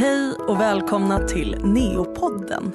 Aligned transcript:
Hej 0.00 0.32
och 0.48 0.60
välkomna 0.60 1.18
till 1.18 1.56
Neopodden. 1.64 2.72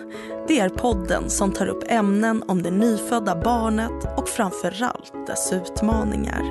Det 0.48 0.60
är 0.60 0.70
podden 0.70 1.30
som 1.30 1.52
tar 1.52 1.68
upp 1.68 1.84
ämnen 1.88 2.44
om 2.48 2.64
det 2.64 2.72
nyfödda 2.72 3.36
barnet 3.36 4.18
och 4.18 4.30
framförallt 4.30 5.28
dess 5.28 5.54
utmaningar. 5.54 6.44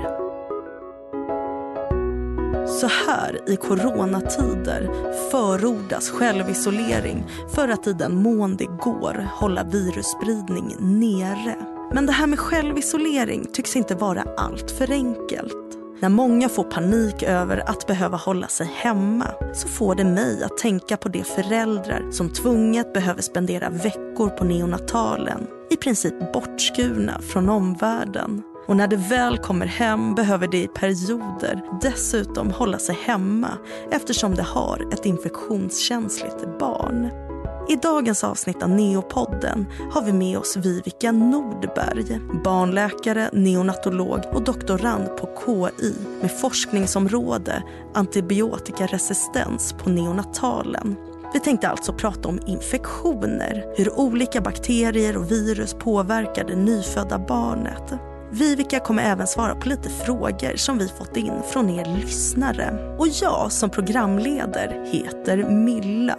Så 2.66 2.86
här 3.06 3.50
i 3.50 3.56
coronatider 3.56 4.90
förordas 5.30 6.10
självisolering 6.10 7.26
för 7.54 7.68
att 7.68 7.86
i 7.86 7.92
den 7.92 8.22
mån 8.22 8.56
det 8.56 8.68
går 8.82 9.28
hålla 9.32 9.64
virusspridning 9.64 10.76
nere. 10.78 11.56
Men 11.92 12.06
det 12.06 12.12
här 12.12 12.26
med 12.26 12.38
självisolering 12.38 13.46
tycks 13.52 13.76
inte 13.76 13.94
vara 13.94 14.24
allt 14.36 14.70
för 14.70 14.90
enkelt. 14.90 15.63
När 16.00 16.08
många 16.08 16.48
får 16.48 16.64
panik 16.64 17.22
över 17.22 17.70
att 17.70 17.86
behöva 17.86 18.16
hålla 18.16 18.48
sig 18.48 18.70
hemma 18.74 19.26
så 19.54 19.68
får 19.68 19.94
det 19.94 20.04
mig 20.04 20.44
att 20.44 20.58
tänka 20.58 20.96
på 20.96 21.08
de 21.08 21.24
föräldrar 21.24 22.10
som 22.10 22.30
tvunget 22.30 22.92
behöver 22.92 23.22
spendera 23.22 23.70
veckor 23.70 24.28
på 24.28 24.44
neonatalen 24.44 25.46
i 25.70 25.76
princip 25.76 26.32
bortskurna 26.32 27.20
från 27.20 27.48
omvärlden. 27.48 28.42
Och 28.66 28.76
när 28.76 28.88
de 28.88 28.96
väl 28.96 29.38
kommer 29.38 29.66
hem 29.66 30.14
behöver 30.14 30.48
de 30.48 30.58
i 30.58 30.68
perioder 30.68 31.62
dessutom 31.82 32.50
hålla 32.50 32.78
sig 32.78 32.98
hemma 33.04 33.58
eftersom 33.90 34.34
de 34.34 34.42
har 34.42 34.92
ett 34.92 35.06
infektionskänsligt 35.06 36.58
barn. 36.58 37.23
I 37.68 37.76
dagens 37.76 38.24
avsnitt 38.24 38.62
av 38.62 38.70
Neopodden 38.70 39.66
har 39.92 40.02
vi 40.02 40.12
med 40.12 40.38
oss 40.38 40.56
Vivica 40.56 41.12
Nordberg, 41.12 42.20
barnläkare, 42.44 43.30
neonatolog 43.32 44.20
och 44.32 44.44
doktorand 44.44 45.16
på 45.16 45.28
KI 45.44 45.94
med 46.20 46.30
forskningsområde 46.30 47.62
antibiotikaresistens 47.94 49.72
på 49.72 49.90
neonatalen. 49.90 50.96
Vi 51.32 51.40
tänkte 51.40 51.68
alltså 51.68 51.92
prata 51.92 52.28
om 52.28 52.40
infektioner, 52.46 53.64
hur 53.76 53.98
olika 53.98 54.40
bakterier 54.40 55.16
och 55.16 55.30
virus 55.30 55.74
påverkar 55.74 56.44
det 56.44 56.56
nyfödda 56.56 57.18
barnet. 57.18 57.92
Vivica 58.30 58.80
kommer 58.80 59.02
även 59.02 59.26
svara 59.26 59.54
på 59.54 59.68
lite 59.68 59.88
frågor 59.88 60.56
som 60.56 60.78
vi 60.78 60.88
fått 60.88 61.16
in 61.16 61.42
från 61.50 61.70
er 61.70 61.84
lyssnare. 61.84 62.96
Och 62.98 63.08
jag 63.08 63.52
som 63.52 63.70
programleder 63.70 64.84
heter 64.92 65.36
Milla. 65.36 66.16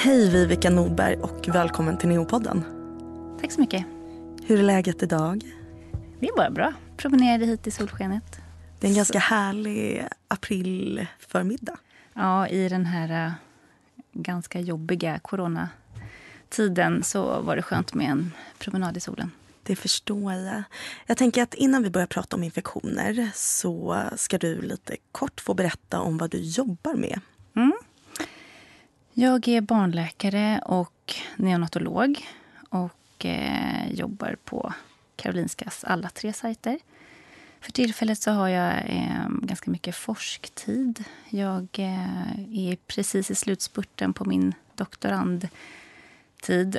Hej 0.00 0.30
Vivica 0.30 0.70
Nordberg 0.70 1.16
och 1.16 1.48
välkommen 1.48 1.98
till 1.98 2.08
Neopodden. 2.08 2.64
Tack 3.40 3.52
så 3.52 3.60
mycket. 3.60 3.86
Hur 4.46 4.58
är 4.58 4.62
läget 4.62 5.02
idag? 5.02 5.44
Det 6.20 6.28
är 6.28 6.36
bara 6.36 6.50
bra. 6.50 6.72
Promenerade 6.96 7.46
hit 7.46 7.66
i 7.66 7.70
solskenet. 7.70 8.40
Det 8.80 8.86
är 8.86 8.88
en 8.88 8.96
ganska 8.96 9.18
härlig 9.18 10.06
aprilförmiddag. 10.28 11.76
Ja, 12.14 12.48
i 12.48 12.68
den 12.68 12.86
här 12.86 13.26
uh, 13.26 13.32
ganska 14.12 14.60
jobbiga 14.60 15.18
coronatiden 15.18 17.02
så 17.02 17.40
var 17.40 17.56
det 17.56 17.62
skönt 17.62 17.94
med 17.94 18.10
en 18.10 18.32
promenad 18.58 18.96
i 18.96 19.00
solen. 19.00 19.30
Det 19.62 19.76
förstår 19.76 20.32
jag. 20.32 20.62
Jag 21.06 21.16
tänker 21.16 21.42
att 21.42 21.54
innan 21.54 21.82
vi 21.82 21.90
börjar 21.90 22.06
prata 22.06 22.36
om 22.36 22.42
infektioner 22.42 23.30
så 23.34 24.02
ska 24.16 24.38
du 24.38 24.62
lite 24.62 24.96
kort 25.12 25.40
få 25.40 25.54
berätta 25.54 26.00
om 26.00 26.18
vad 26.18 26.30
du 26.30 26.38
jobbar 26.38 26.94
med. 26.94 27.20
Mm. 27.56 27.72
Jag 29.20 29.48
är 29.48 29.60
barnläkare 29.60 30.60
och 30.64 31.14
neonatolog 31.36 32.26
och 32.68 33.24
eh, 33.24 33.92
jobbar 33.92 34.36
på 34.44 34.72
Karolinskas 35.16 35.84
alla 35.84 36.08
tre 36.08 36.32
sajter. 36.32 36.78
För 37.60 37.72
tillfället 37.72 38.18
så 38.18 38.30
har 38.30 38.48
jag 38.48 38.74
eh, 38.86 39.28
ganska 39.42 39.70
mycket 39.70 39.96
forsktid. 39.96 41.04
Jag 41.28 41.68
eh, 41.72 42.70
är 42.70 42.76
precis 42.86 43.30
i 43.30 43.34
slutspurten 43.34 44.12
på 44.12 44.24
min 44.24 44.54
doktorandtid 44.74 45.50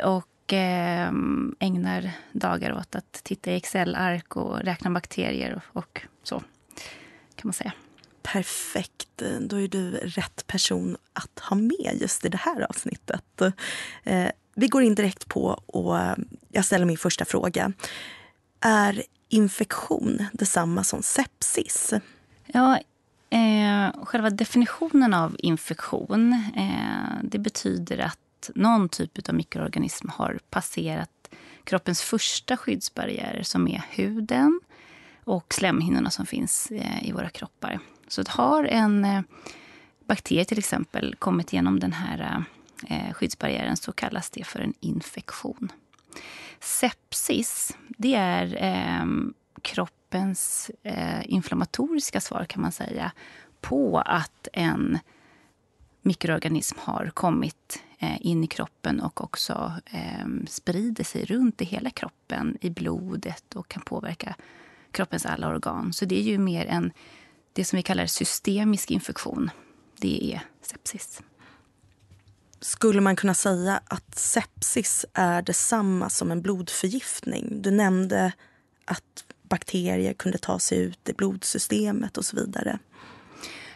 och 0.03 0.53
eh, 0.53 1.11
ägnar 1.59 2.11
dagar 2.31 2.73
åt 2.73 2.95
att 2.95 3.13
titta 3.23 3.51
i 3.51 3.55
Excel-ark 3.55 4.35
och 4.35 4.59
räkna 4.59 4.91
bakterier 4.91 5.55
och, 5.55 5.81
och 5.81 6.01
så, 6.23 6.39
kan 7.35 7.47
man 7.47 7.53
säga 7.53 7.73
perfekt. 8.33 9.23
Då 9.39 9.61
är 9.61 9.67
du 9.67 9.91
rätt 9.91 10.47
person 10.47 10.97
att 11.13 11.39
ha 11.39 11.55
med 11.55 11.97
just 12.01 12.25
i 12.25 12.29
det 12.29 12.37
här 12.37 12.61
avsnittet. 12.69 13.41
Eh, 14.03 14.27
vi 14.55 14.67
går 14.67 14.83
in 14.83 14.95
direkt 14.95 15.27
på 15.27 15.61
och 15.65 15.99
eh, 15.99 16.15
jag 16.51 16.65
ställer 16.65 16.85
min 16.85 16.97
första 16.97 17.25
fråga. 17.25 17.73
Är 18.61 19.03
infektion 19.29 20.25
detsamma 20.33 20.83
som 20.83 21.03
sepsis? 21.03 21.93
Ja, 22.45 22.79
eh, 23.29 24.03
själva 24.05 24.29
definitionen 24.29 25.13
av 25.13 25.35
infektion 25.39 26.33
eh, 26.55 27.23
det 27.23 27.39
betyder 27.39 27.97
att 27.97 28.49
någon 28.55 28.89
typ 28.89 29.29
av 29.29 29.35
mikroorganism 29.35 30.09
har 30.09 30.39
passerat 30.49 31.29
kroppens 31.63 32.01
första 32.01 32.57
skyddsbarriärer 32.57 33.43
som 33.43 33.67
är 33.67 33.85
huden 33.89 34.59
och 35.23 35.53
slemhinnorna 35.53 36.09
som 36.09 36.25
finns 36.25 36.71
eh, 36.71 37.07
i 37.09 37.11
våra 37.11 37.29
kroppar. 37.29 37.79
Så 38.09 38.23
har 38.27 38.63
en 38.63 39.05
eh, 39.05 39.21
bakterie 40.07 40.45
till 40.45 40.59
exempel 40.59 41.15
kommit 41.15 41.53
genom 41.53 41.79
den 41.79 41.93
här 41.93 42.45
eh, 42.89 43.07
eh, 43.07 43.13
skyddsbarriären 43.13 43.77
så 43.77 43.91
kallas 43.91 44.29
det 44.29 44.43
för 44.43 44.59
en 44.59 44.73
infektion. 44.79 45.71
Sepsis, 46.59 47.77
det 47.87 48.15
är 48.15 48.63
eh, 48.63 49.05
kroppens 49.61 50.71
eh, 50.83 51.31
inflammatoriska 51.31 52.21
svar 52.21 52.45
kan 52.45 52.61
man 52.61 52.71
säga 52.71 53.11
på 53.61 53.99
att 53.99 54.47
en 54.53 54.99
mikroorganism 56.01 56.77
har 56.81 57.11
kommit 57.13 57.83
eh, 57.99 58.25
in 58.25 58.43
i 58.43 58.47
kroppen 58.47 59.01
och 59.01 59.23
också 59.23 59.73
eh, 59.85 60.27
sprider 60.47 61.03
sig 61.03 61.25
runt 61.25 61.61
i 61.61 61.65
hela 61.65 61.89
kroppen, 61.89 62.57
i 62.61 62.69
blodet 62.69 63.55
och 63.55 63.67
kan 63.67 63.81
påverka 63.81 64.35
kroppens 64.91 65.25
alla 65.25 65.47
organ. 65.47 65.93
Så 65.93 66.05
det 66.05 66.19
är 66.19 66.23
ju 66.23 66.37
mer 66.37 66.65
en 66.65 66.91
det 67.59 67.65
som 67.65 67.77
vi 67.77 67.83
kallar 67.83 68.05
systemisk 68.05 68.91
infektion. 68.91 69.51
Det 69.97 70.33
är 70.33 70.41
sepsis. 70.61 71.21
Skulle 72.59 73.01
man 73.01 73.15
kunna 73.15 73.33
säga 73.33 73.81
att 73.85 74.15
sepsis 74.15 75.05
är 75.13 75.41
detsamma 75.41 76.09
som 76.09 76.31
en 76.31 76.41
blodförgiftning? 76.41 77.61
Du 77.61 77.71
nämnde 77.71 78.31
att 78.85 79.23
bakterier 79.49 80.13
kunde 80.13 80.37
ta 80.37 80.59
sig 80.59 80.79
ut 80.79 81.09
i 81.09 81.13
blodsystemet 81.13 82.17
och 82.17 82.25
så 82.25 82.35
vidare. 82.35 82.79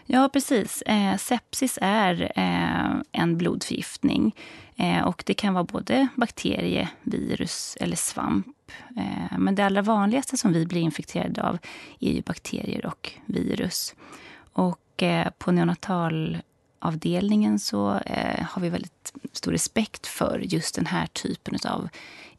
Ja, 0.06 0.30
precis. 0.34 0.82
Eh, 0.82 1.18
sepsis 1.18 1.78
är 1.82 2.32
eh, 2.36 3.02
en 3.12 3.38
blodförgiftning. 3.38 4.36
Eh, 4.76 5.04
och 5.08 5.24
Det 5.26 5.34
kan 5.34 5.54
vara 5.54 5.64
både 5.64 6.08
bakterie, 6.16 6.90
virus 7.02 7.78
eller 7.80 7.96
svamp. 7.96 8.63
Eh, 8.98 9.38
men 9.38 9.56
det 9.56 9.66
allra 9.66 9.82
vanligaste 9.82 10.38
som 10.38 10.54
vi 10.54 10.66
blir 10.66 10.82
infekterade 10.82 11.44
av 11.44 11.58
är 12.00 12.22
bakterier 12.22 12.86
och 12.86 13.12
virus. 13.26 13.96
Och 14.54 15.04
eh, 15.04 15.30
På 15.38 15.52
neonatalavdelningen 15.52 17.60
så 17.60 17.98
eh, 17.98 18.44
har 18.44 18.62
vi 18.62 18.70
väldigt 18.70 19.14
stor 19.32 19.52
respekt 19.52 20.08
för 20.08 20.40
just 20.40 20.76
den 20.76 20.86
här 20.86 21.08
typen 21.08 21.60
av 21.68 21.90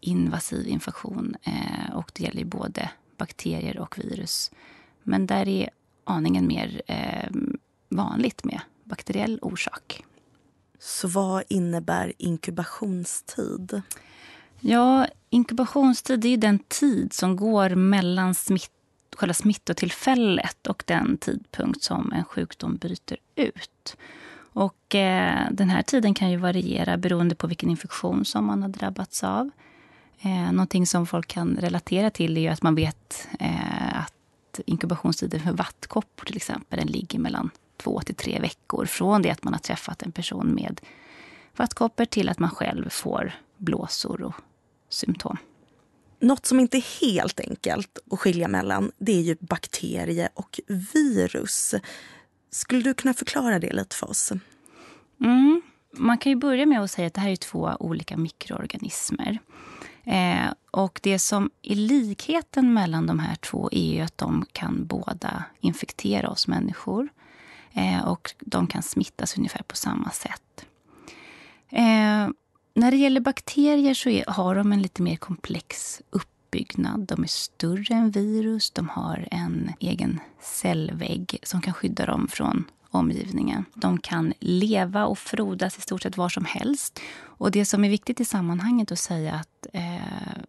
invasiv 0.00 0.68
infektion. 0.68 1.36
Och 1.94 2.10
Det 2.14 2.22
gäller 2.22 2.44
både 2.44 2.90
bakterier 3.18 3.78
och 3.78 3.98
virus. 3.98 4.50
Men 5.02 5.26
där 5.26 5.48
är 5.48 5.70
aningen 6.04 6.46
mer 6.46 6.82
vanligt 7.88 8.44
med 8.44 8.60
bakteriell 8.84 9.38
orsak. 9.42 10.04
Så 10.78 11.08
vad 11.08 11.44
innebär 11.48 12.12
inkubationstid? 12.18 13.82
Ja, 14.60 15.06
inkubationstid 15.34 16.24
är 16.24 16.36
den 16.36 16.58
tid 16.58 17.12
som 17.12 17.36
går 17.36 17.70
mellan 17.70 18.34
smitt, 18.34 18.70
själva 19.16 19.34
smittotillfället 19.34 20.66
och 20.66 20.82
den 20.86 21.16
tidpunkt 21.16 21.82
som 21.82 22.12
en 22.12 22.24
sjukdom 22.24 22.76
bryter 22.76 23.16
ut. 23.34 23.96
Och, 24.36 24.94
eh, 24.94 25.46
den 25.50 25.70
här 25.70 25.82
tiden 25.82 26.14
kan 26.14 26.30
ju 26.30 26.36
variera 26.36 26.96
beroende 26.96 27.34
på 27.34 27.46
vilken 27.46 27.70
infektion 27.70 28.24
som 28.24 28.44
man 28.44 28.62
har 28.62 28.68
drabbats 28.68 29.24
av. 29.24 29.50
Eh, 30.20 30.52
någonting 30.52 30.86
som 30.86 31.06
folk 31.06 31.28
kan 31.28 31.56
relatera 31.56 32.10
till 32.10 32.38
är 32.38 32.50
att 32.50 32.62
man 32.62 32.74
vet 32.74 33.28
eh, 33.40 34.00
att 34.00 34.60
inkubationstiden 34.66 35.40
för 35.40 35.52
vattkoppor 35.52 36.24
till 36.24 36.36
exempel, 36.36 36.78
den 36.78 36.88
ligger 36.88 37.18
mellan 37.18 37.50
två 37.76 38.00
till 38.00 38.14
tre 38.14 38.40
veckor 38.40 38.86
från 38.86 39.22
det 39.22 39.30
att 39.30 39.44
man 39.44 39.52
har 39.52 39.60
träffat 39.60 40.02
en 40.02 40.12
person 40.12 40.54
med 40.54 40.80
vattkoppor 41.56 42.04
till 42.04 42.28
att 42.28 42.38
man 42.38 42.50
själv 42.50 42.88
får 42.88 43.32
blåsor 43.56 44.22
och 44.22 44.34
symptom. 44.88 45.36
Något 46.20 46.46
som 46.46 46.60
inte 46.60 46.76
är 46.76 47.00
helt 47.00 47.40
enkelt 47.40 47.98
att 48.10 48.18
skilja 48.18 48.48
mellan 48.48 48.92
det 48.98 49.12
är 49.12 49.22
ju 49.22 49.36
bakterie 49.40 50.28
och 50.34 50.60
virus. 50.94 51.74
Skulle 52.50 52.82
du 52.82 52.94
kunna 52.94 53.14
förklara 53.14 53.58
det 53.58 53.72
lite 53.72 53.96
för 53.96 54.10
oss? 54.10 54.32
Mm. 55.20 55.62
Man 55.92 56.18
kan 56.18 56.32
ju 56.32 56.36
börja 56.36 56.66
med 56.66 56.80
att 56.80 56.90
säga 56.90 57.06
att 57.06 57.14
det 57.14 57.20
här 57.20 57.30
är 57.30 57.36
två 57.36 57.76
olika 57.80 58.16
mikroorganismer. 58.16 59.38
Eh, 60.04 60.52
och 60.70 61.00
det 61.02 61.18
som 61.18 61.50
är 61.62 61.74
likheten 61.74 62.74
mellan 62.74 63.06
de 63.06 63.18
här 63.18 63.34
två 63.34 63.68
är 63.72 64.02
att 64.02 64.18
de 64.18 64.46
kan 64.52 64.86
båda 64.86 65.44
infektera 65.60 66.30
oss 66.30 66.48
människor. 66.48 67.08
Eh, 67.72 68.08
och 68.08 68.34
de 68.40 68.66
kan 68.66 68.82
smittas 68.82 69.38
ungefär 69.38 69.62
på 69.62 69.76
samma 69.76 70.10
sätt. 70.10 70.66
Eh, 71.70 72.28
när 72.74 72.90
det 72.90 72.96
gäller 72.96 73.20
bakterier 73.20 73.94
så 73.94 74.08
är, 74.08 74.24
har 74.26 74.54
de 74.54 74.72
en 74.72 74.82
lite 74.82 75.02
mer 75.02 75.16
komplex 75.16 76.02
uppbyggnad. 76.10 77.00
De 77.00 77.22
är 77.22 77.28
större 77.28 77.94
än 77.94 78.10
virus, 78.10 78.70
de 78.70 78.88
har 78.88 79.28
en 79.30 79.72
egen 79.80 80.20
cellvägg 80.40 81.38
som 81.42 81.60
kan 81.60 81.74
skydda 81.74 82.06
dem 82.06 82.28
från 82.28 82.64
omgivningen. 82.90 83.64
De 83.74 83.98
kan 83.98 84.32
leva 84.40 85.06
och 85.06 85.18
frodas 85.18 85.78
i 85.78 85.80
stort 85.80 86.02
sett 86.02 86.16
var 86.16 86.28
som 86.28 86.44
helst. 86.44 87.00
Och 87.22 87.50
det 87.50 87.64
som 87.64 87.84
är 87.84 87.88
viktigt 87.88 88.20
i 88.20 88.24
sammanhanget 88.24 88.92
att 88.92 88.98
säga 88.98 89.34
att 89.34 89.66
eh, 89.72 90.42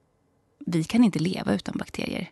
vi 0.65 0.83
kan 0.83 1.03
inte 1.03 1.19
leva 1.19 1.53
utan 1.53 1.77
bakterier. 1.77 2.29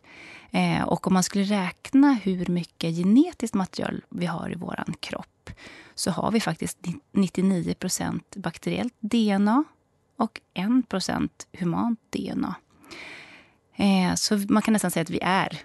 Eh, 0.51 0.83
och 0.83 1.07
om 1.07 1.13
man 1.13 1.23
skulle 1.23 1.43
räkna 1.43 2.13
hur 2.13 2.45
mycket 2.45 2.95
genetiskt 2.95 3.53
material 3.53 4.01
vi 4.09 4.25
har 4.25 4.51
i 4.51 4.55
vår 4.55 4.83
kropp 4.99 5.49
så 5.95 6.11
har 6.11 6.31
vi 6.31 6.39
faktiskt 6.39 6.77
99% 7.11 8.21
bakteriellt 8.35 8.93
DNA 8.99 9.63
och 10.23 10.41
1% 10.53 11.29
humant 11.53 11.99
DNA. 12.09 12.55
Eh, 13.75 14.15
så 14.15 14.37
man 14.49 14.61
kan 14.61 14.73
nästan 14.73 14.91
säga 14.91 15.01
att 15.01 15.09
vi 15.09 15.19
är 15.21 15.61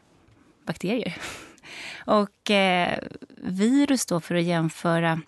bakterier. 0.67 1.17
Och 2.07 2.51
eh, 2.51 2.99
virus 3.37 4.07
då, 4.07 4.21
för 4.21 4.35
att 4.35 4.45
jämföra 4.45 5.21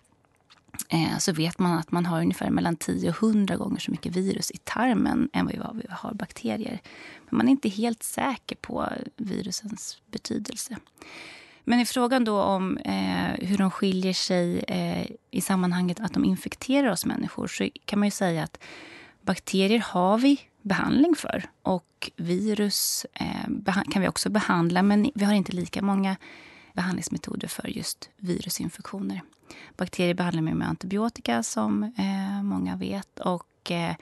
eh, 0.88 1.18
så 1.18 1.32
vet 1.32 1.58
man 1.58 1.78
att 1.78 1.92
man 1.92 2.06
har 2.06 2.20
ungefär 2.20 2.50
mellan 2.50 2.76
10 2.76 3.10
och 3.10 3.22
100 3.22 3.56
gånger 3.56 3.78
så 3.78 3.90
mycket 3.90 4.16
virus 4.16 4.50
i 4.50 4.58
tarmen 4.64 5.30
än 5.32 5.46
vad 5.46 5.76
vi 5.76 5.86
har 5.90 6.14
bakterier. 6.14 6.80
Men 7.28 7.36
man 7.36 7.48
är 7.48 7.50
inte 7.50 7.68
helt 7.68 8.02
säker 8.02 8.56
på 8.56 8.88
virusens 9.16 10.02
betydelse. 10.06 10.76
Men 11.64 11.80
i 11.80 11.86
frågan 11.86 12.24
då 12.24 12.42
om 12.42 12.76
eh, 12.76 13.46
hur 13.48 13.58
de 13.58 13.70
skiljer 13.70 14.12
sig 14.12 14.58
eh, 14.58 15.10
i 15.30 15.40
sammanhanget 15.40 16.00
att 16.00 16.14
de 16.14 16.24
infekterar 16.24 16.90
oss 16.90 17.06
människor 17.06 17.46
så 17.46 17.68
kan 17.84 17.98
man 17.98 18.06
ju 18.06 18.10
säga 18.10 18.42
att 18.42 18.58
bakterier 19.22 19.78
har 19.78 20.18
vi 20.18 20.40
behandling 20.62 21.14
för. 21.14 21.44
Och 21.62 22.10
virus 22.16 23.06
eh, 23.12 23.74
kan 23.90 24.02
vi 24.02 24.08
också 24.08 24.30
behandla, 24.30 24.82
men 24.82 25.10
vi 25.14 25.24
har 25.24 25.32
inte 25.32 25.52
lika 25.52 25.82
många 25.82 26.16
behandlingsmetoder 26.72 27.48
för 27.48 27.68
just 27.68 28.10
virusinfektioner. 28.16 29.20
Bakterier 29.76 30.14
behandlar 30.14 30.42
vi 30.42 30.54
med 30.54 30.68
antibiotika, 30.68 31.42
som 31.42 31.82
eh, 31.82 32.42
många 32.42 32.76
vet. 32.76 33.20
Och 33.20 33.70
eh, 33.70 33.94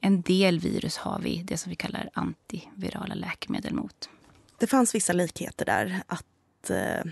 en 0.00 0.22
del 0.22 0.58
virus 0.60 0.96
har 0.96 1.18
vi 1.18 1.42
det 1.42 1.56
som 1.56 1.70
vi 1.70 1.76
kallar 1.76 2.10
antivirala 2.12 3.14
läkemedel 3.14 3.74
mot. 3.74 4.08
Det 4.58 4.66
fanns 4.66 4.94
vissa 4.94 5.12
likheter 5.12 5.64
där. 5.64 6.02
Att 6.06 6.70
eh, 6.70 7.10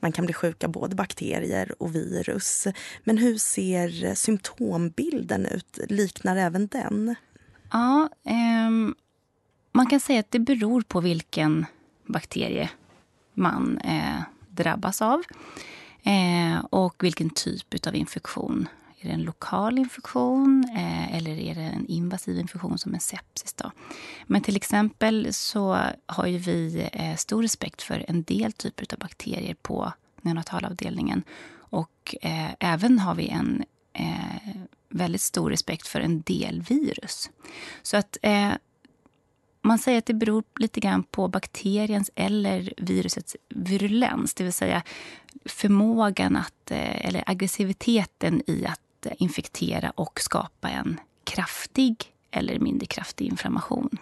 man 0.00 0.12
kan 0.12 0.24
bli 0.24 0.34
sjuk 0.34 0.64
av 0.64 0.70
både 0.70 0.96
bakterier 0.96 1.82
och 1.82 1.94
virus. 1.94 2.66
Men 3.04 3.18
hur 3.18 3.38
ser 3.38 4.14
symptombilden 4.14 5.46
ut? 5.46 5.78
Liknar 5.88 6.36
även 6.36 6.66
den? 6.66 7.14
Ja, 7.72 8.08
eh, 8.24 8.94
man 9.72 9.86
kan 9.86 10.00
säga 10.00 10.20
att 10.20 10.30
det 10.30 10.38
beror 10.38 10.82
på 10.82 11.00
vilken 11.00 11.66
bakterie 12.06 12.70
man 13.34 13.78
eh, 13.78 14.22
drabbas 14.48 15.02
av 15.02 15.22
eh, 16.02 16.64
och 16.70 17.04
vilken 17.04 17.30
typ 17.30 17.86
av 17.86 17.94
infektion. 17.94 18.68
Är 19.02 19.08
det 19.08 19.14
en 19.14 19.22
lokal 19.22 19.78
infektion 19.78 20.64
eh, 20.76 21.16
eller 21.16 21.38
är 21.38 21.54
det 21.54 21.60
en 21.60 21.86
invasiv 21.86 22.38
infektion 22.38 22.78
som 22.78 22.94
en 22.94 23.00
sepsis? 23.00 23.52
Då? 23.52 23.70
Men 24.26 24.42
till 24.42 24.56
exempel 24.56 25.34
så 25.34 25.78
har 26.06 26.26
ju 26.26 26.38
vi 26.38 26.88
eh, 26.92 27.16
stor 27.16 27.42
respekt 27.42 27.82
för 27.82 28.04
en 28.08 28.22
del 28.22 28.52
typer 28.52 28.86
av 28.92 28.98
bakterier 28.98 29.54
på 29.62 29.92
neonatalavdelningen. 30.22 31.22
Och 31.52 32.16
eh, 32.22 32.50
även 32.60 32.98
har 32.98 33.14
vi 33.14 33.28
en 33.28 33.64
eh, 33.92 34.56
väldigt 34.88 35.20
stor 35.20 35.50
respekt 35.50 35.86
för 35.86 36.00
en 36.00 36.20
del 36.20 36.62
virus. 36.62 37.30
Så 37.82 37.96
att 37.96 38.16
eh, 38.22 38.52
man 39.62 39.78
säger 39.78 39.98
att 39.98 40.06
det 40.06 40.14
beror 40.14 40.44
lite 40.58 40.80
grann 40.80 41.02
på 41.02 41.28
bakteriens 41.28 42.10
eller 42.14 42.72
virusets 42.76 43.36
virulens. 43.48 44.34
Det 44.34 44.44
vill 44.44 44.52
säga 44.52 44.82
förmågan 45.44 46.36
att, 46.36 46.70
eh, 46.70 47.06
eller 47.06 47.24
aggressiviteten 47.26 48.42
i 48.46 48.66
att 48.66 48.80
infektera 49.18 49.90
och 49.90 50.20
skapa 50.20 50.68
en 50.68 51.00
kraftig 51.24 52.04
eller 52.30 52.58
mindre 52.58 52.86
kraftig 52.86 53.26
inflammation. 53.26 53.98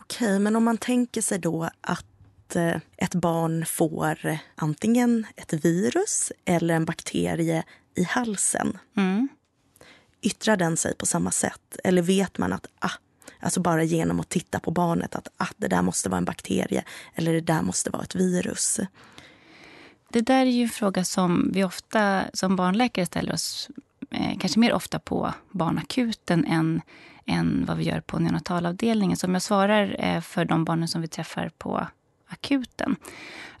Okej, 0.00 0.38
men 0.38 0.56
om 0.56 0.64
man 0.64 0.78
tänker 0.78 1.22
sig 1.22 1.38
då 1.38 1.70
att 1.80 2.56
eh, 2.56 2.76
ett 2.96 3.14
barn 3.14 3.66
får 3.66 4.38
antingen 4.54 5.26
ett 5.36 5.52
virus 5.52 6.32
eller 6.44 6.74
en 6.74 6.84
bakterie 6.84 7.64
i 7.94 8.02
halsen. 8.02 8.78
Mm. 8.96 9.28
Yttrar 10.22 10.56
den 10.56 10.76
sig 10.76 10.96
på 10.96 11.06
samma 11.06 11.30
sätt? 11.30 11.76
Eller 11.84 12.02
vet 12.02 12.38
man 12.38 12.52
att 12.52 12.66
ah, 12.78 12.90
Alltså 13.40 13.60
bara 13.60 13.82
genom 13.82 14.20
att 14.20 14.28
titta 14.28 14.60
på 14.60 14.70
barnet 14.70 15.14
att 15.14 15.28
ah, 15.36 15.48
det 15.56 15.68
där 15.68 15.82
måste 15.82 16.08
vara 16.08 16.18
en 16.18 16.24
bakterie 16.24 16.84
eller 17.14 17.32
det 17.32 17.40
där 17.40 17.62
måste 17.62 17.90
vara 17.90 18.02
ett 18.02 18.14
virus. 18.14 18.80
Det 20.08 20.20
där 20.20 20.40
är 20.40 20.50
ju 20.50 20.62
en 20.62 20.68
fråga 20.68 21.04
som 21.04 21.50
vi 21.54 21.64
ofta 21.64 22.24
som 22.32 22.56
barnläkare 22.56 23.06
ställer 23.06 23.32
oss 23.32 23.70
eh, 24.10 24.38
kanske 24.38 24.60
mer 24.60 24.72
ofta 24.72 24.98
på 24.98 25.32
barnakuten 25.50 26.44
än, 26.44 26.80
än 27.26 27.64
vad 27.68 27.76
vi 27.76 27.84
gör 27.84 28.00
på 28.00 28.18
neonatalavdelningen. 28.18 29.16
Så 29.16 29.26
om 29.26 29.32
jag 29.32 29.42
svarar 29.42 29.96
eh, 29.98 30.20
för 30.20 30.44
de 30.44 30.64
barnen 30.64 30.88
som 30.88 31.00
vi 31.00 31.08
träffar 31.08 31.50
på 31.58 31.86
akuten, 32.28 32.96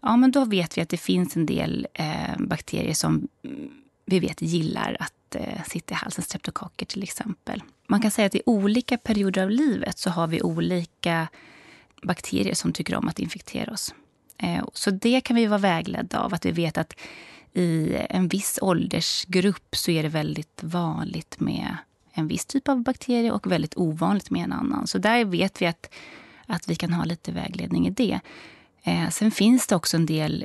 ja 0.02 0.16
men 0.16 0.30
då 0.30 0.44
vet 0.44 0.78
vi 0.78 0.82
att 0.82 0.88
det 0.88 0.96
finns 0.96 1.36
en 1.36 1.46
del 1.46 1.86
eh, 1.94 2.36
bakterier 2.38 2.94
som 2.94 3.28
mm, 3.44 3.70
vi 4.04 4.20
vet 4.20 4.42
gillar 4.42 4.96
att 5.00 5.34
eh, 5.34 5.62
sitta 5.66 5.94
i 5.94 5.96
halsen, 5.96 6.24
streptokocker 6.24 6.86
till 6.86 7.02
exempel. 7.02 7.62
Man 7.86 8.00
kan 8.00 8.10
säga 8.10 8.26
att 8.26 8.34
i 8.34 8.42
olika 8.46 8.98
perioder 8.98 9.42
av 9.42 9.50
livet 9.50 9.98
så 9.98 10.10
har 10.10 10.26
vi 10.26 10.42
olika 10.42 11.28
bakterier 12.02 12.54
som 12.54 12.72
tycker 12.72 12.96
om 12.96 13.08
att 13.08 13.18
infektera 13.18 13.72
oss. 13.72 13.94
Eh, 14.38 14.64
så 14.72 14.90
det 14.90 15.20
kan 15.20 15.36
vi 15.36 15.46
vara 15.46 15.58
vägledda 15.58 16.20
av, 16.20 16.34
att 16.34 16.44
vi 16.46 16.50
vet 16.50 16.78
att 16.78 16.94
i 17.56 17.96
en 18.10 18.28
viss 18.28 18.58
åldersgrupp 18.62 19.76
så 19.76 19.90
är 19.90 20.02
det 20.02 20.08
väldigt 20.08 20.62
vanligt 20.62 21.40
med 21.40 21.76
en 22.12 22.28
viss 22.28 22.46
typ 22.46 22.68
av 22.68 22.82
bakterie 22.82 23.32
och 23.32 23.52
väldigt 23.52 23.76
ovanligt 23.76 24.30
med 24.30 24.44
en 24.44 24.52
annan. 24.52 24.86
Så 24.86 24.98
där 24.98 25.24
vet 25.24 25.62
vi 25.62 25.66
att, 25.66 25.90
att 26.46 26.68
vi 26.68 26.74
kan 26.74 26.92
ha 26.92 27.04
lite 27.04 27.32
vägledning 27.32 27.86
i 27.86 27.90
det. 27.90 28.20
Eh, 28.82 29.08
sen 29.08 29.30
finns 29.30 29.66
det 29.66 29.76
också 29.76 29.96
en 29.96 30.06
del 30.06 30.44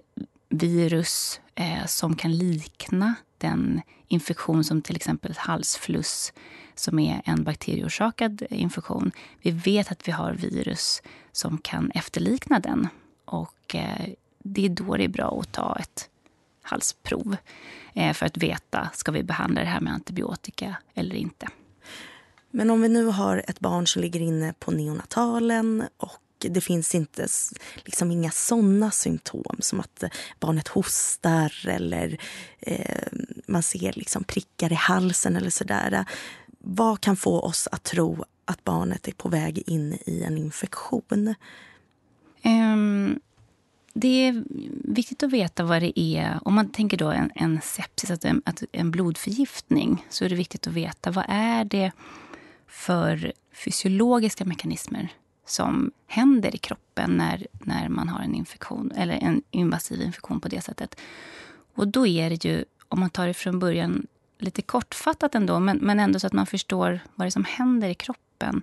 virus 0.50 1.42
eh, 1.56 1.86
som 1.86 2.16
kan 2.16 2.38
likna 2.38 3.16
den 3.38 3.82
infektion 4.08 4.64
som 4.64 4.82
till 4.82 4.96
exempel 4.96 5.34
halsfluss 5.38 6.34
som 6.76 7.00
är 7.00 7.22
en 7.26 7.44
bakterieorsakad 7.44 8.44
infektion. 8.50 9.12
Vi 9.42 9.52
vet 9.52 9.92
att 9.92 10.08
vi 10.08 10.12
har 10.12 10.34
virus 10.34 11.02
som 11.32 11.58
kan 11.58 11.92
efterlikna 11.92 12.60
den. 12.60 12.88
Och 13.26 13.76
eh, 13.76 14.10
Det 14.40 14.66
är 14.66 14.70
då 14.70 14.98
det 14.98 15.04
är 15.04 15.08
bra 15.08 15.40
att 15.40 15.52
ta 15.52 15.78
ett 15.80 16.10
halsprov 16.62 17.36
eh, 17.94 18.14
för 18.14 18.26
att 18.26 18.38
veta 18.38 18.90
ska 18.94 19.12
vi 19.12 19.24
behandla 19.24 19.62
det 19.62 19.68
här 19.68 19.82
med 19.82 19.94
antibiotika 19.94 20.76
eller 20.94 21.16
inte. 21.16 21.48
Men 22.52 22.70
om 22.70 22.82
vi 22.82 22.90
nu 22.90 23.06
har 23.06 23.44
ett 23.48 23.60
barn 23.60 23.88
som 23.88 24.02
ligger 24.02 24.20
inne 24.20 24.54
på 24.60 24.72
neonatalen 24.72 25.84
och 25.98 26.22
det 26.50 26.62
finns 26.62 26.96
inte 26.96 27.28
liksom 27.76 28.12
inga 28.12 28.32
såna 28.32 28.92
symptom 28.92 29.56
som 29.60 29.80
att 29.80 30.04
barnet 30.40 30.68
hostar 30.68 31.68
eller 31.68 32.18
eh, 32.60 33.08
man 33.46 33.64
ser 33.64 33.94
liksom 33.94 34.24
prickar 34.24 34.72
i 34.72 34.76
halsen 34.76 35.36
eller 35.36 35.50
sådär. 35.50 36.06
Vad 36.60 37.02
kan 37.02 37.16
få 37.16 37.40
oss 37.40 37.68
att 37.72 37.84
tro 37.84 38.26
att 38.46 38.64
barnet 38.64 39.08
är 39.08 39.12
på 39.12 39.30
väg 39.30 39.64
in 39.68 39.98
i 40.06 40.24
en 40.24 40.38
infektion? 40.38 41.36
Um, 42.44 43.20
det 43.94 44.28
är 44.28 44.44
viktigt 44.94 45.24
att 45.24 45.32
veta 45.32 45.64
vad 45.64 45.82
det 45.82 46.00
är. 46.00 46.40
Om 46.42 46.54
man 46.54 46.70
tänker 46.70 46.98
då 46.98 47.08
en, 47.08 47.32
en 47.36 47.62
sepsis, 47.62 48.12
att 48.12 48.26
en, 48.26 48.42
att 48.46 48.64
en 48.72 48.92
blodförgiftning, 48.92 50.06
så 50.10 50.26
är 50.26 50.30
det 50.30 50.36
viktigt 50.36 50.68
att 50.68 50.74
veta 50.74 51.12
vad 51.12 51.26
är 51.28 51.66
det 51.66 51.92
för 52.68 53.34
fysiologiska 53.54 54.46
mekanismer 54.46 55.10
som 55.46 55.92
händer 56.08 56.56
i 56.56 56.58
kroppen 56.58 57.12
när, 57.12 57.48
när 57.52 57.90
man 57.90 58.10
har 58.10 58.20
en 58.20 58.36
infektion 58.36 58.92
eller 58.92 59.14
en 59.14 59.42
invasiv 59.52 60.02
infektion 60.02 60.40
på 60.40 60.48
det 60.48 60.62
sättet. 60.62 61.00
Och 61.76 61.88
då 61.88 62.08
är 62.08 62.30
det 62.30 62.46
ju, 62.46 62.66
om 62.88 63.00
man 63.00 63.10
tar 63.10 63.28
det 63.28 63.34
från 63.34 63.60
början 63.60 64.08
lite 64.40 64.62
kortfattat 64.62 65.36
ändå, 65.36 65.60
men, 65.60 65.78
men 65.78 66.00
ändå 66.00 66.20
så 66.20 66.28
att 66.28 66.34
man 66.34 66.46
förstår 66.46 67.00
vad 67.16 67.26
det 67.26 67.30
är 67.30 67.32
som 67.32 67.46
händer 67.46 67.90
i 67.90 67.96
kroppen. 67.96 68.62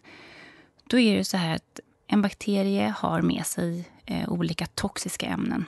Då 0.86 0.98
är 0.98 1.16
det 1.16 1.24
så 1.24 1.36
här 1.36 1.54
att 1.54 1.80
en 2.08 2.22
bakterie 2.22 2.94
har 2.98 3.22
med 3.22 3.46
sig 3.46 3.88
eh, 4.06 4.28
olika 4.28 4.66
toxiska 4.66 5.26
ämnen. 5.26 5.64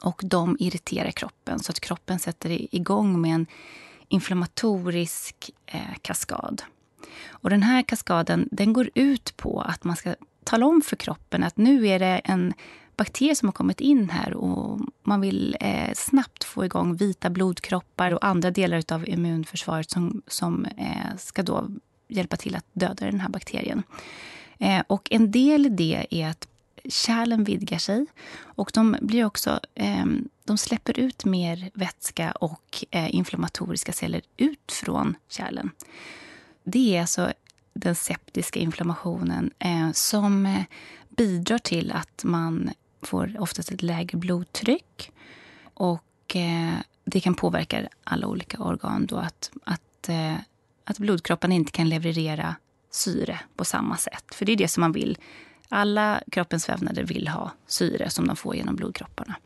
Och 0.00 0.20
de 0.24 0.56
irriterar 0.60 1.10
kroppen 1.10 1.58
så 1.58 1.72
att 1.72 1.80
kroppen 1.80 2.18
sätter 2.18 2.74
igång 2.74 3.20
med 3.20 3.34
en 3.34 3.46
inflammatorisk 4.08 5.50
eh, 5.66 5.94
kaskad. 6.02 6.62
Och 7.28 7.50
den 7.50 7.62
här 7.62 7.82
kaskaden 7.82 8.48
den 8.50 8.72
går 8.72 8.90
ut 8.94 9.36
på 9.36 9.60
att 9.60 9.84
man 9.84 9.96
ska 9.96 10.14
tala 10.44 10.66
om 10.66 10.82
för 10.82 10.96
kroppen 10.96 11.44
att 11.44 11.56
nu 11.56 11.88
är 11.88 11.98
det 11.98 12.20
en 12.24 12.54
bakterier 12.96 13.34
som 13.34 13.48
har 13.48 13.52
kommit 13.52 13.80
in 13.80 14.10
här 14.10 14.34
och 14.34 14.80
man 15.02 15.20
vill 15.20 15.56
eh, 15.60 15.92
snabbt 15.94 16.44
få 16.44 16.64
igång 16.64 16.96
vita 16.96 17.30
blodkroppar 17.30 18.10
och 18.14 18.24
andra 18.24 18.50
delar 18.50 18.82
av 18.92 19.08
immunförsvaret 19.08 19.90
som, 19.90 20.22
som 20.26 20.64
eh, 20.64 21.16
ska 21.18 21.42
då 21.42 21.68
hjälpa 22.08 22.36
till 22.36 22.56
att 22.56 22.66
döda 22.72 23.06
den 23.06 23.20
här 23.20 23.28
bakterien. 23.28 23.82
Eh, 24.58 24.82
och 24.86 25.12
en 25.12 25.30
del 25.30 25.66
i 25.66 25.68
det 25.68 26.06
är 26.10 26.28
att 26.28 26.48
kärlen 26.88 27.44
vidgar 27.44 27.78
sig 27.78 28.06
och 28.40 28.70
de 28.74 28.96
blir 29.00 29.24
också 29.24 29.60
eh, 29.74 30.06
de 30.44 30.58
släpper 30.58 31.00
ut 31.00 31.24
mer 31.24 31.70
vätska 31.74 32.32
och 32.32 32.84
eh, 32.90 33.14
inflammatoriska 33.14 33.92
celler 33.92 34.20
ut 34.36 34.72
från 34.72 35.16
kärlen. 35.28 35.70
Det 36.64 36.96
är 36.96 37.00
alltså 37.00 37.32
den 37.74 37.94
septiska 37.94 38.60
inflammationen 38.60 39.50
eh, 39.58 39.92
som 39.92 40.46
eh, 40.46 40.62
bidrar 41.08 41.58
till 41.58 41.92
att 41.92 42.24
man 42.24 42.70
får 43.02 43.36
oftast 43.38 43.72
ett 43.72 43.82
lägre 43.82 44.18
blodtryck. 44.18 45.12
Och 45.74 46.36
eh, 46.36 46.74
det 47.04 47.20
kan 47.20 47.34
påverka 47.34 47.88
alla 48.04 48.26
olika 48.26 48.62
organ 48.62 49.06
då 49.06 49.16
att, 49.16 49.50
att, 49.64 50.08
eh, 50.08 50.36
att 50.84 50.98
blodkropparna 50.98 51.54
inte 51.54 51.72
kan 51.72 51.88
leverera 51.88 52.54
syre 52.94 53.40
på 53.56 53.64
samma 53.64 53.96
sätt. 53.96 54.34
För 54.34 54.44
det 54.44 54.52
är 54.52 54.56
det 54.56 54.68
som 54.68 54.80
man 54.80 54.92
vill. 54.92 55.18
Alla 55.68 56.22
kroppens 56.30 56.68
vävnader 56.68 57.02
vill 57.02 57.28
ha 57.28 57.50
syre 57.66 58.10
som 58.10 58.26
de 58.26 58.36
får 58.36 58.56
genom 58.56 58.76
blodkropparna. 58.76 59.36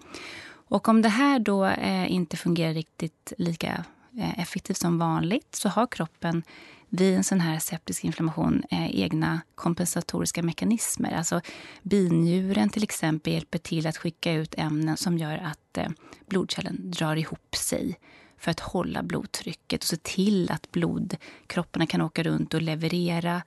Och 0.68 0.88
om 0.88 1.02
det 1.02 1.08
här 1.08 1.38
då 1.38 1.64
eh, 1.64 2.12
inte 2.12 2.36
fungerar 2.36 2.74
riktigt 2.74 3.32
lika 3.38 3.84
eh, 4.18 4.40
effektivt 4.40 4.76
som 4.76 4.98
vanligt 4.98 5.54
så 5.54 5.68
har 5.68 5.86
kroppen 5.86 6.42
vid 6.88 7.16
en 7.16 7.24
sån 7.24 7.40
här 7.40 7.58
septisk 7.58 8.04
inflammation 8.04 8.62
eh, 8.70 9.00
egna 9.00 9.40
kompensatoriska 9.54 10.42
mekanismer. 10.42 11.12
Alltså 11.12 11.40
binjuren 11.82 12.68
till 12.70 12.82
exempel 12.82 13.32
hjälper 13.32 13.58
till 13.58 13.86
att 13.86 13.96
skicka 13.96 14.32
ut 14.32 14.54
ämnen 14.58 14.96
som 14.96 15.18
gör 15.18 15.38
att 15.38 15.78
eh, 15.78 15.88
blodkärlen 16.26 16.90
drar 16.90 17.16
ihop 17.16 17.56
sig 17.56 17.98
för 18.38 18.50
att 18.50 18.60
hålla 18.60 19.02
blodtrycket 19.02 19.82
och 19.82 19.88
se 19.88 19.96
till 19.96 20.50
att 20.50 20.72
blodkropparna 20.72 21.86
kan 21.86 22.00
åka 22.00 22.22
runt 22.22 22.54
och 22.54 22.62
leverera, 22.62 23.42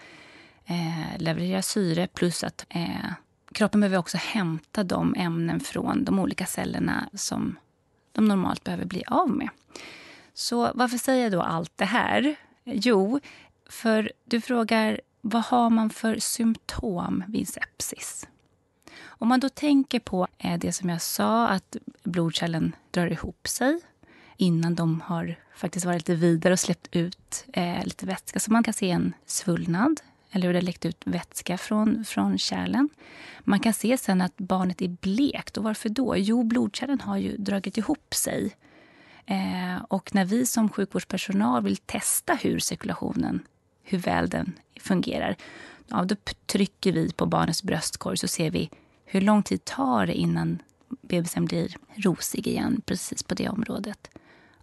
eh, 0.65 1.17
leverera 1.17 1.61
syre 1.61 2.07
plus 2.07 2.43
att 2.43 2.65
eh, 2.69 3.11
kroppen 3.51 3.79
behöver 3.79 3.97
också 3.97 4.17
hämta 4.17 4.83
de 4.83 5.15
ämnen 5.17 5.59
från 5.59 6.03
de 6.03 6.19
olika 6.19 6.45
cellerna 6.45 7.09
som 7.13 7.55
de 8.11 8.25
normalt 8.25 8.63
behöver 8.63 8.85
bli 8.85 9.03
av 9.07 9.29
med. 9.29 9.49
Så 10.33 10.71
varför 10.75 10.97
säger 10.97 11.23
jag 11.23 11.31
då 11.31 11.41
allt 11.41 11.71
det 11.75 11.85
här? 11.85 12.35
Jo, 12.63 13.19
för 13.69 14.11
du 14.25 14.41
frågar 14.41 15.01
vad 15.21 15.43
har 15.43 15.69
man 15.69 15.89
för 15.89 16.15
symptom 16.19 17.23
vid 17.27 17.47
sepsis? 17.47 18.27
Om 19.01 19.27
man 19.27 19.39
då 19.39 19.49
tänker 19.49 19.99
på 19.99 20.27
eh, 20.37 20.59
det 20.59 20.71
som 20.71 20.89
jag 20.89 21.01
sa, 21.01 21.47
att 21.47 21.75
blodkärlen 22.03 22.75
drar 22.91 23.07
ihop 23.07 23.47
sig 23.47 23.81
innan 24.39 24.75
de 24.75 25.01
har 25.01 25.35
faktiskt 25.55 25.85
varit 25.85 25.99
lite 26.07 26.15
vidare 26.15 26.53
och 26.53 26.59
släppt 26.59 26.87
ut 26.91 27.45
eh, 27.53 27.83
lite 27.83 28.05
vätska. 28.05 28.39
Så 28.39 28.51
man 28.51 28.63
kan 28.63 28.73
se 28.73 28.91
en 28.91 29.13
svullnad, 29.25 30.01
eller 30.31 30.47
hur 30.47 30.53
det 30.53 30.59
har 30.59 30.63
läckt 30.63 30.85
ut 30.85 31.01
vätska 31.05 31.57
från, 31.57 32.05
från 32.05 32.37
kärlen. 32.37 32.89
Man 33.39 33.59
kan 33.59 33.73
se 33.73 33.97
sen 33.97 34.21
att 34.21 34.37
barnet 34.37 34.81
är 34.81 34.87
blekt. 34.87 35.57
Och 35.57 35.63
varför 35.63 35.89
då? 35.89 36.17
Jo, 36.17 36.43
blodkärlen 36.43 37.01
har 37.01 37.17
ju 37.17 37.37
dragit 37.37 37.77
ihop 37.77 38.13
sig 38.13 38.55
Eh, 39.29 39.81
och 39.87 40.15
när 40.15 40.25
vi 40.25 40.45
som 40.45 40.69
sjukvårdspersonal 40.69 41.63
vill 41.63 41.77
testa 41.77 42.33
hur 42.33 42.59
cirkulationen, 42.59 43.39
hur 43.83 43.97
väl 43.97 44.29
den 44.29 44.59
fungerar, 44.79 45.35
ja, 45.87 46.03
då 46.03 46.15
trycker 46.45 46.91
vi 46.91 47.11
på 47.11 47.25
barnets 47.25 47.63
bröstkorg 47.63 48.17
så 48.17 48.27
ser 48.27 48.51
vi 48.51 48.69
hur 49.05 49.21
lång 49.21 49.43
tid 49.43 49.65
tar 49.65 50.05
det 50.05 50.13
innan 50.13 50.61
bebisen 51.01 51.45
blir 51.45 51.75
rosig 51.95 52.47
igen 52.47 52.81
precis 52.85 53.23
på 53.23 53.33
det 53.33 53.49
området. 53.49 54.09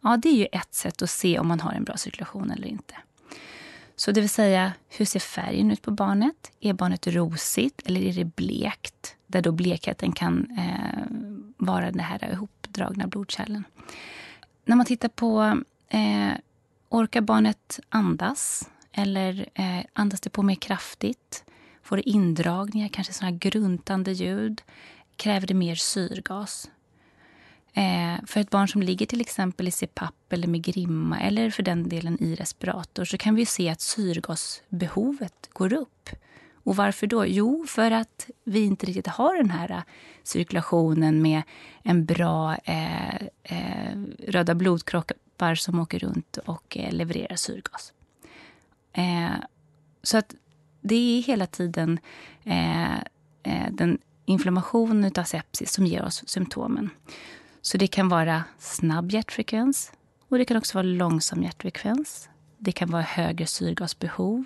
Ja, 0.06 0.16
det 0.16 0.28
är 0.28 0.34
ju 0.34 0.46
ett 0.52 0.74
sätt 0.74 1.02
att 1.02 1.10
se 1.10 1.38
om 1.38 1.48
man 1.48 1.60
har 1.60 1.72
en 1.72 1.84
bra 1.84 1.96
cirkulation 1.96 2.50
eller 2.50 2.68
inte. 2.68 2.94
Så 3.96 4.12
det 4.12 4.20
vill 4.20 4.30
säga, 4.30 4.72
hur 4.88 5.04
ser 5.04 5.20
färgen 5.20 5.70
ut 5.70 5.82
på 5.82 5.90
barnet? 5.90 6.52
Är 6.60 6.72
barnet 6.72 7.06
rosigt 7.06 7.82
eller 7.86 8.00
är 8.00 8.12
det 8.12 8.24
blekt? 8.24 9.16
Där 9.26 9.42
då 9.42 9.52
blekheten 9.52 10.12
kan 10.12 10.58
eh, 10.58 11.02
vara 11.56 11.90
den 11.90 12.00
här 12.00 12.32
ihopdragna 12.32 13.06
blodkärlen 13.06 13.64
när 14.66 14.76
man 14.76 14.86
tittar 14.86 15.08
på 15.08 15.62
eh, 15.88 16.32
orkar 16.88 17.20
barnet 17.20 17.80
andas 17.88 18.70
eller 18.92 19.48
eh, 19.54 19.84
andas 19.92 20.20
det 20.20 20.30
på 20.30 20.42
mer 20.42 20.54
kraftigt? 20.54 21.44
Får 21.82 21.96
det 21.96 22.08
indragningar, 22.08 22.88
kanske 22.88 23.12
såna 23.12 23.30
gruntande 23.30 24.12
ljud? 24.12 24.62
Kräver 25.16 25.46
det 25.46 25.54
mer 25.54 25.74
syrgas? 25.74 26.70
Eh, 27.76 28.24
för 28.26 28.40
ett 28.40 28.50
barn 28.50 28.68
som 28.68 28.82
ligger 28.82 29.06
till 29.06 29.20
exempel 29.20 29.68
i 29.68 29.70
CPAP 29.70 30.32
eller 30.32 30.48
med 30.48 30.62
grimma 30.62 31.20
eller 31.20 31.50
för 31.50 31.62
den 31.62 31.88
delen 31.88 32.22
i 32.22 32.34
respirator 32.34 33.04
så 33.04 33.18
kan 33.18 33.34
vi 33.34 33.46
se 33.46 33.68
att 33.68 33.80
syrgasbehovet 33.80 35.48
går 35.52 35.72
upp. 35.72 36.08
Och 36.54 36.76
varför 36.76 37.06
då? 37.06 37.26
Jo, 37.26 37.64
för 37.68 37.90
att 37.90 38.30
vi 38.44 38.60
inte 38.60 38.86
riktigt 38.86 39.06
har 39.06 39.36
den 39.36 39.50
här 39.50 39.70
eh, 39.70 39.82
cirkulationen 40.22 41.22
med 41.22 41.42
en 41.82 42.04
bra 42.04 42.56
eh, 42.64 43.14
eh, 43.42 43.96
röda 44.28 44.54
blodkroppar 44.54 45.54
som 45.54 45.80
åker 45.80 45.98
runt 45.98 46.36
och 46.36 46.76
eh, 46.76 46.92
levererar 46.92 47.36
syrgas. 47.36 47.92
Eh, 48.92 49.36
så 50.02 50.18
att 50.18 50.34
det 50.80 51.18
är 51.18 51.22
hela 51.22 51.46
tiden 51.46 51.98
eh, 52.44 52.94
eh 53.42 53.70
den 53.70 53.98
inflammationen 54.24 55.12
av 55.18 55.24
sepsis 55.24 55.72
som 55.72 55.86
ger 55.86 56.04
oss 56.04 56.28
symptomen. 56.28 56.90
Så 57.66 57.78
det 57.78 57.86
kan 57.86 58.08
vara 58.08 58.44
snabb 58.58 59.10
hjärtfrekvens 59.12 59.92
och 60.28 60.38
det 60.38 60.44
kan 60.44 60.56
också 60.56 60.78
vara 60.78 60.86
långsam 60.86 61.42
hjärtfrekvens. 61.42 62.28
Det 62.58 62.72
kan 62.72 62.90
vara 62.90 63.02
högre 63.02 63.46
syrgasbehov, 63.46 64.44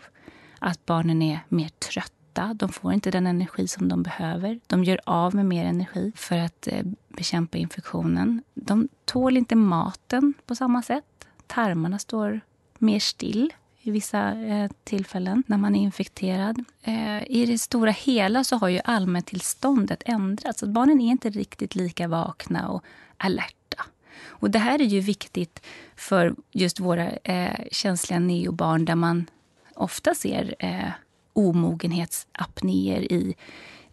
att 0.58 0.86
barnen 0.86 1.22
är 1.22 1.40
mer 1.48 1.68
trötta. 1.68 2.54
De 2.54 2.68
får 2.68 2.92
inte 2.92 3.10
den 3.10 3.26
energi 3.26 3.68
som 3.68 3.88
de 3.88 4.02
behöver. 4.02 4.60
De 4.66 4.84
gör 4.84 5.00
av 5.04 5.34
med 5.34 5.46
mer 5.46 5.64
energi 5.64 6.12
för 6.16 6.38
att 6.38 6.66
eh, 6.66 6.86
bekämpa 7.08 7.58
infektionen. 7.58 8.42
De 8.54 8.88
tål 9.04 9.36
inte 9.36 9.56
maten 9.56 10.34
på 10.46 10.54
samma 10.54 10.82
sätt. 10.82 11.28
Tarmarna 11.46 11.98
står 11.98 12.40
mer 12.78 13.00
still 13.00 13.52
i 13.82 13.90
vissa 13.90 14.32
eh, 14.34 14.70
tillfällen 14.84 15.42
när 15.46 15.58
man 15.58 15.76
är 15.76 15.80
infekterad. 15.80 16.64
Eh, 16.82 17.22
I 17.30 17.46
det 17.46 17.58
stora 17.58 17.90
hela 17.90 18.44
så 18.44 18.56
har 18.56 18.68
ju 18.68 18.80
allmäntillståndet 18.84 20.02
ändrats. 20.06 20.62
barnen 20.62 21.00
är 21.00 21.10
inte 21.10 21.30
riktigt 21.30 21.74
lika 21.74 22.08
vakna 22.08 22.68
och 22.68 22.84
alerta. 23.20 23.84
Och 24.26 24.50
det 24.50 24.58
här 24.58 24.80
är 24.80 24.84
ju 24.84 25.00
viktigt 25.00 25.66
för 25.96 26.34
just 26.50 26.80
våra 26.80 27.10
eh, 27.10 27.66
känsliga 27.72 28.18
neobarn 28.18 28.84
där 28.84 28.94
man 28.94 29.26
ofta 29.74 30.14
ser 30.14 30.54
eh, 30.58 30.90
omogenhetsapnéer 31.32 33.12
i, 33.12 33.34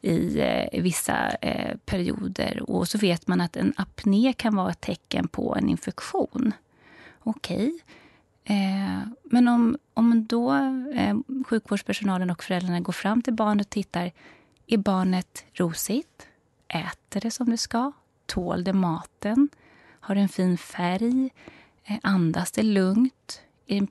i 0.01 0.39
eh, 0.39 0.81
vissa 0.81 1.29
eh, 1.41 1.77
perioder. 1.85 2.69
Och 2.69 2.87
så 2.87 2.97
vet 2.97 3.27
man 3.27 3.41
att 3.41 3.55
en 3.55 3.73
apné 3.77 4.33
kan 4.33 4.55
vara 4.55 4.71
ett 4.71 4.81
tecken 4.81 5.27
på 5.27 5.55
en 5.55 5.69
infektion. 5.69 6.53
Okej. 7.19 7.57
Okay. 7.57 8.57
Eh, 8.57 8.99
men 9.23 9.47
om, 9.47 9.77
om 9.93 10.25
då 10.25 10.53
eh, 10.95 11.17
sjukvårdspersonalen 11.47 12.29
och 12.29 12.43
föräldrarna 12.43 12.79
går 12.79 12.93
fram 12.93 13.21
till 13.21 13.33
barnet 13.33 13.67
och 13.67 13.71
tittar. 13.71 14.11
Är 14.67 14.77
barnet 14.77 15.45
rosigt? 15.53 16.27
Äter 16.67 17.21
det 17.21 17.31
som 17.31 17.49
det 17.49 17.57
ska? 17.57 17.91
Tål 18.27 18.63
det 18.63 18.73
maten? 18.73 19.49
Har 19.99 20.15
det 20.15 20.21
en 20.21 20.29
fin 20.29 20.57
färg? 20.57 21.29
Eh, 21.83 21.97
andas 22.03 22.51
det 22.51 22.63
lugnt? 22.63 23.41
Är 23.67 23.81
det 23.81 23.87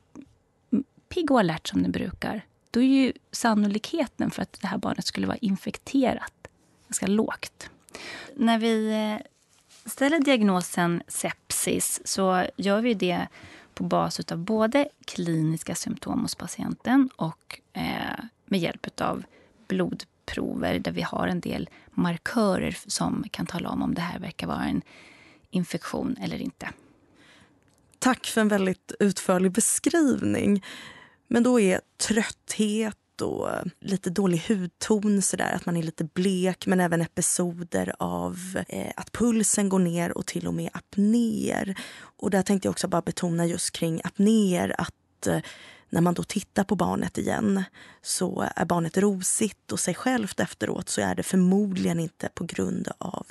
pigg 1.09 1.31
och 1.31 1.41
alert 1.41 1.69
som 1.69 1.83
det 1.83 1.89
brukar? 1.89 2.43
då 2.77 2.83
är 2.83 2.87
ju 2.87 3.13
sannolikheten 3.33 4.31
för 4.31 4.43
att 4.43 4.61
det 4.61 4.67
här 4.67 4.79
barnet 4.79 5.07
skulle 5.07 5.27
vara 5.27 5.37
infekterat 5.37 6.49
ganska 6.89 7.07
lågt. 7.07 7.71
När 8.35 8.59
vi 8.59 8.93
eh, 8.93 9.27
ställer 9.91 10.21
diagnosen 10.21 11.03
sepsis 11.09 12.01
så 12.05 12.47
gör 12.57 12.81
vi 12.81 12.95
det 12.95 13.29
på 13.75 13.85
bas 13.85 14.21
av 14.21 14.39
både 14.39 14.89
kliniska 15.05 15.75
symptom 15.75 16.23
hos 16.23 16.35
patienten 16.35 17.11
och 17.17 17.61
eh, 17.73 18.25
med 18.45 18.61
hjälp 18.61 19.01
av 19.01 19.25
blodprover 20.27 20.79
där 20.79 20.93
vi 20.93 21.03
har 21.03 21.29
en 21.29 21.41
del 21.41 21.71
markörer 21.91 22.79
som 22.87 23.25
kan 23.31 23.47
tala 23.47 23.69
om 23.69 23.83
om 23.83 23.95
det 23.95 24.01
här 24.01 24.19
verkar 24.19 24.47
vara 24.47 24.65
en 24.65 24.83
infektion 25.51 26.17
eller 26.21 26.43
inte. 26.43 26.69
Tack 27.99 28.27
för 28.27 28.41
en 28.41 28.49
väldigt 28.49 28.93
utförlig 29.01 29.53
beskrivning. 29.53 30.65
Men 31.29 31.43
då 31.43 31.61
är 31.61 31.81
trötthet 32.09 32.97
och 33.23 33.49
lite 33.81 34.11
dålig 34.11 34.43
hudton, 34.49 35.23
så 35.23 35.37
där, 35.37 35.53
att 35.53 35.67
man 35.67 35.77
är 35.77 35.83
lite 35.83 36.05
blek 36.05 36.67
men 36.67 36.81
även 36.81 37.03
episoder 37.03 37.95
av 37.99 38.39
eh, 38.69 38.93
att 38.97 39.13
pulsen 39.13 39.69
går 39.69 39.79
ner 39.79 40.19
och 40.19 40.27
till 40.27 40.47
och 40.47 40.55
med 40.55 40.71
apnéer. 40.73 41.75
Och 41.99 42.31
där 42.31 42.43
tänkte 42.43 42.67
jag 42.67 42.71
också 42.71 42.89
bara 42.89 43.03
betona 43.03 43.47
just 43.47 43.73
kring 43.73 44.01
apnéer 44.05 44.75
att 44.79 45.27
eh, 45.27 45.41
när 45.91 46.01
man 46.01 46.15
då 46.15 46.23
tittar 46.23 46.65
på 46.65 46.77
barnet 46.77 47.19
igen 47.19 47.65
så 48.03 48.49
är 48.57 48.65
barnet 48.65 48.97
rosigt 48.97 49.73
och 49.73 49.81
sig 49.81 49.95
självt 49.95 50.41
efteråt 50.41 50.89
så 50.89 51.01
är 51.01 51.15
det 51.15 51.23
förmodligen 51.23 52.01
inte 52.01 52.29
på 52.35 52.45
grund 52.45 52.89
av 52.99 53.27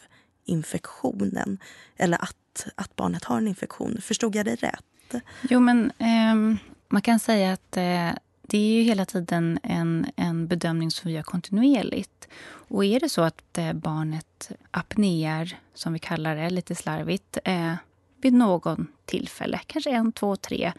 infektionen 0.46 1.58
eller 1.96 2.24
att, 2.24 2.68
att 2.76 2.96
barnet 2.96 3.24
har 3.24 3.38
en 3.38 3.48
infektion. 3.48 3.98
Förstod 4.02 4.36
jag 4.36 4.46
det 4.46 4.56
rätt? 4.56 5.24
Jo, 5.42 5.60
men 5.60 5.92
eh, 5.98 6.60
man 6.88 7.02
kan 7.02 7.20
säga 7.20 7.54
att 7.54 7.78
eh, 7.78 8.12
det 8.42 8.58
är 8.58 8.78
ju 8.78 8.82
hela 8.82 9.06
tiden 9.06 9.60
en, 9.64 10.06
en 10.16 10.48
bedömning 10.48 10.92
som 10.92 11.08
vi 11.08 11.16
gör 11.16 11.24
kontinuerligt. 11.24 12.28
Och 12.68 12.86
är 12.86 13.00
det 13.00 13.10
så 13.10 13.22
att 13.22 13.58
eh, 13.58 13.74
barnet 13.74 14.52
apnear, 14.72 15.58
som 15.74 15.94
vi 15.94 16.00
kallar 16.00 16.36
det 16.36 16.50
lite 16.50 16.76
slarvigt, 16.76 17.38
eh, 17.44 17.74
vid 18.22 18.34
någon 18.34 18.88
tillfälle, 19.06 19.60
kanske 19.68 19.90
en, 19.90 20.12
två, 20.12 20.36
tre, 20.36 20.72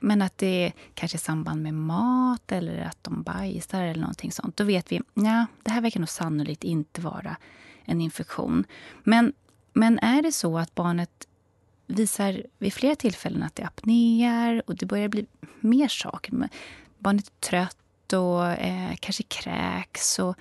men 0.00 0.22
att 0.22 0.38
det 0.38 0.64
är 0.66 0.72
kanske 0.94 1.16
i 1.16 1.20
samband 1.20 1.62
med 1.62 1.74
mat 1.74 2.52
eller 2.52 2.84
att 2.84 3.04
de 3.04 3.22
bajsar 3.22 3.82
eller 3.82 4.00
någonting 4.00 4.32
sånt, 4.32 4.56
då 4.56 4.64
vet 4.64 4.92
vi 4.92 5.00
ja, 5.14 5.46
det 5.62 5.70
här 5.70 5.80
verkar 5.80 6.00
nog 6.00 6.08
sannolikt 6.08 6.64
inte 6.64 7.00
vara 7.00 7.36
en 7.84 8.00
infektion. 8.00 8.64
Men, 9.04 9.32
men 9.72 9.98
är 9.98 10.22
det 10.22 10.32
så 10.32 10.58
att 10.58 10.74
barnet 10.74 11.28
visar 11.86 12.42
vid 12.58 12.72
flera 12.72 12.94
tillfällen 12.94 13.42
att 13.42 13.56
det 13.56 13.64
apnear 13.64 14.62
och 14.66 14.76
det 14.76 14.86
börjar 14.86 15.08
bli 15.08 15.26
mer 15.60 15.88
saker. 15.88 16.48
Barnet 16.98 17.26
är 17.26 17.48
trött 17.48 18.12
och 18.12 18.46
eh, 18.46 18.94
kanske 19.00 19.22
kräks. 19.22 20.18
Och 20.18 20.36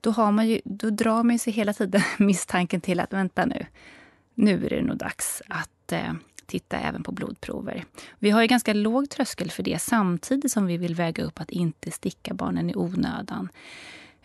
då, 0.00 0.10
har 0.10 0.32
man 0.32 0.48
ju, 0.48 0.60
då 0.64 0.90
drar 0.90 1.22
man 1.22 1.38
sig 1.38 1.52
hela 1.52 1.72
tiden 1.72 2.02
misstanken 2.18 2.80
till 2.80 3.00
att 3.00 3.12
vänta 3.12 3.44
nu, 3.46 3.66
nu 4.34 4.66
är 4.66 4.70
det 4.70 4.82
nog 4.82 4.96
dags 4.96 5.42
att 5.48 5.92
eh, 5.92 6.12
titta 6.50 6.78
även 6.78 7.02
på 7.02 7.12
blodprover. 7.12 7.84
Vi 8.18 8.30
har 8.30 8.40
ju 8.40 8.46
ganska 8.46 8.74
låg 8.74 9.10
tröskel 9.10 9.50
för 9.50 9.62
det 9.62 9.78
samtidigt 9.78 10.52
som 10.52 10.66
vi 10.66 10.76
vill 10.76 10.94
väga 10.94 11.24
upp 11.24 11.40
att 11.40 11.50
inte 11.50 11.90
sticka 11.90 12.34
barnen 12.34 12.70
i 12.70 12.74
onödan. 12.76 13.48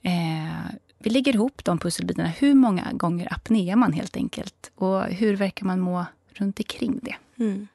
Eh, 0.01 0.75
vi 0.98 1.10
lägger 1.10 1.34
ihop 1.34 1.63
de 1.63 1.77
pusselbitarna. 1.79 2.27
Hur 2.27 2.53
många 2.53 2.91
gånger 2.94 3.34
apnear 3.34 3.75
man 3.75 3.94
helt 3.94 4.17
enkelt? 4.17 4.72
Och 4.75 5.03
hur 5.03 5.36
verkar 5.36 5.65
man 5.65 5.79
må 5.79 6.05
runt 6.34 6.60
omkring 6.60 7.00
det? 7.03 7.15
Mm. 7.44 7.67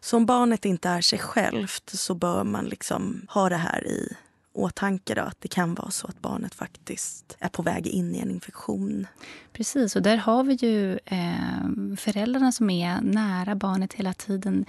Så 0.00 0.16
om 0.16 0.26
barnet 0.26 0.64
inte 0.64 0.88
är 0.88 1.00
sig 1.00 1.18
självt 1.18 1.90
så 1.90 2.14
bör 2.14 2.44
man 2.44 2.64
liksom 2.64 3.26
ha 3.28 3.48
det 3.48 3.56
här 3.56 3.86
i 3.86 4.16
åtanke 4.58 5.14
då, 5.14 5.22
att 5.22 5.40
det 5.40 5.48
kan 5.48 5.74
vara 5.74 5.90
så 5.90 6.06
att 6.06 6.20
barnet 6.20 6.54
faktiskt 6.54 7.36
är 7.38 7.48
på 7.48 7.62
väg 7.62 7.86
in 7.86 8.14
i 8.14 8.18
en 8.18 8.30
infektion. 8.30 9.06
Precis, 9.52 9.96
och 9.96 10.02
där 10.02 10.16
har 10.16 10.44
vi 10.44 10.54
ju 10.54 10.98
eh, 11.04 11.96
föräldrarna 11.96 12.52
som 12.52 12.70
är 12.70 13.00
nära 13.00 13.54
barnet 13.54 13.94
hela 13.94 14.12
tiden. 14.12 14.64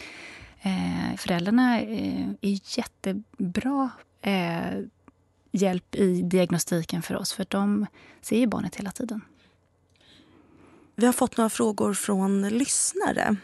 Eh, 0.62 1.17
föräldrarna 1.17 1.81
eh, 1.81 2.29
är 2.41 2.77
jättebra 2.77 3.89
eh, 4.22 4.81
hjälp 5.51 5.96
i 5.96 6.22
diagnostiken 6.22 7.01
för 7.01 7.15
oss, 7.15 7.34
för 7.34 7.46
de 7.50 7.86
ser 8.22 8.39
ju 8.39 8.48
barnet 8.48 8.75
hela 8.75 8.91
tiden. 8.91 9.22
Vi 10.96 11.05
har 11.05 11.13
fått 11.13 11.38
några 11.38 11.50
frågor 11.50 11.93
från 11.93 12.50
lyssnare. 12.50 13.36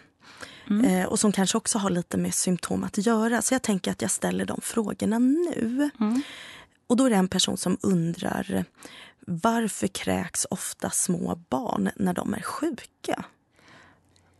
Mm. 0.69 0.85
Eh, 0.85 1.05
och 1.05 1.19
som 1.19 1.31
kanske 1.31 1.57
också 1.57 1.77
har 1.77 1.89
lite 1.89 2.17
med 2.17 2.33
symptom 2.33 2.83
att 2.83 3.05
göra. 3.05 3.41
Så 3.41 3.53
jag 3.53 3.61
tänker 3.61 3.91
att 3.91 4.01
jag 4.01 4.11
ställer 4.11 4.45
de 4.45 4.61
frågorna 4.61 5.19
nu. 5.19 5.89
Mm. 5.99 6.21
Och 6.87 6.97
då 6.97 7.05
är 7.05 7.09
det 7.09 7.15
en 7.15 7.27
person 7.27 7.57
som 7.57 7.77
undrar 7.81 8.65
varför 9.27 9.87
kräks 9.87 10.45
ofta 10.49 10.89
små 10.89 11.35
barn 11.49 11.89
när 11.95 12.13
de 12.13 12.33
är 12.33 12.41
sjuka? 12.41 13.25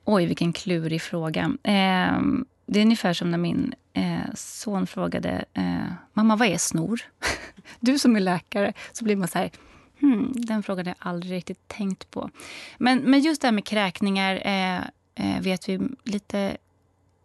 Oj, 0.05 0.25
vilken 0.25 0.53
klurig 0.53 1.01
fråga. 1.01 1.44
Eh, 1.63 2.22
det 2.65 2.79
är 2.79 2.84
ungefär 2.84 3.13
som 3.13 3.32
när 3.32 3.38
min 3.38 3.74
eh, 3.94 4.34
son 4.36 4.88
frågade 4.88 5.46
eh, 5.53 5.94
mamma, 6.13 6.36
vad 6.36 6.48
är 6.48 6.58
snor? 6.58 7.01
du 7.79 8.00
som 8.00 8.15
är 8.15 8.20
läkare, 8.20 8.74
så 8.91 9.03
blir 9.03 9.15
man 9.15 9.27
så 9.27 9.38
här 9.38 9.51
hmm, 10.00 10.34
den 10.36 10.63
frågan 10.63 10.86
har 10.86 10.96
jag 11.00 11.10
aldrig 11.10 11.34
riktigt 11.34 11.67
tänkt 11.67 12.12
på. 12.12 12.29
Men, 12.77 13.00
men 13.00 13.20
just 13.20 13.41
det 13.41 13.48
här 13.48 13.51
med 13.51 13.65
kräkningar 13.65 14.36
eh, 14.48 14.82
Eh, 15.15 15.41
vet 15.41 15.69
vi 15.69 15.79
lite 16.03 16.57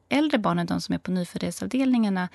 äldre 0.09 0.38
barn 0.38 0.59
än 0.59 0.66
de 0.66 0.80
som 0.80 0.94
är 0.94 0.99
på 0.99 1.11
nyföddhetsavdelningarna 1.11 2.28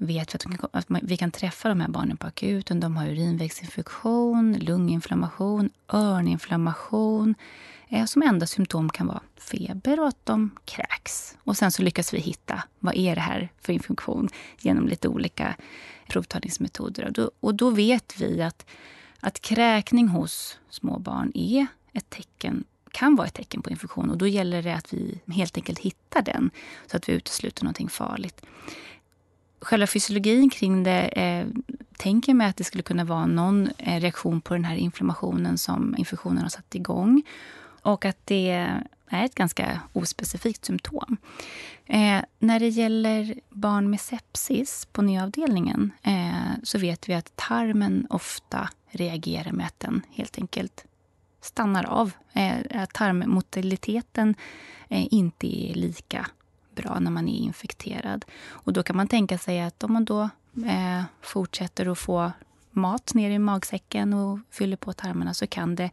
vet 0.00 0.34
vi 0.34 0.36
att, 0.36 0.42
kan, 0.42 0.68
att, 0.72 0.86
vi 1.02 1.16
kan 1.16 1.30
träffa 1.30 1.68
de 1.68 1.80
här 1.80 1.88
barnen 1.88 2.16
på 2.16 2.26
akuten. 2.26 2.80
De 2.80 2.96
har 2.96 3.06
urinvägsinfektion, 3.06 4.52
lunginflammation, 4.52 5.70
öroninflammation. 5.88 7.34
Eh, 7.88 8.04
som 8.04 8.22
enda 8.22 8.46
symptom 8.46 8.90
kan 8.90 9.06
vara 9.06 9.20
feber 9.36 10.00
och 10.00 10.08
att 10.08 10.26
de 10.26 10.50
kräks. 10.64 11.36
Och 11.44 11.56
sen 11.56 11.72
så 11.72 11.82
lyckas 11.82 12.14
vi 12.14 12.18
hitta 12.18 12.62
vad 12.78 12.96
är 12.96 13.14
det 13.14 13.20
här 13.20 13.48
för 13.60 13.72
infektion 13.72 14.28
genom 14.58 14.88
lite 14.88 15.08
olika 15.08 15.56
provtagningsmetoder. 16.08 17.04
Och 17.04 17.12
då, 17.12 17.30
och 17.40 17.54
då 17.54 17.70
vet 17.70 18.20
vi 18.20 18.42
att, 18.42 18.66
att 19.20 19.40
kräkning 19.40 20.08
hos 20.08 20.58
små 20.70 20.98
barn 20.98 21.32
är 21.34 21.66
ett 21.92 22.10
tecken 22.10 22.64
kan 22.92 23.16
vara 23.16 23.26
ett 23.26 23.34
tecken 23.34 23.62
på 23.62 23.70
infektion 23.70 24.10
och 24.10 24.18
då 24.18 24.26
gäller 24.26 24.62
det 24.62 24.74
att 24.74 24.92
vi 24.92 25.20
helt 25.26 25.56
enkelt 25.56 25.78
hittar 25.78 26.22
den 26.22 26.50
så 26.86 26.96
att 26.96 27.08
vi 27.08 27.12
utesluter 27.12 27.64
någonting 27.64 27.88
farligt. 27.88 28.42
Själva 29.60 29.86
fysiologin 29.86 30.50
kring 30.50 30.82
det 30.82 31.00
eh, 31.00 31.46
tänker 31.96 32.34
mig 32.34 32.46
att 32.46 32.56
det 32.56 32.64
skulle 32.64 32.82
kunna 32.82 33.04
vara 33.04 33.26
någon 33.26 33.70
eh, 33.78 34.00
reaktion 34.00 34.40
på 34.40 34.54
den 34.54 34.64
här 34.64 34.76
inflammationen 34.76 35.58
som 35.58 35.94
infektionen 35.98 36.42
har 36.42 36.48
satt 36.48 36.74
igång. 36.74 37.22
Och 37.82 38.04
att 38.04 38.18
det 38.24 38.50
är 39.10 39.24
ett 39.24 39.34
ganska 39.34 39.80
ospecifikt 39.92 40.64
symptom. 40.64 41.16
Eh, 41.86 42.20
när 42.38 42.60
det 42.60 42.68
gäller 42.68 43.34
barn 43.48 43.90
med 43.90 44.00
sepsis 44.00 44.88
på 44.92 45.02
nyavdelningen 45.02 45.90
eh, 46.02 46.52
så 46.62 46.78
vet 46.78 47.08
vi 47.08 47.14
att 47.14 47.36
tarmen 47.36 48.06
ofta 48.10 48.70
reagerar 48.90 49.52
med 49.52 49.66
att 49.66 49.80
den 49.80 50.02
helt 50.10 50.38
enkelt 50.38 50.84
stannar 51.40 51.84
av. 51.84 52.12
Eh, 52.32 52.86
tarmmotiliteten 52.94 54.34
eh, 54.88 55.14
inte 55.14 55.70
är 55.70 55.74
lika 55.74 56.26
bra 56.74 56.98
när 57.00 57.10
man 57.10 57.28
är 57.28 57.38
infekterad. 57.38 58.24
Och 58.48 58.72
då 58.72 58.82
kan 58.82 58.96
man 58.96 59.08
tänka 59.08 59.38
sig 59.38 59.60
att 59.60 59.84
om 59.84 59.92
man 59.92 60.04
då 60.04 60.22
eh, 60.66 61.02
fortsätter 61.20 61.86
att 61.86 61.98
få 61.98 62.32
mat 62.70 63.14
ner 63.14 63.30
i 63.30 63.38
magsäcken 63.38 64.14
och 64.14 64.38
fyller 64.50 64.76
på 64.76 64.92
tarmarna 64.92 65.34
så 65.34 65.46
kan 65.46 65.74
det 65.74 65.90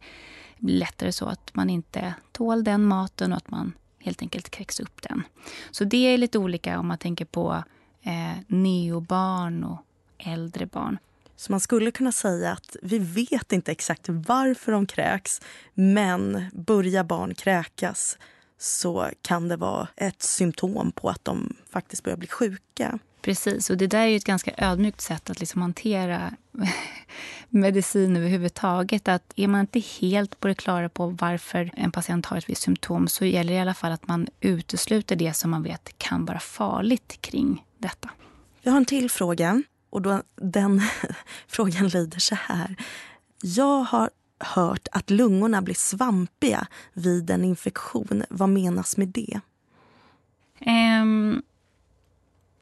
bli 0.58 0.78
lättare 0.78 1.12
så 1.12 1.26
att 1.26 1.54
man 1.54 1.70
inte 1.70 2.14
tål 2.32 2.64
den 2.64 2.84
maten 2.84 3.32
och 3.32 3.36
att 3.36 3.50
man 3.50 3.72
helt 3.98 4.22
enkelt 4.22 4.50
kräks 4.50 4.80
upp 4.80 5.02
den. 5.02 5.22
Så 5.70 5.84
det 5.84 6.14
är 6.14 6.18
lite 6.18 6.38
olika 6.38 6.78
om 6.78 6.88
man 6.88 6.98
tänker 6.98 7.24
på 7.24 7.62
eh, 8.02 8.38
neobarn 8.46 9.64
och 9.64 9.84
äldre 10.18 10.66
barn. 10.66 10.98
Så 11.38 11.52
man 11.52 11.60
skulle 11.60 11.90
kunna 11.90 12.12
säga 12.12 12.52
att 12.52 12.76
vi 12.82 12.98
vet 12.98 13.52
inte 13.52 13.72
exakt 13.72 14.08
varför 14.08 14.72
de 14.72 14.86
kräks 14.86 15.40
men 15.74 16.44
börjar 16.52 17.04
barn 17.04 17.34
kräkas 17.34 18.18
så 18.58 19.10
kan 19.22 19.48
det 19.48 19.56
vara 19.56 19.88
ett 19.96 20.22
symptom 20.22 20.92
på 20.92 21.08
att 21.08 21.24
de 21.24 21.56
faktiskt 21.70 22.04
börjar 22.04 22.16
bli 22.16 22.28
sjuka. 22.28 22.98
Precis, 23.22 23.70
och 23.70 23.76
det 23.76 23.86
där 23.86 24.06
är 24.06 24.16
ett 24.16 24.24
ganska 24.24 24.54
ödmjukt 24.56 25.00
sätt 25.00 25.30
att 25.30 25.40
liksom 25.40 25.62
hantera 25.62 26.34
medicin 27.48 28.16
överhuvudtaget. 28.16 29.08
Att 29.08 29.32
är 29.36 29.48
man 29.48 29.60
inte 29.60 29.80
helt 29.80 30.40
på 30.40 30.48
det 30.48 30.54
klara 30.54 30.88
på 30.88 31.06
varför 31.06 31.70
en 31.76 31.92
patient 31.92 32.26
har 32.26 32.36
ett 32.36 32.48
visst 32.48 32.62
symptom 32.62 33.08
så 33.08 33.24
gäller 33.24 33.52
det 33.52 33.58
i 33.58 33.60
alla 33.60 33.74
fall 33.74 33.92
att 33.92 34.08
man 34.08 34.28
utesluter 34.40 35.16
det 35.16 35.34
som 35.34 35.50
man 35.50 35.62
vet 35.62 35.98
kan 35.98 36.24
vara 36.24 36.40
farligt 36.40 37.18
kring 37.20 37.64
detta. 37.78 38.10
Jag 38.62 38.72
har 38.72 38.76
en 38.76 38.84
till 38.84 39.10
fråga. 39.10 39.62
Och 39.90 40.02
då, 40.02 40.22
den 40.36 40.80
frågan 41.46 41.88
lyder 41.88 42.18
så 42.18 42.34
här. 42.34 42.76
Jag 43.42 43.80
har 43.80 44.10
hört 44.40 44.88
att 44.92 45.10
lungorna 45.10 45.62
blir 45.62 45.74
svampiga 45.74 46.66
vid 46.92 47.30
en 47.30 47.44
infektion. 47.44 48.24
Vad 48.30 48.48
menas 48.48 48.96
med 48.96 49.08
det? 49.08 49.40
Um, 50.66 51.42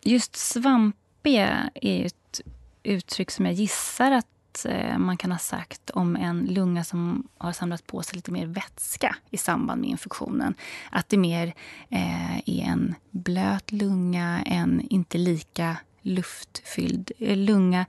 just 0.03 0.37
svampiga 0.37 1.71
är 1.75 2.07
ett 2.07 2.41
uttryck 2.83 3.31
som 3.31 3.47
jag 3.47 3.55
gissar 3.55 4.11
att 4.11 4.65
eh, 4.65 4.99
man 4.99 5.17
kan 5.17 5.33
ha 5.33 5.39
sagt 5.39 5.91
om 5.91 6.17
en 6.17 6.47
lunga 6.47 6.85
som 6.85 7.29
har 7.39 7.53
samlat 7.53 7.87
på 7.87 8.03
sig 8.03 8.17
lite 8.17 8.33
mer 8.33 8.47
vätska 8.47 9.17
i 9.31 9.37
samband 9.37 9.81
med 9.81 9.91
infektionen. 9.91 10.55
Att 10.91 11.09
det 11.09 11.17
mer 11.17 11.55
eh, 11.89 12.37
är 12.37 12.62
en 12.62 12.95
blöt 13.11 13.73
lunga, 13.73 14.43
en 14.47 14.81
inte 14.81 15.19
lika 15.19 15.77
luftfylld 16.07 17.12
eh, 17.19 17.37
lunga. 17.37 17.87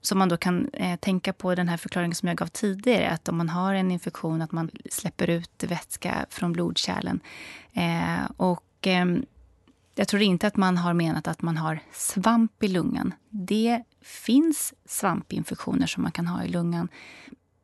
Som 0.00 0.18
man 0.18 0.28
då 0.28 0.36
kan 0.36 0.68
eh, 0.72 0.96
tänka 0.96 1.32
på 1.32 1.54
den 1.54 1.68
här 1.68 1.76
förklaringen 1.76 2.14
som 2.14 2.28
jag 2.28 2.36
gav 2.36 2.46
tidigare. 2.46 3.10
Att 3.10 3.28
om 3.28 3.36
man 3.36 3.48
har 3.48 3.74
en 3.74 3.90
infektion 3.90 4.42
att 4.42 4.52
man 4.52 4.70
släpper 4.90 5.30
ut 5.30 5.64
vätska 5.64 6.26
från 6.30 6.52
blodkärlen. 6.52 7.20
Eh, 7.72 8.30
och 8.36 8.86
eh, 8.86 9.06
jag 9.94 10.08
tror 10.08 10.22
inte 10.22 10.46
att 10.46 10.56
man 10.56 10.76
har 10.76 10.94
menat 10.94 11.28
att 11.28 11.42
man 11.42 11.56
har 11.56 11.78
svamp 11.92 12.62
i 12.62 12.68
lungan. 12.68 13.14
Det 13.30 13.82
finns 14.00 14.74
svampinfektioner 14.84 15.86
som 15.86 16.02
man 16.02 16.12
kan 16.12 16.26
ha 16.26 16.44
i 16.44 16.48
lungan. 16.48 16.88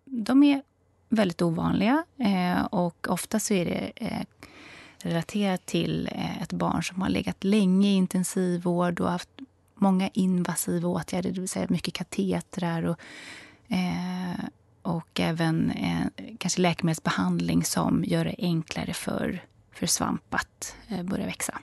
De 0.04 0.42
är 0.42 0.62
väldigt 1.08 1.42
ovanliga 1.42 2.04
eh, 2.18 2.64
och 2.64 3.06
ofta 3.08 3.40
så 3.40 3.54
är 3.54 3.64
det 3.64 3.92
eh, 3.96 4.22
relaterat 5.02 5.66
till 5.66 6.11
eh, 6.12 6.42
ett 6.42 6.52
barn 6.52 6.82
som 6.82 7.02
har 7.02 7.08
legat 7.08 7.44
länge 7.44 7.88
i 7.88 7.94
intensivvård 7.94 9.00
och 9.00 9.11
haft 9.11 9.28
många 9.80 10.08
invasiva 10.08 10.88
åtgärder, 10.88 11.30
det 11.30 11.40
vill 11.40 11.48
säga 11.48 11.66
mycket 11.68 11.94
katetrar 11.94 12.82
och, 12.82 12.98
eh, 13.68 14.44
och 14.82 15.20
även 15.20 15.70
eh, 15.70 16.06
kanske 16.38 16.60
läkemedelsbehandling 16.60 17.64
som 17.64 18.04
gör 18.04 18.24
det 18.24 18.34
enklare 18.38 18.94
för, 18.94 19.44
för 19.72 19.86
svamp 19.86 20.34
att 20.34 20.76
eh, 20.88 21.02
börja 21.02 21.26
växa. 21.26 21.58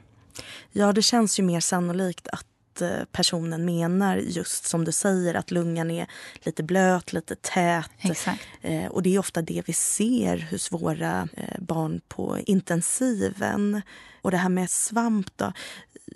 Ja, 0.72 0.94
det 0.94 1.02
känns 1.02 1.40
ju 1.40 1.44
mer 1.44 1.60
sannolikt 1.60 2.28
att 2.28 2.46
eh, 2.82 3.04
personen 3.12 3.66
menar 3.66 4.18
just 4.18 4.66
som 4.66 4.86
du 4.86 4.92
säger 4.92 5.34
att 5.34 5.52
lungan 5.52 5.92
är 5.92 6.08
lite 6.44 6.64
blöt, 6.64 7.14
lite 7.14 7.36
tät. 7.36 7.90
Exakt. 8.00 8.48
Eh, 8.62 8.86
och 8.86 9.04
det 9.04 9.16
är 9.16 9.20
ofta 9.20 9.42
det 9.42 9.64
vi 9.66 9.74
ser 9.74 10.48
hos 10.52 10.72
våra 10.72 11.28
eh, 11.34 11.60
barn 11.60 12.02
på 12.08 12.40
intensiven. 12.46 13.82
Och 14.22 14.32
det 14.32 14.38
här 14.38 14.50
med 14.50 14.70
svamp 14.70 15.28
då. 15.36 15.54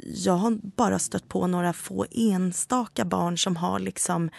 Jag 0.05 0.33
har 0.33 0.59
bara 0.63 0.99
stött 0.99 1.27
på 1.27 1.47
några 1.47 1.73
få 1.73 2.05
enstaka 2.11 3.05
barn 3.05 3.37
som 3.37 3.55
har 3.55 3.79
liksom 3.79 4.29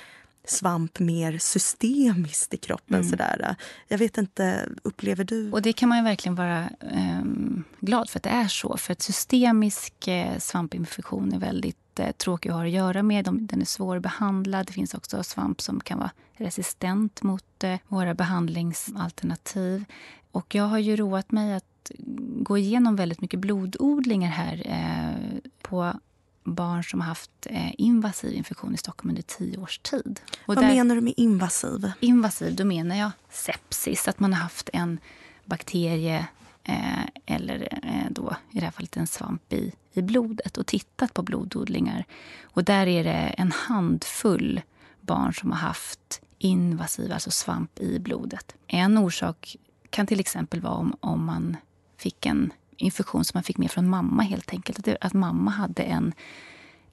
svamp 0.45 0.99
mer 0.99 1.39
systemiskt 1.39 2.55
i 2.55 2.57
kroppen. 2.57 2.97
Mm. 2.97 3.11
Sådär. 3.11 3.57
Jag 3.89 3.99
vet 3.99 4.19
inte, 4.19 4.69
upplever 4.83 5.25
du? 5.25 5.53
Och 5.53 5.63
Det 5.63 5.73
kan 5.73 5.89
man 5.89 6.05
verkligen 6.05 6.35
vara 6.35 6.69
um, 6.81 7.65
glad 7.81 8.11
för 8.11 8.19
att 8.19 8.23
det 8.23 8.31
är 8.31 8.49
så. 8.49 8.77
För 8.77 8.93
att 8.93 9.03
systemisk 9.03 10.09
eh, 10.09 10.39
svampinfektion 10.39 11.33
är 11.33 11.39
väldigt 11.39 11.77
eh, 11.77 11.90
tråkig 12.19 12.51
att 12.51 12.57
ha 12.57 12.65
att 12.65 12.71
göra 12.71 13.03
med. 13.03 13.25
De, 13.25 13.47
den 13.47 13.61
är 13.61 13.65
svårbehandlad. 13.65 14.67
Det 14.67 14.73
finns 14.73 14.95
också 14.95 15.23
svamp 15.23 15.61
som 15.61 15.81
kan 15.81 15.99
vara 15.99 16.11
resistent 16.33 17.23
mot 17.23 17.65
eh, 17.65 17.77
våra 17.89 18.15
behandlingsalternativ. 18.15 19.85
Och 20.31 20.55
jag 20.55 20.65
har 20.65 20.79
ju 20.79 20.97
roat 20.97 21.33
mig 21.33 21.55
att 21.55 21.91
gå 22.43 22.59
igenom 22.59 22.97
väldigt 22.97 23.21
mycket 23.21 23.41
blododlingar 23.41 24.31
här 24.31 24.63
eh, 24.67 25.51
på 25.63 25.93
barn 26.45 26.85
som 26.85 27.01
har 27.01 27.09
haft 27.09 27.47
eh, 27.47 27.81
invasiv 27.81 28.35
infektion 28.35 28.75
i 28.75 28.79
Stockholm 28.79 29.11
under 29.11 29.23
tio 29.23 29.59
års 29.59 29.79
tid. 29.79 30.21
Och 30.47 30.55
Vad 30.55 30.65
där, 30.65 30.75
menar 30.75 30.95
du 30.95 31.01
med 31.01 31.15
invasiv? 31.17 31.93
Invasiv, 32.01 32.57
då 32.57 32.65
menar 32.65 32.97
jag 32.97 33.11
sepsis. 33.31 34.09
Att 34.09 34.21
man 34.21 34.33
har 34.33 34.41
haft 34.41 34.71
en 34.73 34.99
bakterie 35.45 36.27
eh, 36.71 37.35
eller 37.37 37.69
eh, 37.83 38.11
då, 38.11 38.37
i 38.51 38.59
det 38.59 38.65
här 38.65 38.73
fallet 38.73 38.97
en 38.97 39.07
svamp 39.07 39.53
i, 39.53 39.73
i 39.93 40.03
blodet 40.03 40.57
och 40.57 40.67
tittat 40.67 41.15
på 41.15 41.23
blododlingar. 41.23 42.05
Och 42.43 42.65
där 42.65 42.87
är 42.87 43.05
det 43.05 43.35
en 43.39 43.53
handfull 43.53 44.61
barn 45.01 45.35
som 45.35 45.51
har 45.51 45.59
haft 45.59 46.21
invasiv, 46.39 47.13
alltså 47.13 47.31
svamp 47.31 47.79
i 47.81 47.99
blodet. 47.99 48.55
En 48.67 48.99
orsak 48.99 49.57
kan 49.91 50.07
till 50.07 50.21
exempel 50.21 50.61
vara 50.61 50.75
om, 50.75 50.97
om 51.01 51.25
man 51.25 51.57
fick 51.97 52.27
en 52.27 52.53
infektion 52.77 53.25
som 53.25 53.37
man 53.39 53.43
fick 53.43 53.59
med 53.59 53.71
från 53.71 53.89
mamma 53.89 54.23
helt 54.23 54.53
enkelt. 54.53 54.89
Att, 54.89 54.97
att 55.01 55.13
mamma 55.13 55.51
hade 55.51 55.83
en 55.83 56.13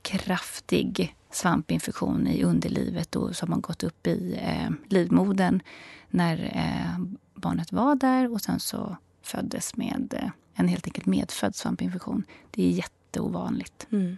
kraftig 0.02 1.16
svampinfektion 1.32 2.28
i 2.28 2.44
underlivet 2.44 3.16
och 3.16 3.36
som 3.36 3.52
har 3.52 3.60
gått 3.60 3.84
upp 3.84 4.08
i 4.08 4.40
eh, 4.42 4.70
livmodern 4.88 5.62
när 6.10 6.52
eh, 6.56 7.06
barnet 7.36 7.72
var 7.72 7.96
där 7.96 8.34
och 8.34 8.42
sen 8.42 8.60
så 8.60 8.98
föddes 9.28 9.76
med 9.76 10.14
eh, 10.18 10.30
en 10.54 10.68
helt 10.68 10.88
enkelt 10.88 11.06
medfödd 11.06 11.56
svampinfektion. 11.56 12.24
Det 12.52 12.64
är 12.64 12.70
jätteovanligt. 12.70 13.88
Mm. 13.92 14.18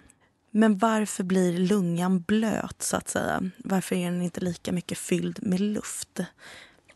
Men 0.51 0.77
varför 0.77 1.23
blir 1.23 1.57
lungan 1.57 2.21
blöt 2.21 2.81
så 2.81 2.97
att 2.97 3.09
säga? 3.09 3.51
Varför 3.57 3.95
är 3.95 4.11
den 4.11 4.21
inte 4.21 4.41
lika 4.41 4.71
mycket 4.71 4.97
fylld 4.97 5.39
med 5.41 5.59
luft? 5.59 6.19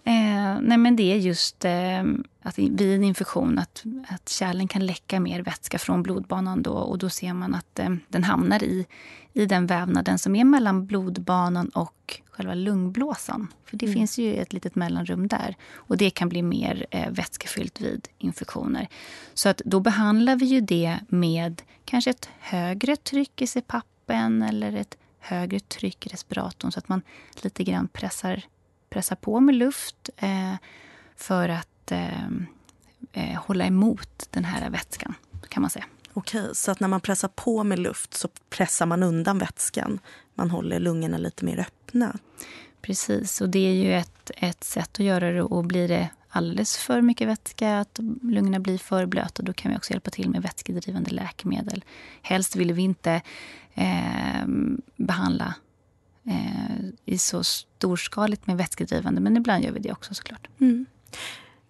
Eh, 0.06 0.62
nej 0.62 0.78
men 0.78 0.96
det 0.96 1.14
är 1.14 1.18
just 1.18 1.66
eh, 1.66 2.04
att 2.42 2.60
vid 2.60 2.82
en 2.82 3.04
infektion 3.04 3.60
att, 3.60 3.84
att 4.08 4.30
kärlen 4.30 4.68
kan 4.68 4.86
läcka 4.86 5.20
mer 5.20 5.42
vätska 5.42 5.80
från 5.80 6.04
blodbanan. 6.04 6.64
Då, 6.64 6.72
och 6.72 6.98
då 6.98 7.10
ser 7.10 7.34
man 7.34 7.56
att 7.56 7.80
eh, 7.80 7.90
den 8.08 8.24
hamnar 8.24 8.64
i, 8.64 8.86
i 9.34 9.46
den 9.46 9.68
vävnaden 9.68 10.20
som 10.20 10.36
är 10.36 10.44
mellan 10.44 10.86
blodbanan 10.86 11.70
och 11.70 12.22
själva 12.32 12.54
lungblåsan. 12.54 13.48
För 13.66 13.78
det 13.78 13.86
mm. 13.86 13.94
finns 13.94 14.18
ju 14.18 14.36
ett 14.36 14.54
litet 14.54 14.76
mellanrum 14.76 15.28
där. 15.28 15.56
Och 15.74 15.98
det 15.98 16.10
kan 16.10 16.30
bli 16.30 16.42
mer 16.42 16.86
eh, 16.90 17.12
vätskefyllt 17.12 17.82
vid 17.82 18.08
infektioner. 18.18 18.88
Så 19.34 19.50
att 19.50 19.62
då 19.66 19.80
behandlar 19.80 20.36
vi 20.36 20.46
ju 20.46 20.62
det 20.62 21.00
med 21.08 21.62
kanske 21.86 22.10
ett 22.10 22.30
högre 22.40 22.96
tryck 22.96 23.42
i 23.42 23.48
CPAPen 23.48 24.42
eller 24.42 24.76
ett 24.76 24.98
högre 25.20 25.60
tryck 25.60 26.06
i 26.06 26.10
respiratorn 26.10 26.72
så 26.72 26.80
att 26.80 26.90
man 26.90 27.02
lite 27.42 27.64
grann 27.64 27.88
pressar 27.88 28.44
pressa 28.94 29.16
på 29.16 29.40
med 29.40 29.56
luft 29.56 30.10
eh, 30.18 30.56
för 31.16 31.50
att 31.50 31.92
eh, 31.92 32.28
eh, 33.14 33.42
hålla 33.42 33.66
emot 33.66 34.28
den 34.30 34.46
här 34.46 34.70
vätskan, 34.70 35.14
kan 35.50 35.62
man 35.62 35.70
säga. 35.70 35.86
Okej, 36.14 36.50
så 36.54 36.72
att 36.72 36.80
när 36.80 36.88
man 36.88 37.02
pressar 37.02 37.28
på 37.28 37.64
med 37.64 37.80
luft 37.80 38.14
så 38.14 38.30
pressar 38.50 38.86
man 38.86 39.04
undan 39.04 39.38
vätskan. 39.40 40.00
Man 40.36 40.50
håller 40.50 40.80
lungorna 40.80 41.18
lite 41.18 41.46
mer 41.46 41.60
öppna. 41.60 42.18
Precis, 42.82 43.42
och 43.42 43.50
det 43.50 43.60
är 43.60 43.74
ju 43.74 43.94
ett, 43.94 44.32
ett 44.38 44.64
sätt 44.64 44.90
att 44.94 45.06
göra 45.06 45.32
det. 45.32 45.44
Och 45.44 45.66
blir 45.66 45.88
det 45.88 46.10
alldeles 46.30 46.78
för 46.78 47.02
mycket 47.02 47.28
vätska, 47.28 47.80
att 47.80 48.00
lungorna 48.22 48.60
blir 48.60 48.78
för 48.78 49.06
blöta, 49.06 49.44
då 49.44 49.54
kan 49.54 49.72
vi 49.72 49.78
också 49.78 49.92
hjälpa 49.92 50.12
till 50.12 50.30
med 50.30 50.42
vätskedrivande 50.42 51.12
läkemedel. 51.12 51.84
Helst 52.22 52.56
vill 52.56 52.74
vi 52.74 52.82
inte 52.82 53.22
eh, 53.74 54.46
behandla 54.96 55.54
eh, 56.28 56.86
i 57.06 57.18
så 57.18 57.44
storskaligt 57.44 58.48
med 58.48 58.58
vätskedrivande. 58.58 59.22
Men 59.22 59.38
ibland 59.38 59.64
gör 59.64 59.72
vi 59.72 59.80
det 59.80 59.92
också 59.92 60.14
såklart. 60.14 60.48
Mm. 60.60 60.86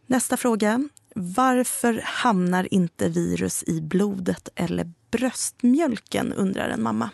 Nästa 0.05 0.37
fråga. 0.37 0.89
Varför 1.15 2.01
hamnar 2.05 2.73
inte 2.73 3.09
virus 3.09 3.63
i 3.67 3.81
blodet 3.81 4.49
eller 4.55 4.91
bröstmjölken, 5.11 6.33
undrar 6.33 6.69
en 6.69 6.83
mamma. 6.83 7.09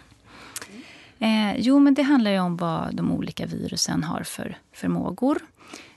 Eh, 1.20 1.58
jo, 1.58 1.80
men 1.80 1.94
det 1.94 2.04
handlar 2.04 2.40
om 2.40 2.58
vad 2.58 2.96
de 2.96 3.12
olika 3.12 3.46
virusen 3.46 4.04
har 4.04 4.24
för 4.24 4.58
förmågor. 4.74 5.40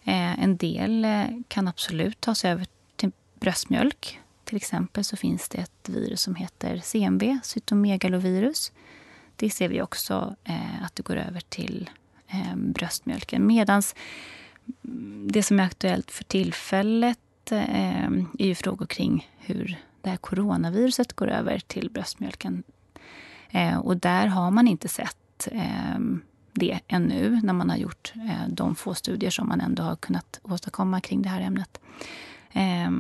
Eh, 0.05 0.43
en 0.43 0.57
del 0.57 1.05
eh, 1.05 1.25
kan 1.49 1.69
absolut 1.69 2.21
ta 2.21 2.35
sig 2.35 2.51
över 2.51 2.67
till 2.97 3.11
bröstmjölk. 3.41 4.21
Till 4.45 4.57
exempel 4.57 5.05
så 5.05 5.17
finns 5.17 5.49
det 5.49 5.59
ett 5.59 5.89
virus 5.89 6.23
som 6.23 6.35
heter 6.35 6.81
CMV, 6.85 7.39
cytomegalovirus. 7.43 8.73
Det 9.43 9.51
ser 9.51 9.69
vi 9.69 9.83
också 9.83 10.35
eh, 10.45 10.85
att 10.85 10.97
det 10.97 11.03
går 11.03 11.17
över 11.17 11.41
till 11.41 11.91
eh, 12.29 12.57
bröstmjölken. 12.57 13.47
Medan 13.47 13.83
mm, 14.85 15.29
det 15.33 15.43
som 15.43 15.61
är 15.61 15.65
aktuellt 15.65 16.11
för 16.11 16.25
tillfället 16.25 17.53
eh, 17.53 18.07
är 18.39 18.47
ju 18.47 18.55
frågor 18.55 18.87
kring 18.87 19.31
hur 19.39 19.79
det 20.01 20.11
här 20.11 20.17
coronaviruset 20.17 21.13
går 21.13 21.29
över 21.29 21.59
till 21.59 21.91
bröstmjölken. 21.91 22.63
Eh, 23.51 23.79
och 23.79 23.97
där 23.97 24.27
har 24.27 24.51
man 24.51 24.69
inte 24.69 24.89
sett 24.89 25.49
eh, 25.53 25.99
det 26.53 26.81
ännu 26.89 27.41
när 27.43 27.53
man 27.53 27.71
har 27.71 27.77
gjort 27.77 28.13
eh, 28.17 28.49
de 28.49 28.75
få 28.75 28.95
studier 28.95 29.31
som 29.31 29.49
man 29.49 29.61
ändå 29.61 29.83
har 29.83 29.97
kunnat 29.97 30.41
åstadkomma 30.43 31.01
kring 31.01 31.23
det 31.23 31.29
här 31.29 31.41
ämnet. 31.41 31.81
Eh, 32.53 32.91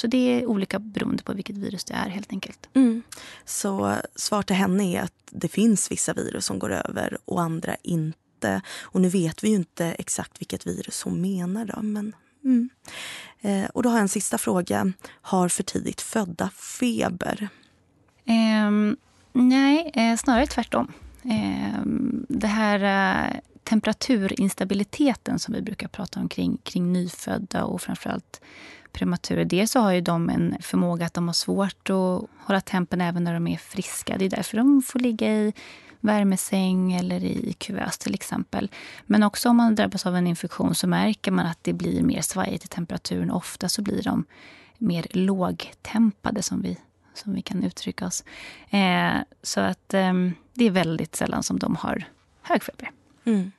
så 0.00 0.06
det 0.06 0.18
är 0.18 0.46
olika 0.46 0.78
beroende 0.78 1.22
på 1.22 1.32
vilket 1.32 1.56
virus 1.56 1.84
det 1.84 1.94
är 1.94 2.08
helt 2.08 2.32
enkelt. 2.32 2.68
Mm. 2.74 3.02
Så 3.44 3.96
svar 4.14 4.42
till 4.42 4.56
henne 4.56 4.96
är 4.96 5.02
att 5.02 5.12
det 5.30 5.48
finns 5.48 5.90
vissa 5.90 6.12
virus 6.12 6.46
som 6.46 6.58
går 6.58 6.72
över 6.72 7.18
och 7.24 7.42
andra 7.42 7.76
inte. 7.82 8.62
Och 8.82 9.00
nu 9.00 9.08
vet 9.08 9.44
vi 9.44 9.48
ju 9.48 9.54
inte 9.54 9.86
exakt 9.86 10.40
vilket 10.40 10.66
virus 10.66 11.02
hon 11.02 11.20
menar 11.20 11.64
då, 11.64 11.82
men 11.82 12.14
mm. 12.44 12.70
eh, 13.40 13.64
och 13.64 13.82
då 13.82 13.88
har 13.88 13.96
jag 13.96 14.02
en 14.02 14.08
sista 14.08 14.38
fråga. 14.38 14.92
Har 15.22 15.48
för 15.48 15.62
tidigt 15.62 16.00
födda 16.00 16.50
feber? 16.50 17.48
Eh, 18.24 18.94
nej, 19.32 19.90
eh, 19.94 20.16
snarare 20.16 20.46
tvärtom. 20.46 20.92
Ehm, 21.24 22.26
det 22.28 22.46
här 22.46 22.80
eh, 23.24 23.40
temperaturinstabiliteten 23.70 25.38
som 25.38 25.54
vi 25.54 25.62
brukar 25.62 25.88
prata 25.88 26.20
om 26.20 26.28
kring, 26.28 26.58
kring 26.62 26.92
nyfödda 26.92 27.64
och 27.64 27.82
framförallt 27.82 28.40
prematurer. 28.92 29.44
Dels 29.44 29.70
så 29.70 29.80
har 29.80 29.92
ju 29.92 30.00
de 30.00 30.30
en 30.30 30.56
förmåga 30.60 31.06
att 31.06 31.14
de 31.14 31.26
har 31.26 31.32
svårt 31.32 31.90
att 31.90 32.22
hålla 32.38 32.60
tempen 32.60 33.00
även 33.00 33.24
när 33.24 33.34
de 33.34 33.46
är 33.46 33.56
friska. 33.56 34.16
Det 34.18 34.24
är 34.24 34.30
därför 34.30 34.56
de 34.56 34.82
får 34.82 34.98
ligga 34.98 35.34
i 35.34 35.52
värmesäng 36.00 36.92
eller 36.92 37.24
i 37.24 37.52
kuvös 37.58 37.98
till 37.98 38.14
exempel. 38.14 38.70
Men 39.06 39.22
också 39.22 39.48
om 39.48 39.56
man 39.56 39.74
drabbas 39.74 40.06
av 40.06 40.16
en 40.16 40.26
infektion 40.26 40.74
så 40.74 40.86
märker 40.86 41.30
man 41.30 41.46
att 41.46 41.58
det 41.62 41.72
blir 41.72 42.02
mer 42.02 42.20
svajigt 42.20 42.64
i 42.64 42.68
temperaturen. 42.68 43.30
Ofta 43.30 43.68
så 43.68 43.82
blir 43.82 44.02
de 44.02 44.24
mer 44.78 45.06
lågtempade 45.10 46.42
som 46.42 46.62
vi, 46.62 46.78
som 47.14 47.34
vi 47.34 47.42
kan 47.42 47.64
uttrycka 47.64 48.06
oss. 48.06 48.24
Eh, 48.70 49.16
så 49.42 49.60
att 49.60 49.94
eh, 49.94 50.12
det 50.54 50.64
är 50.64 50.70
väldigt 50.70 51.16
sällan 51.16 51.42
som 51.42 51.58
de 51.58 51.76
har 51.76 52.04
hög 52.42 52.62
feber. 52.62 52.90
Mm. 53.24 53.52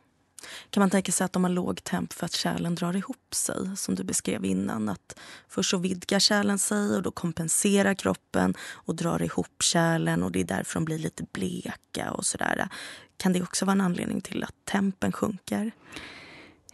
Kan 0.69 0.81
man 0.81 0.89
tänka 0.89 1.11
sig 1.11 1.25
att 1.25 1.33
de 1.33 1.43
har 1.43 1.51
låg 1.51 1.83
temp 1.83 2.13
för 2.13 2.25
att 2.25 2.33
kärlen 2.33 2.75
drar 2.75 2.95
ihop 2.95 3.35
sig? 3.35 3.77
Som 3.77 3.95
du 3.95 4.03
beskrev 4.03 4.45
innan. 4.45 4.89
Att 4.89 5.19
först 5.49 5.69
så 5.69 5.77
vidgar 5.77 6.19
kärlen 6.19 6.59
sig 6.59 6.95
och 6.95 7.01
då 7.01 7.11
kompenserar 7.11 7.93
kroppen 7.93 8.53
och 8.61 8.95
drar 8.95 9.21
ihop 9.21 9.63
kärlen 9.63 10.23
och 10.23 10.31
det 10.31 10.39
är 10.39 10.43
därför 10.43 10.73
de 10.73 10.85
blir 10.85 10.99
lite 10.99 11.23
bleka 11.31 12.11
och 12.11 12.25
sådär. 12.25 12.69
Kan 13.17 13.33
det 13.33 13.41
också 13.41 13.65
vara 13.65 13.73
en 13.73 13.81
anledning 13.81 14.21
till 14.21 14.43
att 14.43 14.55
tempen 14.65 15.11
sjunker? 15.11 15.71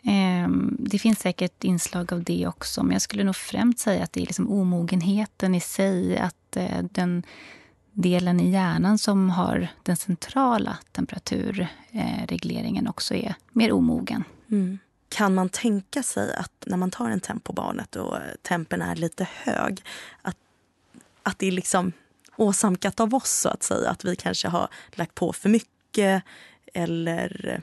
Ehm, 0.03 0.77
det 0.79 0.99
finns 0.99 1.19
säkert 1.19 1.63
inslag 1.63 2.13
av 2.13 2.23
det 2.23 2.47
också. 2.47 2.83
Men 2.83 2.91
jag 2.91 3.01
skulle 3.01 3.23
nog 3.23 3.35
främst 3.35 3.79
säga 3.79 4.03
att 4.03 4.13
det 4.13 4.21
är 4.21 4.25
liksom 4.25 4.51
omogenheten 4.51 5.55
i 5.55 5.61
sig. 5.61 6.17
Att 6.17 6.55
eh, 6.55 6.83
den 6.91 7.23
delen 7.97 8.39
i 8.39 8.51
hjärnan 8.51 8.97
som 8.97 9.29
har 9.29 9.67
den 9.83 9.97
centrala 9.97 10.77
temperaturregleringen 10.91 12.87
också 12.87 13.13
är 13.15 13.35
mer 13.51 13.71
omogen. 13.71 14.23
Mm. 14.51 14.79
Kan 15.09 15.35
man 15.35 15.49
tänka 15.49 16.03
sig 16.03 16.35
att 16.35 16.51
när 16.65 16.77
man 16.77 16.91
tar 16.91 17.09
en 17.09 17.19
temp 17.19 17.43
på 17.43 17.53
barnet 17.53 17.95
och 17.95 18.17
tempen 18.41 18.81
är 18.81 18.95
lite 18.95 19.27
hög 19.43 19.83
att, 20.21 20.37
att 21.23 21.39
det 21.39 21.47
är 21.47 21.51
liksom 21.51 21.91
åsamkat 22.35 22.99
av 22.99 23.15
oss 23.15 23.31
så 23.31 23.49
att 23.49 23.63
säga? 23.63 23.89
Att 23.89 24.05
vi 24.05 24.15
kanske 24.15 24.47
har 24.47 24.67
lagt 24.91 25.15
på 25.15 25.33
för 25.33 25.49
mycket 25.49 26.23
eller 26.73 27.61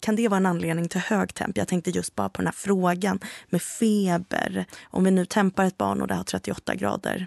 kan 0.00 0.16
det 0.16 0.28
vara 0.28 0.38
en 0.38 0.46
anledning 0.46 0.88
till 0.88 1.00
hög 1.00 1.34
temp? 1.34 1.56
Jag 1.56 1.68
tänkte 1.68 1.90
just 1.90 2.14
bara 2.14 2.28
på 2.28 2.42
den 2.42 2.46
här 2.46 2.54
frågan 2.54 3.20
med 3.46 3.62
feber. 3.62 4.64
Om 4.84 5.04
vi 5.04 5.10
nu 5.10 5.24
tempar 5.24 5.64
ett 5.64 5.78
barn 5.78 6.02
och 6.02 6.08
det 6.08 6.14
har 6.14 6.24
38 6.24 6.74
grader 6.74 7.26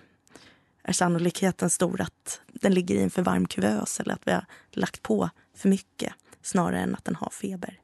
är 0.87 0.93
sannolikheten 0.93 1.69
stor 1.69 2.01
att 2.01 2.41
den 2.45 2.73
ligger 2.73 2.95
i 2.95 3.03
en 3.03 3.09
för 3.09 3.21
varm 3.21 3.47
kuvös 3.47 3.99
eller 3.99 4.13
att 4.13 4.27
vi 4.27 4.31
har 4.31 4.45
lagt 4.71 5.03
på 5.03 5.29
för 5.55 5.69
mycket 5.69 6.13
snarare 6.41 6.79
än 6.79 6.95
att 6.95 7.05
den 7.05 7.15
har 7.15 7.29
feber? 7.29 7.79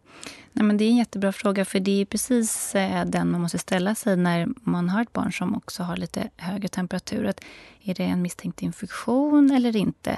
Nej, 0.52 0.66
men 0.66 0.78
det 0.78 0.84
är 0.84 0.90
en 0.90 0.98
jättebra 0.98 1.32
fråga, 1.32 1.66
för 1.66 1.80
det 1.80 2.02
är 2.02 2.06
precis 2.06 2.76
eh, 2.76 3.06
den 3.06 3.32
man 3.32 3.42
måste 3.42 3.58
ställa 3.58 3.96
sig 3.96 4.18
när 4.18 4.48
man 4.56 4.90
har 4.90 5.02
ett 5.02 5.14
barn 5.14 5.34
som 5.34 5.56
också 5.56 5.84
har 5.84 5.98
lite 5.98 6.30
högre 6.38 6.68
temperatur. 6.68 7.26
Att 7.26 7.42
är 7.84 7.94
det 7.94 8.04
en 8.04 8.22
misstänkt 8.22 8.62
infektion 8.62 9.52
eller 9.52 9.76
inte? 9.76 10.18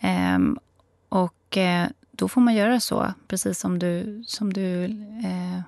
Ehm, 0.00 0.58
och 1.08 1.56
eh, 1.56 1.88
då 2.12 2.28
får 2.28 2.40
man 2.40 2.54
göra 2.54 2.80
så, 2.80 3.12
precis 3.28 3.58
som 3.58 3.78
du, 3.78 4.24
som 4.26 4.52
du 4.52 4.84
eh, 5.24 5.60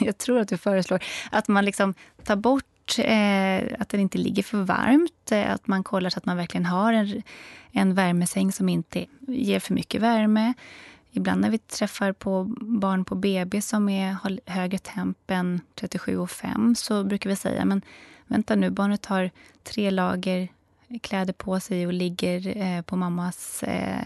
jag 0.00 0.18
tror 0.18 0.40
att 0.40 0.48
du 0.48 0.56
föreslår, 0.56 1.04
att 1.30 1.48
man 1.48 1.64
liksom 1.64 1.94
tar 2.24 2.36
bort 2.36 2.64
eh, 2.98 3.64
att 3.78 3.88
den 3.88 4.00
inte 4.00 4.18
ligger 4.18 4.42
för 4.42 4.58
varmt. 4.58 5.32
Eh, 5.32 5.52
att 5.52 5.66
man 5.66 5.84
kollar 5.84 6.10
så 6.10 6.18
att 6.18 6.26
man 6.26 6.36
verkligen 6.36 6.66
har 6.66 6.92
en, 6.92 7.22
en 7.72 7.94
värmesäng 7.94 8.52
som 8.52 8.68
inte 8.68 9.06
ger 9.20 9.60
för 9.60 9.74
mycket 9.74 10.00
värme. 10.00 10.54
Ibland 11.10 11.40
när 11.40 11.50
vi 11.50 11.58
träffar 11.58 12.12
på 12.12 12.44
barn 12.60 13.04
på 13.04 13.14
BB 13.14 13.60
som 13.60 13.88
är, 13.88 14.12
har 14.12 14.40
högre 14.46 14.78
temp 14.78 15.30
än 15.30 15.60
37,5 15.74 16.74
så 16.74 17.04
brukar 17.04 17.30
vi 17.30 17.36
säga 17.36 17.64
men 17.64 17.82
vänta 18.26 18.54
nu, 18.54 18.70
barnet 18.70 19.06
har 19.06 19.30
tre 19.62 19.90
lager 19.90 20.48
kläder 21.02 21.32
på 21.32 21.60
sig 21.60 21.86
och 21.86 21.92
ligger 21.92 22.56
eh, 22.56 22.82
på 22.82 22.96
mammas 22.96 23.62
eh, 23.62 24.02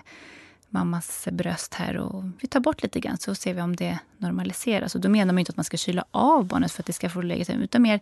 mammas 0.69 1.29
bröst 1.33 1.75
här 1.75 1.97
och 1.97 2.25
vi 2.41 2.49
tar 2.49 2.61
bort 2.61 2.83
lite 2.83 3.01
grann 3.01 3.19
så 3.19 3.35
ser 3.35 3.55
vi 3.55 3.61
om 3.61 3.77
det 3.77 3.99
normaliseras. 4.19 4.95
Och 4.95 5.01
då 5.01 5.09
menar 5.09 5.33
man 5.33 5.39
inte 5.39 5.51
att 5.51 5.57
man 5.57 5.65
ska 5.65 5.77
kyla 5.77 6.05
av 6.11 6.47
barnet 6.47 6.73
för 6.73 6.83
att 6.83 6.87
det 6.87 6.93
ska 6.93 7.11
få 7.11 7.23
lägga 7.23 7.45
sig, 7.45 7.57
utan 7.63 7.83
mer 7.83 8.01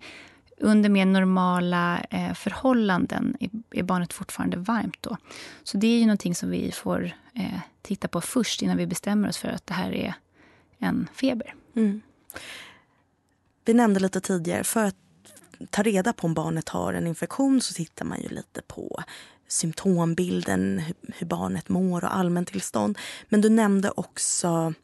under 0.60 0.88
mer 0.88 1.06
normala 1.06 2.00
eh, 2.10 2.34
förhållanden 2.34 3.36
är, 3.40 3.50
är, 3.70 3.82
barnet 3.82 4.12
fortfarande 4.12 4.56
varmt 4.56 4.96
då. 5.00 5.16
Så 5.62 5.76
det 5.76 5.86
är 5.86 5.98
ju 5.98 6.06
någonting 6.06 6.34
som 6.34 6.50
vi 6.50 6.72
får 6.72 7.10
eh, 7.34 7.60
titta 7.82 8.08
på 8.08 8.20
först 8.20 8.62
innan 8.62 8.76
vi 8.76 8.86
bestämmer 8.86 9.28
oss 9.28 9.38
för 9.38 9.48
att 9.48 9.66
det 9.66 9.74
här 9.74 9.92
är 9.92 10.14
en 10.78 11.08
feber. 11.14 11.54
Mm. 11.76 12.00
Vi 13.64 13.74
nämnde 13.74 14.00
lite 14.00 14.20
tidigare, 14.20 14.64
för 14.64 14.84
att 14.84 14.96
ta 15.70 15.82
reda 15.82 16.12
på 16.12 16.26
om 16.26 16.34
barnet 16.34 16.68
har 16.68 16.92
en 16.92 17.06
infektion 17.06 17.60
så 17.60 17.74
tittar 17.74 18.04
man 18.04 18.20
ju 18.20 18.28
lite 18.28 18.62
på 18.62 19.02
symptombilden, 19.48 20.82
hur 21.18 21.26
barnet 21.26 21.68
mår 21.68 22.04
och 22.04 22.16
allmäntillstånd. 22.16 22.98
Men 23.28 23.40
du 23.40 23.48
nämnde 23.48 23.90
också 23.90 24.74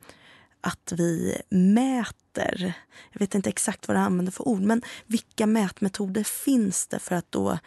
att 0.64 0.92
vi 0.92 1.42
mäter. 1.48 2.72
Jag 3.12 3.20
vet 3.20 3.34
inte 3.34 3.48
exakt 3.48 3.88
vad 3.88 3.96
du 3.96 4.00
använder 4.00 4.32
för 4.32 4.48
ord, 4.48 4.60
men 4.60 4.82
vilka 5.06 5.46
mätmetoder 5.46 6.24
finns 6.24 6.86
det 6.86 6.98
för 6.98 7.14
att 7.14 7.32
då 7.32 7.58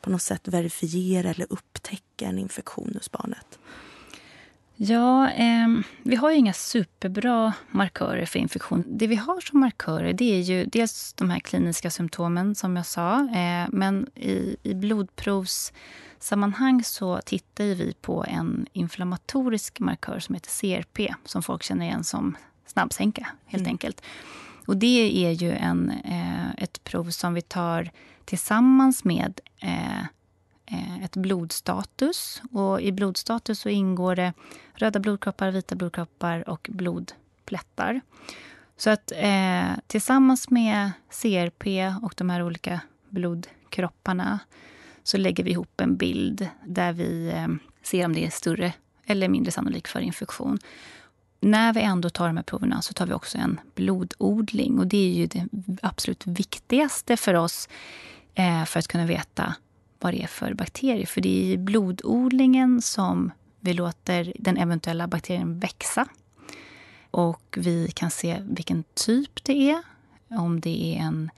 på 0.00 0.10
något 0.10 0.22
sätt 0.22 0.48
verifiera 0.48 1.30
eller 1.30 1.46
upptäcka 1.50 2.26
en 2.26 2.38
infektion 2.38 2.92
hos 2.94 3.10
barnet? 3.10 3.58
Ja, 4.84 5.30
eh, 5.30 5.68
vi 6.02 6.16
har 6.16 6.30
ju 6.30 6.36
inga 6.36 6.52
superbra 6.52 7.52
markörer 7.70 8.26
för 8.26 8.38
infektion. 8.38 8.84
Det 8.86 9.06
vi 9.06 9.16
har 9.16 9.40
som 9.40 9.60
markörer 9.60 10.12
det 10.12 10.24
är 10.24 10.40
ju 10.40 10.64
dels 10.64 11.12
de 11.12 11.30
här 11.30 11.40
kliniska 11.40 11.90
symptomen 11.90 12.54
som 12.54 12.76
jag 12.76 12.86
sa. 12.86 13.20
Eh, 13.20 13.66
men 13.68 14.06
i, 14.14 14.56
i 14.62 14.74
blodprovssammanhang 14.74 16.84
så 16.84 17.20
tittar 17.24 17.64
vi 17.64 17.94
på 18.00 18.24
en 18.28 18.66
inflammatorisk 18.72 19.80
markör 19.80 20.18
som 20.18 20.34
heter 20.34 20.50
CRP 20.60 21.14
som 21.24 21.42
folk 21.42 21.62
känner 21.62 21.86
igen 21.86 22.04
som 22.04 22.36
snabbsänka, 22.66 23.26
helt 23.46 23.62
mm. 23.62 23.72
enkelt. 23.72 24.02
Och 24.66 24.76
det 24.76 25.26
är 25.26 25.30
ju 25.30 25.52
en, 25.52 25.90
eh, 25.90 26.50
ett 26.58 26.84
prov 26.84 27.10
som 27.10 27.34
vi 27.34 27.42
tar 27.42 27.90
tillsammans 28.24 29.04
med 29.04 29.40
eh, 29.60 30.04
Eh, 30.72 31.04
ett 31.04 31.16
blodstatus. 31.16 32.42
Och 32.52 32.80
I 32.80 32.92
blodstatus 32.92 33.60
så 33.60 33.68
ingår 33.68 34.16
det 34.16 34.32
röda 34.74 35.00
blodkroppar, 35.00 35.50
vita 35.50 35.74
blodkroppar 35.74 36.48
och 36.48 36.68
blodplättar. 36.72 38.00
Så 38.76 38.90
att 38.90 39.12
eh, 39.16 39.70
tillsammans 39.86 40.50
med 40.50 40.90
CRP 41.10 41.66
och 42.02 42.14
de 42.16 42.30
här 42.30 42.42
olika 42.42 42.80
blodkropparna 43.08 44.38
så 45.02 45.16
lägger 45.16 45.44
vi 45.44 45.50
ihop 45.50 45.80
en 45.80 45.96
bild 45.96 46.48
där 46.66 46.92
vi 46.92 47.32
eh, 47.34 47.48
ser 47.82 48.04
om 48.04 48.12
det 48.12 48.26
är 48.26 48.30
större 48.30 48.72
eller 49.06 49.28
mindre 49.28 49.52
sannolikt 49.52 49.88
för 49.88 50.00
infektion. 50.00 50.58
När 51.40 51.72
vi 51.72 51.80
ändå 51.82 52.10
tar 52.10 52.26
de 52.26 52.36
här 52.36 52.44
proverna 52.44 52.82
så 52.82 52.92
tar 52.92 53.06
vi 53.06 53.12
också 53.12 53.38
en 53.38 53.60
blododling. 53.74 54.78
Och 54.78 54.86
Det 54.86 54.96
är 54.96 55.12
ju 55.12 55.26
det 55.26 55.48
absolut 55.82 56.26
viktigaste 56.26 57.16
för 57.16 57.34
oss 57.34 57.68
eh, 58.34 58.64
för 58.64 58.78
att 58.78 58.88
kunna 58.88 59.06
veta 59.06 59.54
vad 60.02 60.14
det 60.14 60.22
är 60.22 60.26
för 60.26 60.54
bakterier. 60.54 61.06
För 61.06 61.20
det 61.20 61.28
är 61.28 61.52
i 61.52 61.58
blododlingen 61.58 62.82
som 62.82 63.32
vi 63.60 63.72
låter 63.72 64.32
den 64.38 64.56
eventuella 64.56 65.06
bakterien 65.06 65.58
växa. 65.58 66.06
Och 67.10 67.58
vi 67.60 67.90
kan 67.94 68.10
se 68.10 68.42
vilken 68.42 68.84
typ 68.94 69.44
det 69.44 69.70
är. 69.70 69.82
Om 70.28 70.60
det 70.60 70.96
är 70.96 71.02
en, 71.02 71.30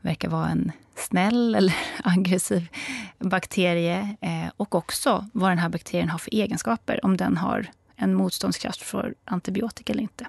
verkar 0.00 0.28
vara 0.28 0.48
en 0.48 0.72
snäll 0.96 1.54
eller 1.54 1.76
aggressiv 2.04 2.68
bakterie. 3.18 4.16
Eh, 4.20 4.50
och 4.56 4.74
också 4.74 5.26
vad 5.32 5.50
den 5.50 5.58
här 5.58 5.68
bakterien 5.68 6.08
har 6.08 6.18
för 6.18 6.34
egenskaper. 6.34 7.04
Om 7.04 7.16
den 7.16 7.36
har 7.36 7.66
en 7.96 8.14
motståndskraft 8.14 8.82
för 8.82 9.14
antibiotika 9.24 9.92
eller 9.92 10.02
inte. 10.02 10.26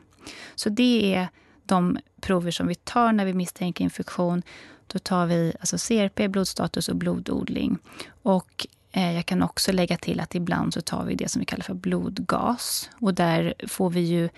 Så 0.55 0.69
det 0.69 1.15
är 1.15 1.27
de 1.63 1.97
prover 2.21 2.51
som 2.51 2.67
vi 2.67 2.75
tar 2.75 3.11
när 3.11 3.25
vi 3.25 3.33
misstänker 3.33 3.83
infektion. 3.83 4.43
Då 4.93 4.99
tar 4.99 5.25
vi 5.25 5.53
alltså 5.59 5.77
CRP, 5.77 6.27
blodstatus 6.27 6.89
och 6.89 6.95
blododling. 6.95 7.77
Och 8.23 8.67
eh, 8.91 9.15
jag 9.15 9.25
kan 9.25 9.43
också 9.43 9.71
lägga 9.71 9.97
till 9.97 10.19
att 10.19 10.35
ibland 10.35 10.73
så 10.73 10.81
tar 10.81 11.05
vi 11.05 11.15
det 11.15 11.29
som 11.29 11.39
vi 11.39 11.45
kallar 11.45 11.63
för 11.63 11.73
blodgas. 11.73 12.89
Och 12.99 13.13
där 13.13 13.53
får 13.67 13.89
vi 13.89 13.99
ju 13.99 14.29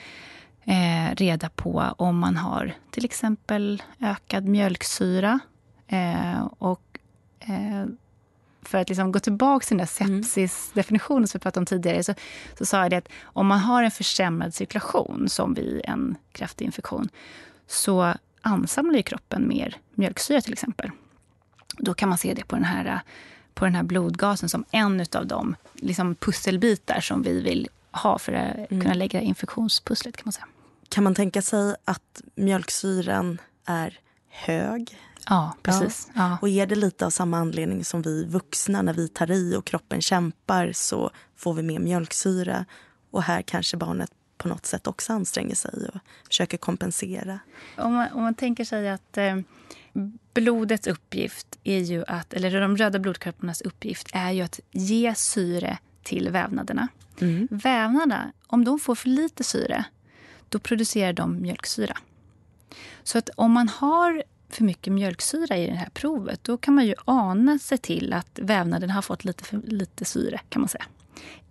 eh, 0.63 1.15
reda 1.15 1.49
på 1.49 1.93
om 1.97 2.19
man 2.19 2.37
har 2.37 2.73
till 2.89 3.05
exempel 3.05 3.83
ökad 3.99 4.45
mjölksyra. 4.45 5.39
Eh, 5.87 6.41
och 6.57 6.99
eh, 7.39 7.85
för 8.61 8.77
att 8.77 8.89
liksom 8.89 9.11
gå 9.11 9.19
tillbaka 9.19 9.65
till 9.65 9.77
den 9.77 9.87
där 9.87 10.05
mm. 10.05 10.23
sepsisdefinitionen 10.23 11.27
som 11.27 11.39
vi 11.39 11.43
pratade 11.43 11.61
om 11.61 11.65
tidigare, 11.65 12.03
så, 12.03 12.13
så 12.57 12.65
sa 12.65 12.81
jag 12.81 12.91
det 12.91 12.97
att 12.97 13.09
om 13.23 13.47
man 13.47 13.59
har 13.59 13.83
en 13.83 13.91
försämrad 13.91 14.53
cirkulation, 14.53 15.29
som 15.29 15.53
vid 15.53 15.81
en 15.83 16.15
kraftig 16.31 16.65
infektion, 16.65 17.09
så 17.67 18.13
ansamlar 18.41 18.99
i 18.99 19.03
kroppen 19.03 19.47
mer 19.47 19.77
mjölksyra 19.95 20.41
till 20.41 20.53
exempel. 20.53 20.91
Då 21.77 21.93
kan 21.93 22.09
man 22.09 22.17
se 22.17 22.33
det 22.33 22.43
på 22.43 22.55
den 22.55 22.65
här, 22.65 23.01
på 23.53 23.65
den 23.65 23.75
här 23.75 23.83
blodgasen 23.83 24.49
som 24.49 24.65
en 24.71 25.05
av 25.15 25.27
de 25.27 25.55
liksom 25.73 26.15
pusselbitar 26.15 26.99
som 27.01 27.23
vi 27.23 27.41
vill 27.41 27.69
ha 27.91 28.19
för 28.19 28.33
att 28.33 28.71
mm. 28.71 28.81
kunna 28.81 28.93
lägga 28.93 29.21
infektionspusslet. 29.21 30.17
Kan 30.17 30.23
man 30.25 30.33
säga. 30.33 30.47
Kan 30.89 31.03
man 31.03 31.15
tänka 31.15 31.41
sig 31.41 31.75
att 31.85 32.21
mjölksyran 32.35 33.41
är 33.65 33.99
hög? 34.29 34.97
Ja, 35.29 35.55
precis. 35.63 36.09
Ja. 36.13 36.37
Och 36.41 36.49
är 36.49 36.65
det 36.67 36.75
lite 36.75 37.05
av 37.05 37.09
samma 37.09 37.37
anledning 37.37 37.85
som 37.85 38.01
vi 38.01 38.25
vuxna, 38.25 38.81
när 38.81 38.93
vi 38.93 39.07
tar 39.07 39.31
i 39.31 39.55
och 39.55 39.65
kroppen 39.65 40.01
kämpar 40.01 40.71
så 40.73 41.11
får 41.35 41.53
vi 41.53 41.63
mer 41.63 41.79
mjölksyra. 41.79 42.65
Och 43.11 43.23
här 43.23 43.41
kanske 43.41 43.77
barnet 43.77 44.11
på 44.41 44.47
något 44.47 44.65
sätt 44.65 44.87
också 44.87 45.13
anstränger 45.13 45.55
sig 45.55 45.71
och 45.93 45.99
försöker 46.27 46.57
kompensera. 46.57 47.39
Om 47.77 47.93
man, 47.93 48.11
om 48.11 48.23
man 48.23 48.33
tänker 48.33 48.65
sig 48.65 48.89
att 48.89 49.17
eh, 49.17 49.37
blodets 50.33 50.87
uppgift 50.87 51.59
är 51.63 51.79
ju 51.79 52.03
att, 52.07 52.33
eller 52.33 52.61
de 52.61 52.77
röda 52.77 52.99
blodkropparnas 52.99 53.61
uppgift 53.61 54.09
är 54.13 54.31
ju 54.31 54.41
att 54.41 54.59
ge 54.71 55.15
syre 55.15 55.77
till 56.03 56.29
vävnaderna. 56.29 56.87
Mm. 57.21 57.47
Vävnaderna, 57.51 58.31
om 58.47 58.65
de 58.65 58.79
får 58.79 58.95
för 58.95 59.09
lite 59.09 59.43
syre, 59.43 59.83
då 60.49 60.59
producerar 60.59 61.13
de 61.13 61.41
mjölksyra. 61.41 61.97
Så 63.03 63.17
att 63.17 63.29
om 63.35 63.51
man 63.51 63.69
har 63.69 64.23
för 64.49 64.63
mycket 64.63 64.93
mjölksyra 64.93 65.57
i 65.57 65.67
det 65.67 65.75
här 65.75 65.89
provet, 65.89 66.43
då 66.43 66.57
kan 66.57 66.75
man 66.75 66.85
ju 66.85 66.95
ana 67.05 67.59
sig 67.59 67.77
till 67.77 68.13
att 68.13 68.39
vävnaden 68.41 68.89
har 68.89 69.01
fått 69.01 69.25
lite 69.25 69.43
för 69.43 69.57
lite 69.57 70.05
syre, 70.05 70.39
kan 70.49 70.61
man 70.61 70.69
säga. 70.69 70.85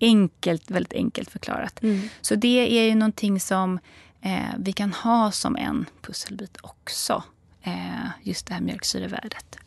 Enkelt, 0.01 0.71
väldigt 0.71 0.93
enkelt 0.93 1.31
förklarat. 1.31 1.83
Mm. 1.83 2.09
Så 2.21 2.35
det 2.35 2.79
är 2.79 2.89
ju 2.89 2.95
någonting 2.95 3.41
som 3.41 3.79
eh, 4.21 4.55
vi 4.59 4.73
kan 4.73 4.93
ha 4.93 5.31
som 5.31 5.57
en 5.57 5.87
pusselbit 6.03 6.57
också. 6.63 7.23
Eh, 7.63 8.09
just 8.23 8.47
det 8.47 8.55
här 8.55 8.61
mjölksyrevärdet. 8.61 9.59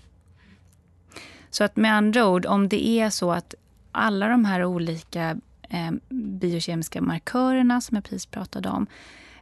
Så 1.50 1.64
att 1.64 1.76
med 1.76 1.94
andra 1.94 2.28
ord, 2.28 2.46
om 2.46 2.70
det 2.70 2.88
är 2.88 3.10
så 3.10 3.32
att 3.32 3.56
alla 3.92 4.28
de 4.28 4.46
här 4.46 4.66
olika 4.66 5.38
eh, 5.70 5.92
biokemiska 6.10 7.02
markörerna 7.02 7.82
som 7.82 7.96
jag 7.96 8.04
precis 8.04 8.26
pratade 8.26 8.70
om. 8.70 8.88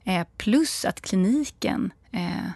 Eh, 0.04 0.28
plus 0.38 0.86
att 0.86 1.02
kliniken 1.02 1.94
eh, 2.12 2.52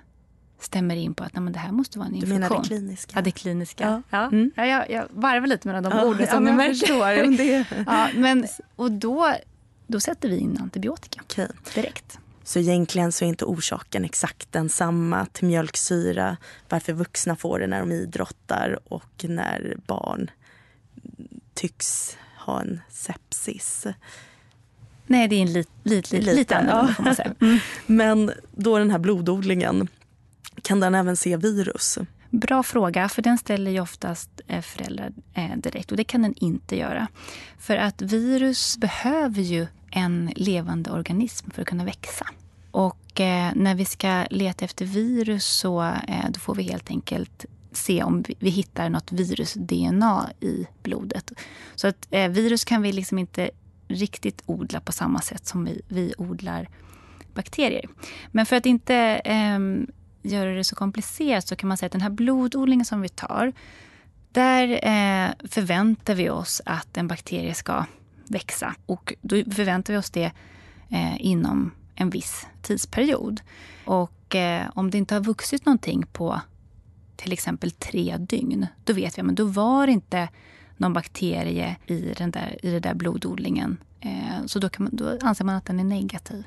stämmer 0.65 0.95
in 0.95 1.13
på 1.13 1.23
att 1.23 1.33
nej, 1.35 1.53
det 1.53 1.59
här 1.59 1.71
måste 1.71 1.99
vara 1.99 2.07
en 2.07 2.15
infektion. 2.15 2.41
Du 2.41 2.47
menar 2.49 2.61
det 2.63 2.67
kliniska? 2.67 3.11
Ja, 3.15 3.21
det 3.21 3.31
kliniska. 3.31 3.83
Ja. 3.83 4.01
Ja. 4.17 4.23
Mm. 4.27 4.51
Ja, 4.55 4.65
jag, 4.65 4.89
jag 4.91 5.07
varvar 5.09 5.47
lite 5.47 5.67
mellan 5.67 5.83
de 5.83 5.91
Ja, 5.97 6.05
orden 6.05 6.21
ja, 6.29 6.33
som 6.33 6.43
men 6.43 6.57
ni 6.57 6.57
märker. 6.57 7.37
Det- 7.37 7.65
Ja, 7.87 8.09
men, 8.15 8.47
och 8.75 8.91
då, 8.91 9.33
då 9.87 9.99
sätter 9.99 10.29
vi 10.29 10.37
in 10.37 10.57
antibiotika 10.61 11.21
Okej. 11.23 11.47
direkt. 11.73 12.19
Så 12.43 12.59
egentligen 12.59 13.11
så 13.11 13.25
är 13.25 13.29
inte 13.29 13.45
orsaken 13.45 14.05
exakt 14.05 14.51
densamma 14.51 15.25
till 15.25 15.47
mjölksyra, 15.47 16.37
varför 16.69 16.93
vuxna 16.93 17.35
får 17.35 17.59
det 17.59 17.67
när 17.67 17.79
de 17.79 17.91
idrottar 17.91 18.79
och 18.93 19.25
när 19.27 19.77
barn 19.87 20.31
tycks 21.53 22.17
ha 22.37 22.61
en 22.61 22.81
sepsis. 22.89 23.85
Nej, 25.07 25.27
det 25.27 25.35
är 25.35 25.41
en 25.41 25.53
lit, 25.53 25.69
lit, 25.83 26.11
lit, 26.11 26.23
Lite, 26.23 26.35
lite 26.35 26.57
annorlunda 26.57 26.87
ja. 26.89 26.93
får 26.95 27.03
man 27.03 27.15
säga. 27.15 27.33
Mm. 27.41 27.59
Men 27.85 28.31
då 28.51 28.77
den 28.77 28.91
här 28.91 28.99
blododlingen, 28.99 29.87
kan 30.61 30.79
den 30.79 30.95
även 30.95 31.17
se 31.17 31.37
virus? 31.37 31.99
Bra 32.29 32.63
fråga, 32.63 33.09
för 33.09 33.21
den 33.21 33.37
ställer 33.37 33.71
ju 33.71 33.79
oftast 33.79 34.29
eh, 34.47 34.61
föräldrar 34.61 35.11
eh, 35.33 35.57
direkt. 35.57 35.91
Och 35.91 35.97
det 35.97 36.03
kan 36.03 36.21
den 36.21 36.33
inte 36.37 36.77
göra. 36.77 37.07
För 37.59 37.77
att 37.77 38.01
virus 38.01 38.77
behöver 38.77 39.41
ju 39.41 39.67
en 39.91 40.31
levande 40.35 40.91
organism 40.91 41.49
för 41.51 41.61
att 41.61 41.67
kunna 41.67 41.85
växa. 41.85 42.27
Och 42.71 43.21
eh, 43.21 43.51
när 43.55 43.75
vi 43.75 43.85
ska 43.85 44.25
leta 44.29 44.65
efter 44.65 44.85
virus 44.85 45.45
så 45.45 45.93
då 46.29 46.39
får 46.39 46.55
vi 46.55 46.63
helt 46.63 46.89
enkelt 46.89 47.45
se 47.71 48.03
om 48.03 48.23
vi, 48.39 48.49
hittar 48.49 48.89
något 48.89 49.11
virus-DNA 49.11 50.29
i 50.39 50.67
blodet. 50.83 51.31
Så 51.75 51.87
att 51.87 52.07
virus 52.29 52.65
kan 52.65 52.81
vi 52.81 52.91
liksom 52.91 53.19
inte 53.19 53.49
riktigt 53.87 54.43
odla 54.45 54.79
på 54.79 54.91
samma 54.91 55.21
sätt 55.21 55.45
som 55.45 55.65
vi, 55.65 55.81
vi 55.87 56.13
odlar 56.17 56.69
bakterier. 57.33 57.85
Men 58.31 58.45
för 58.45 58.55
att 58.55 58.65
inte 58.65 58.95
eh, 59.25 59.59
göra 60.25 60.53
det 60.53 60.63
så 60.63 60.75
komplicerat 60.75 61.47
så 61.47 61.55
kan 61.55 61.67
man 61.67 61.77
säga 61.77 61.85
att 61.85 61.91
den 61.91 62.01
här 62.01 62.09
blododlingen 62.09 62.85
som 62.85 63.01
vi 63.01 63.09
tar, 63.09 63.53
där 64.31 64.67
eh, 64.67 65.47
förväntar 65.49 66.15
vi 66.15 66.29
oss 66.29 66.61
att 66.65 66.97
en 66.97 67.07
bakterie 67.07 67.53
ska 67.53 67.85
växa. 68.27 68.75
Och 68.85 69.13
då 69.21 69.35
förväntar 69.35 69.93
vi 69.93 69.99
oss 69.99 70.09
det 70.09 70.31
eh, 70.89 71.25
inom 71.25 71.71
en 71.95 72.09
viss 72.09 72.47
tidsperiod. 72.61 73.41
Och 73.85 74.35
eh, 74.35 74.69
om 74.75 74.91
det 74.91 74.97
inte 74.97 75.15
har 75.15 75.21
vuxit 75.21 75.65
någonting 75.65 76.05
på 76.11 76.41
till 77.15 77.33
exempel 77.33 77.71
tre 77.71 78.17
dygn, 78.17 78.67
då 78.83 78.93
vet 78.93 79.17
vi 79.17 79.21
att 79.21 79.35
då 79.35 79.45
var 79.45 79.87
det 79.87 79.93
inte 79.93 80.29
någon 80.77 80.93
bakterie 80.93 81.75
i 81.85 82.13
den 82.17 82.31
där, 82.31 82.65
i 82.65 82.71
den 82.71 82.81
där 82.81 82.93
blododlingen. 82.93 83.77
Eh, 83.99 84.45
så 84.45 84.59
då, 84.59 84.69
kan 84.69 84.83
man, 84.83 84.95
då 84.95 85.17
anser 85.21 85.45
man 85.45 85.55
att 85.55 85.65
den 85.65 85.79
är 85.79 85.83
negativ. 85.83 86.43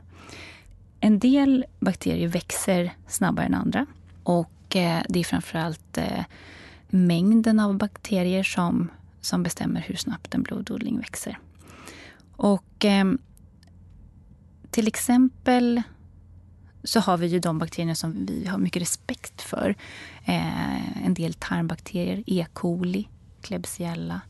En 1.01 1.19
del 1.19 1.65
bakterier 1.81 2.29
växer 2.29 2.93
snabbare 3.07 3.47
än 3.47 3.55
andra. 3.55 3.87
Och 4.23 4.77
eh, 4.77 5.03
det 5.09 5.21
är 5.21 5.25
framförallt 5.25 5.99
eh, 5.99 6.25
mängden 6.89 7.61
av 7.61 7.79
bakterier 7.79 8.43
som, 8.43 8.89
som 9.21 9.43
bestämmer 9.43 9.81
hur 9.81 9.97
snabbt 9.97 10.35
en 10.35 10.43
blododling 10.43 10.99
växer. 10.99 11.39
Och 12.37 12.85
eh, 12.85 13.13
till 14.71 14.89
exempel 14.89 15.83
så 16.85 17.01
har 17.01 17.17
vi 17.17 17.27
ju 17.27 17.39
de 17.39 17.59
bakterierna 17.59 17.95
som 17.95 18.27
vi 18.27 18.47
har 18.47 18.59
mycket 18.59 18.83
respekt 18.83 19.43
för. 19.43 19.75
Eh, 20.25 21.07
en 21.07 21.15
del 21.15 21.35
tarmbakterier, 21.35 22.23
E. 22.27 22.47
coli, 22.53 23.09
Klebsiella 23.41 24.21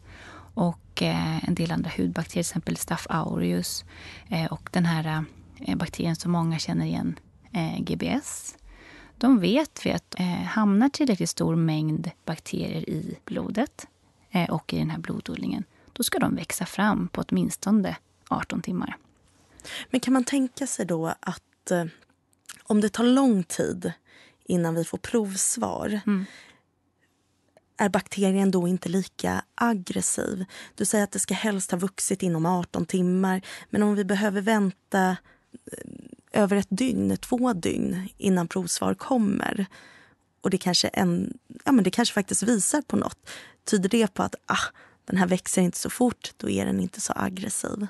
och 0.54 1.02
eh, 1.02 1.48
en 1.48 1.54
del 1.54 1.72
andra 1.72 1.90
hudbakterier, 1.96 2.30
till 2.30 2.40
exempel 2.40 2.76
Staph 2.76 3.06
aureus 3.08 3.84
eh, 4.28 4.44
och 4.44 4.68
den 4.72 4.86
här 4.86 5.06
eh, 5.06 5.22
bakterien 5.76 6.16
som 6.16 6.32
många 6.32 6.58
känner 6.58 6.86
igen, 6.86 7.18
eh, 7.52 7.80
GBS. 7.80 8.56
De 9.18 9.40
vet 9.40 9.86
vi 9.86 9.92
att 9.92 10.14
eh, 10.18 10.26
hamnar 10.26 10.88
tillräckligt 10.88 11.30
stor 11.30 11.56
mängd 11.56 12.10
bakterier 12.24 12.88
i 12.90 13.18
blodet 13.24 13.86
eh, 14.30 14.50
och 14.50 14.72
i 14.74 14.78
den 14.78 14.90
här 14.90 14.98
blododlingen, 14.98 15.64
då 15.92 16.02
ska 16.02 16.18
de 16.18 16.34
växa 16.34 16.66
fram 16.66 17.08
på 17.08 17.24
åtminstone 17.28 17.96
18 18.28 18.62
timmar. 18.62 18.96
Men 19.90 20.00
kan 20.00 20.12
man 20.12 20.24
tänka 20.24 20.66
sig 20.66 20.86
då 20.86 21.06
att 21.20 21.70
eh, 21.70 21.84
om 22.62 22.80
det 22.80 22.88
tar 22.88 23.04
lång 23.04 23.42
tid 23.44 23.92
innan 24.44 24.74
vi 24.74 24.84
får 24.84 24.98
provsvar 24.98 26.00
Mm. 26.06 26.24
är 27.76 27.88
bakterien 27.88 28.50
då 28.50 28.68
inte 28.68 28.88
lika 28.88 29.44
aggressiv? 29.54 30.44
Du 30.74 30.84
säger 30.84 31.04
att 31.04 31.12
det 31.12 31.18
ska 31.18 31.34
helst 31.34 31.70
ha 31.70 31.78
vuxit 31.78 32.22
inom 32.22 32.46
18 32.46 32.86
timmar 32.86 33.42
men 33.70 33.82
om 33.82 33.94
vi 33.94 34.04
behöver 34.04 34.40
vänta 34.40 35.08
eh, 35.08 35.16
över 36.32 36.56
ett 36.56 36.68
dygn, 36.70 37.16
två 37.16 37.52
dygn 37.52 38.08
innan 38.16 38.48
provsvar 38.48 38.94
kommer 38.94 39.66
och 40.40 40.50
det 40.50 40.58
kanske, 40.58 40.88
en, 40.88 41.38
ja, 41.64 41.72
men 41.72 41.84
det 41.84 41.90
kanske 41.90 42.14
faktiskt 42.14 42.42
visar 42.42 42.82
på 42.82 42.96
något. 42.96 43.30
Tyder 43.64 43.88
det 43.88 44.14
på 44.14 44.22
att 44.22 44.34
ah, 44.46 44.72
den 45.04 45.16
här 45.16 45.26
växer 45.26 45.62
inte 45.62 45.78
så 45.78 45.90
fort, 45.90 46.30
då 46.36 46.50
är 46.50 46.66
den 46.66 46.80
inte 46.80 47.00
så 47.00 47.12
aggressiv? 47.16 47.86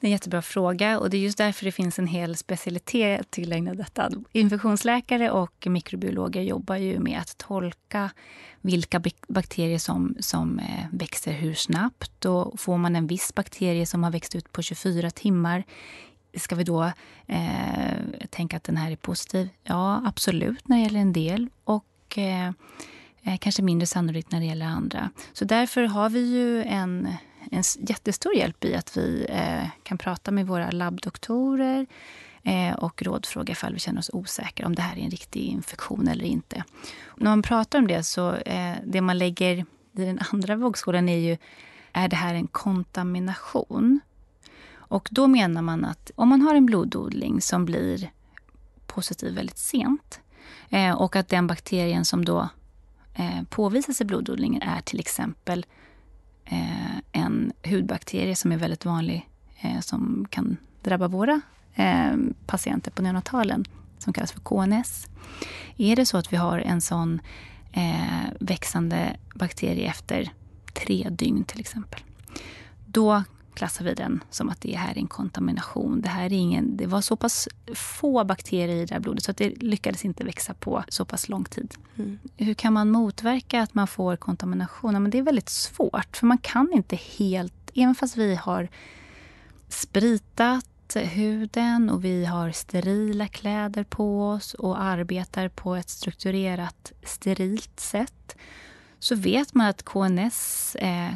Det 0.00 0.06
är 0.06 0.08
en 0.08 0.12
jättebra 0.12 0.42
fråga 0.42 0.98
och 0.98 1.10
det 1.10 1.16
är 1.16 1.20
just 1.20 1.38
därför 1.38 1.64
det 1.64 1.72
finns 1.72 1.98
en 1.98 2.06
hel 2.06 2.36
specialitet 2.36 3.30
tillägnad 3.30 3.76
detta. 3.76 4.10
Infektionsläkare 4.32 5.30
och 5.30 5.66
mikrobiologer 5.66 6.42
jobbar 6.42 6.76
ju 6.76 6.98
med 6.98 7.20
att 7.20 7.38
tolka 7.38 8.10
vilka 8.60 9.02
bakterier 9.28 9.78
som, 9.78 10.16
som 10.20 10.58
eh, 10.58 10.84
växer 10.92 11.32
hur 11.32 11.54
snabbt. 11.54 12.24
Och 12.24 12.60
får 12.60 12.78
man 12.78 12.96
en 12.96 13.06
viss 13.06 13.34
bakterie 13.34 13.86
som 13.86 14.04
har 14.04 14.10
växt 14.10 14.34
ut 14.34 14.52
på 14.52 14.62
24 14.62 15.10
timmar 15.10 15.64
Ska 16.36 16.54
vi 16.54 16.64
då 16.64 16.92
eh, 17.26 18.26
tänka 18.30 18.56
att 18.56 18.64
den 18.64 18.76
här 18.76 18.90
är 18.90 18.96
positiv? 18.96 19.48
Ja, 19.62 20.02
absolut 20.04 20.68
när 20.68 20.76
det 20.76 20.82
gäller 20.82 21.00
en 21.00 21.12
del. 21.12 21.48
Och 21.64 22.18
eh, 22.18 22.48
eh 23.22 23.36
kanske 23.40 23.62
mindre 23.62 23.86
sannolikt 23.86 24.32
när 24.32 24.40
det 24.40 24.46
gäller 24.46 24.66
andra. 24.66 25.10
Så 25.32 25.44
därför 25.44 25.82
har 25.82 26.10
vi 26.10 26.20
ju 26.20 26.62
en, 26.62 27.08
en 27.50 27.62
jättestor 27.88 28.34
hjälp 28.34 28.64
i 28.64 28.74
att 28.74 28.96
vi 28.96 29.26
eh, 29.28 29.68
kan 29.82 29.98
prata 29.98 30.30
med 30.30 30.46
våra 30.46 30.70
labbdoktorer 30.70 31.86
eh, 32.42 32.74
och 32.74 33.02
rådfråga 33.02 33.52
ifall 33.52 33.72
vi 33.72 33.78
känner 33.78 33.98
oss 33.98 34.10
osäkra 34.12 34.66
om 34.66 34.74
det 34.74 34.82
här 34.82 34.96
är 34.96 35.02
en 35.02 35.10
riktig 35.10 35.40
infektion 35.40 36.08
eller 36.08 36.24
inte. 36.24 36.64
När 37.16 37.30
man 37.30 37.42
pratar 37.42 37.78
om 37.78 37.86
det 37.86 38.02
så 38.02 38.34
eh, 38.34 38.74
det 38.84 39.00
man 39.00 39.18
lägger 39.18 39.56
i 39.96 40.04
den 40.04 40.18
andra 40.32 40.56
vågskålen 40.56 41.08
är 41.08 41.18
ju, 41.18 41.36
är 41.92 42.08
det 42.08 42.16
här 42.16 42.34
en 42.34 42.46
kontamination? 42.46 44.00
Och 44.88 45.08
då 45.10 45.26
menar 45.26 45.62
man 45.62 45.84
att 45.84 46.10
om 46.14 46.28
man 46.28 46.40
har 46.40 46.54
en 46.54 46.66
blododling 46.66 47.40
som 47.40 47.64
blir 47.64 48.10
positiv 48.86 49.34
väldigt 49.34 49.58
sent 49.58 50.20
eh, 50.70 50.92
och 50.92 51.16
att 51.16 51.28
den 51.28 51.46
bakterien 51.46 52.04
som 52.04 52.24
då 52.24 52.48
eh, 53.14 53.42
påvisas 53.48 54.00
i 54.00 54.04
blododlingen 54.04 54.62
är 54.62 54.80
till 54.80 55.00
exempel 55.00 55.66
eh, 56.44 56.96
en 57.12 57.52
hudbakterie 57.64 58.36
som 58.36 58.52
är 58.52 58.56
väldigt 58.56 58.84
vanlig 58.84 59.28
eh, 59.60 59.80
som 59.80 60.26
kan 60.30 60.56
drabba 60.82 61.08
våra 61.08 61.40
eh, 61.74 62.16
patienter 62.46 62.90
på 62.90 63.02
neonatalen 63.02 63.64
som 63.98 64.12
kallas 64.12 64.32
för 64.32 64.40
KNS. 64.40 65.06
Är 65.76 65.96
det 65.96 66.06
så 66.06 66.16
att 66.16 66.32
vi 66.32 66.36
har 66.36 66.58
en 66.58 66.80
sån 66.80 67.20
eh, 67.72 68.30
växande 68.40 69.16
bakterie 69.34 69.88
efter 69.88 70.32
tre 70.74 71.08
dygn 71.10 71.44
till 71.44 71.60
exempel, 71.60 72.00
då 72.86 73.22
klassar 73.54 73.84
vi 73.84 73.94
den 73.94 74.24
som 74.30 74.48
att 74.48 74.60
det 74.60 74.76
här 74.76 74.92
är 74.92 74.98
en 74.98 75.06
kontamination. 75.06 76.00
Det, 76.00 76.08
här 76.08 76.24
är 76.24 76.32
ingen, 76.32 76.76
det 76.76 76.86
var 76.86 77.00
så 77.00 77.16
pass 77.16 77.48
få 77.74 78.24
bakterier 78.24 78.76
i 78.76 78.86
det 78.86 78.94
här 78.94 79.00
blodet 79.00 79.24
så 79.24 79.30
att 79.30 79.36
det 79.36 79.62
lyckades 79.62 80.04
inte 80.04 80.24
växa 80.24 80.54
på 80.54 80.84
så 80.88 81.04
pass 81.04 81.28
lång 81.28 81.44
tid. 81.44 81.74
Mm. 81.96 82.18
Hur 82.36 82.54
kan 82.54 82.72
man 82.72 82.90
motverka 82.90 83.62
att 83.62 83.74
man 83.74 83.86
får 83.86 84.16
kontamination? 84.16 84.94
Ja, 84.94 85.00
men 85.00 85.10
det 85.10 85.18
är 85.18 85.22
väldigt 85.22 85.48
svårt, 85.48 86.16
för 86.16 86.26
man 86.26 86.38
kan 86.38 86.72
inte 86.72 86.96
helt... 86.96 87.54
Även 87.74 87.94
fast 87.94 88.16
vi 88.16 88.34
har 88.34 88.68
spritat 89.68 90.66
huden 90.96 91.90
och 91.90 92.04
vi 92.04 92.24
har 92.24 92.52
sterila 92.52 93.28
kläder 93.28 93.84
på 93.84 94.28
oss 94.28 94.54
och 94.54 94.80
arbetar 94.80 95.48
på 95.48 95.74
ett 95.74 95.88
strukturerat, 95.88 96.92
sterilt 97.02 97.80
sätt 97.80 98.36
så 98.98 99.14
vet 99.14 99.54
man 99.54 99.66
att 99.66 99.82
KNS 99.82 100.76
eh, 100.76 101.12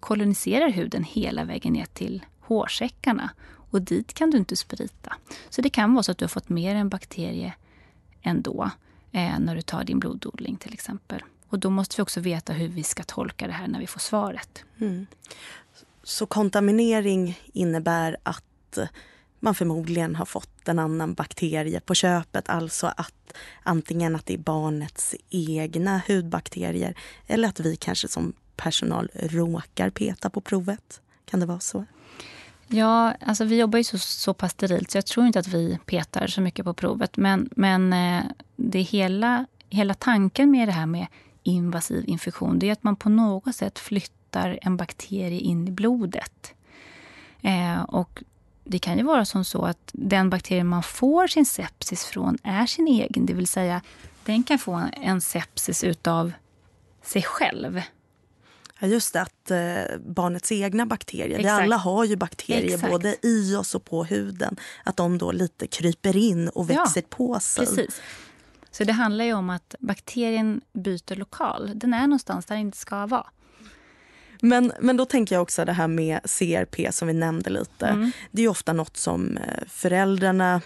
koloniserar 0.00 0.70
huden 0.70 1.04
hela 1.04 1.44
vägen 1.44 1.72
ner 1.72 1.86
till 1.86 2.24
hårsäckarna. 2.40 3.30
Och 3.70 3.82
dit 3.82 4.14
kan 4.14 4.30
du 4.30 4.38
inte 4.38 4.56
sprita. 4.56 5.16
Så 5.48 5.62
det 5.62 5.70
kan 5.70 5.94
vara 5.94 6.02
så 6.02 6.12
att 6.12 6.18
du 6.18 6.24
har 6.24 6.28
fått 6.28 6.48
mer 6.48 6.74
en 6.74 6.88
bakterie 6.88 7.54
ändå 8.22 8.70
eh, 9.12 9.38
när 9.38 9.54
du 9.54 9.62
tar 9.62 9.84
din 9.84 9.98
blododling 9.98 10.56
till 10.56 10.74
exempel. 10.74 11.22
Och 11.48 11.58
då 11.58 11.70
måste 11.70 11.96
vi 11.96 12.02
också 12.02 12.20
veta 12.20 12.52
hur 12.52 12.68
vi 12.68 12.82
ska 12.82 13.02
tolka 13.02 13.46
det 13.46 13.52
här 13.52 13.68
när 13.68 13.80
vi 13.80 13.86
får 13.86 14.00
svaret. 14.00 14.64
Mm. 14.80 15.06
Så 16.02 16.26
kontaminering 16.26 17.38
innebär 17.52 18.16
att 18.22 18.78
man 19.40 19.54
förmodligen 19.54 20.16
har 20.16 20.24
fått 20.24 20.68
en 20.68 20.78
annan 20.78 21.14
bakterie 21.14 21.80
på 21.80 21.94
köpet. 21.94 22.48
Alltså 22.48 22.86
att 22.96 23.34
antingen 23.62 24.16
att 24.16 24.26
det 24.26 24.34
är 24.34 24.38
barnets 24.38 25.14
egna 25.30 26.02
hudbakterier 26.08 26.94
eller 27.26 27.48
att 27.48 27.60
vi 27.60 27.76
kanske 27.76 28.08
som 28.08 28.32
personal 28.62 29.10
råkar 29.14 29.90
peta 29.90 30.30
på 30.30 30.40
provet? 30.40 31.00
Kan 31.24 31.40
det 31.40 31.46
vara 31.46 31.60
så? 31.60 31.84
Ja, 32.68 33.14
alltså 33.26 33.44
vi 33.44 33.58
jobbar 33.58 33.78
ju 33.78 33.84
så, 33.84 33.98
så 33.98 34.34
pass 34.34 34.52
sterilt 34.52 34.90
så 34.90 34.98
jag 34.98 35.06
tror 35.06 35.26
inte 35.26 35.38
att 35.38 35.48
vi 35.48 35.78
petar 35.86 36.26
så 36.26 36.40
mycket 36.40 36.64
på 36.64 36.74
provet. 36.74 37.16
Men, 37.16 37.48
men 37.56 37.92
eh, 37.92 38.24
det 38.56 38.80
hela, 38.80 39.46
hela 39.68 39.94
tanken 39.94 40.50
med 40.50 40.68
det 40.68 40.72
här 40.72 40.86
med 40.86 41.06
invasiv 41.42 42.04
infektion 42.06 42.58
det 42.58 42.68
är 42.68 42.72
att 42.72 42.82
man 42.82 42.96
på 42.96 43.08
något 43.08 43.56
sätt 43.56 43.78
flyttar 43.78 44.58
en 44.62 44.76
bakterie 44.76 45.40
in 45.40 45.68
i 45.68 45.70
blodet. 45.70 46.54
Eh, 47.40 47.82
och 47.82 48.22
det 48.64 48.78
kan 48.78 48.96
ju 48.96 49.02
vara 49.02 49.24
som 49.24 49.44
så 49.44 49.62
att 49.62 49.90
den 49.92 50.30
bakterie 50.30 50.64
man 50.64 50.82
får 50.82 51.26
sin 51.26 51.46
sepsis 51.46 52.04
från 52.04 52.38
är 52.42 52.66
sin 52.66 52.88
egen. 52.88 53.26
Det 53.26 53.34
vill 53.34 53.46
säga, 53.46 53.80
den 54.24 54.42
kan 54.42 54.58
få 54.58 54.82
en 54.92 55.20
sepsis 55.20 55.84
utav 55.84 56.32
sig 57.02 57.22
själv. 57.22 57.82
Ja, 58.82 58.88
just 58.88 59.12
det, 59.12 59.20
att 59.20 59.50
eh, 59.50 59.98
barnets 59.98 60.52
egna 60.52 60.86
bakterier. 60.86 61.38
Exakt. 61.38 61.60
Vi 61.60 61.64
alla 61.64 61.76
har 61.76 62.04
ju 62.04 62.16
bakterier 62.16 62.74
Exakt. 62.74 62.92
både 62.92 63.16
i 63.22 63.56
oss 63.56 63.74
och 63.74 63.84
på 63.84 64.04
huden. 64.04 64.56
Att 64.84 64.96
de 64.96 65.18
då 65.18 65.32
lite 65.32 65.66
kryper 65.66 66.16
in 66.16 66.48
och 66.48 66.70
växer 66.70 67.00
ja, 67.00 67.16
på 67.16 67.40
sig. 67.40 67.66
Precis. 67.66 68.00
Så 68.70 68.84
det 68.84 68.92
handlar 68.92 69.24
ju 69.24 69.32
om 69.32 69.50
att 69.50 69.74
bakterien 69.80 70.60
byter 70.72 71.16
lokal. 71.16 71.70
Den 71.74 71.94
är 71.94 72.02
någonstans 72.02 72.46
där 72.46 72.54
den 72.54 72.66
inte 72.66 72.78
ska 72.78 73.06
vara. 73.06 73.26
Men, 74.42 74.72
men 74.80 74.96
då 74.96 75.04
tänker 75.04 75.34
jag 75.34 75.42
också 75.42 75.64
det 75.64 75.72
här 75.72 75.88
med 75.88 76.20
CRP 76.22 76.94
som 76.94 77.08
vi 77.08 77.14
nämnde 77.14 77.50
lite. 77.50 77.86
Mm. 77.86 78.10
Det 78.30 78.42
är 78.42 78.48
ofta 78.48 78.72
något 78.72 78.96
som 78.96 79.36
eh, 79.36 79.64
föräldrarna 79.68 80.60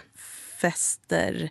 fäster 0.61 1.49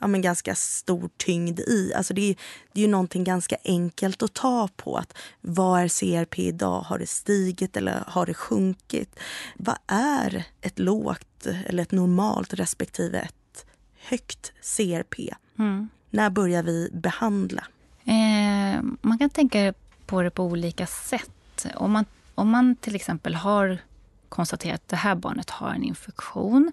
ja, 0.00 0.06
men 0.06 0.22
ganska 0.22 0.54
stor 0.54 1.10
tyngd 1.16 1.60
i. 1.60 1.92
Alltså 1.96 2.14
det, 2.14 2.30
är, 2.30 2.36
det 2.72 2.80
är 2.80 2.84
ju 2.84 2.90
någonting 2.90 3.24
ganska 3.24 3.56
enkelt 3.64 4.22
att 4.22 4.34
ta 4.34 4.68
på. 4.76 4.96
att 4.96 5.16
Vad 5.40 5.80
är 5.80 5.88
CRP 5.88 6.38
idag? 6.38 6.80
Har 6.80 6.98
det 6.98 7.06
stigit 7.06 7.76
eller 7.76 8.04
har 8.06 8.26
det 8.26 8.34
sjunkit? 8.34 9.18
Vad 9.56 9.78
är 9.86 10.44
ett 10.60 10.78
lågt 10.78 11.46
eller 11.66 11.82
ett 11.82 11.92
normalt 11.92 12.54
respektive 12.54 13.18
ett 13.18 13.66
högt 13.98 14.52
CRP? 14.76 15.34
Mm. 15.58 15.88
När 16.10 16.30
börjar 16.30 16.62
vi 16.62 16.90
behandla? 16.92 17.64
Eh, 18.04 18.82
man 19.00 19.18
kan 19.18 19.30
tänka 19.30 19.74
på 20.06 20.22
det 20.22 20.30
på 20.30 20.44
olika 20.44 20.86
sätt. 20.86 21.66
Om 21.74 21.92
man, 21.92 22.04
om 22.34 22.50
man 22.50 22.76
till 22.76 22.94
exempel 22.94 23.34
har 23.34 23.78
konstaterat 24.28 24.74
att 24.74 24.88
det 24.88 24.96
här 24.96 25.14
barnet 25.14 25.50
har 25.50 25.70
en 25.70 25.82
infektion. 25.82 26.72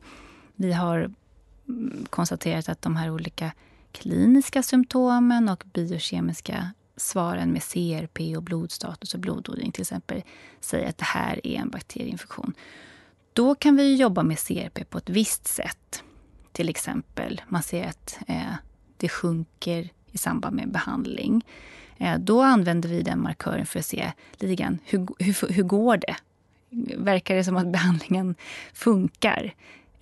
Vi 0.56 0.74
har 0.74 1.14
konstaterat 2.10 2.70
att 2.70 2.82
de 2.82 2.96
här 2.96 3.10
olika 3.10 3.52
kliniska 3.92 4.64
symptomen 4.64 5.50
och 5.50 5.64
biokemiska 5.74 6.72
svaren 6.96 7.52
med 7.52 7.64
CRP 7.64 8.38
och 8.38 8.44
blodstatus 8.44 9.14
och 9.14 9.20
blododling 9.20 9.72
till 9.72 9.82
exempel 9.82 10.24
säger 10.60 10.90
att 10.90 10.98
det 10.98 11.06
här 11.06 11.48
är 11.48 11.56
en 11.60 11.70
bakterieinfektion. 11.70 12.54
Då 13.34 13.56
kan 13.56 13.76
vi 13.76 13.96
jobba 13.96 14.24
med 14.24 14.40
CRP 14.40 14.90
på 14.90 14.98
ett 14.98 15.10
visst 15.10 15.48
sätt. 15.48 16.04
Till 16.52 16.70
exempel, 16.70 17.42
man 17.48 17.64
ser 17.64 17.88
att 17.88 18.20
eh, 18.28 18.54
det 18.98 19.10
sjunker 19.10 19.90
i 20.12 20.18
samband 20.18 20.56
med 20.56 20.72
behandling. 20.72 21.46
Eh, 21.98 22.18
då 22.20 22.42
använder 22.42 22.90
vi 22.90 23.02
den 23.02 23.22
markören 23.22 23.66
för 23.66 23.80
att 23.80 23.86
se 23.86 24.12
lite 24.38 24.56
grann, 24.56 24.80
hur, 24.86 25.08
hur, 25.20 25.54
hur 25.54 25.64
går 25.64 25.98
det? 25.98 26.16
Verkar 26.98 27.36
det 27.36 27.44
som 27.44 27.58
att 27.58 27.72
behandlingen 27.72 28.36
funkar? 28.74 29.54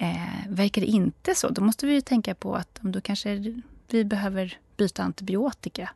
Eh, 0.02 0.48
verkar 0.50 0.82
det 0.82 0.88
inte 0.88 1.36
så, 1.36 1.50
då 1.50 1.62
måste 1.62 1.86
vi 1.86 2.02
tänka 2.02 2.36
på 2.36 2.56
att 2.56 2.80
då 2.82 3.02
kanske 3.02 3.54
vi 3.90 4.04
behöver 4.06 4.58
byta 4.78 5.04
antibiotika. 5.04 5.90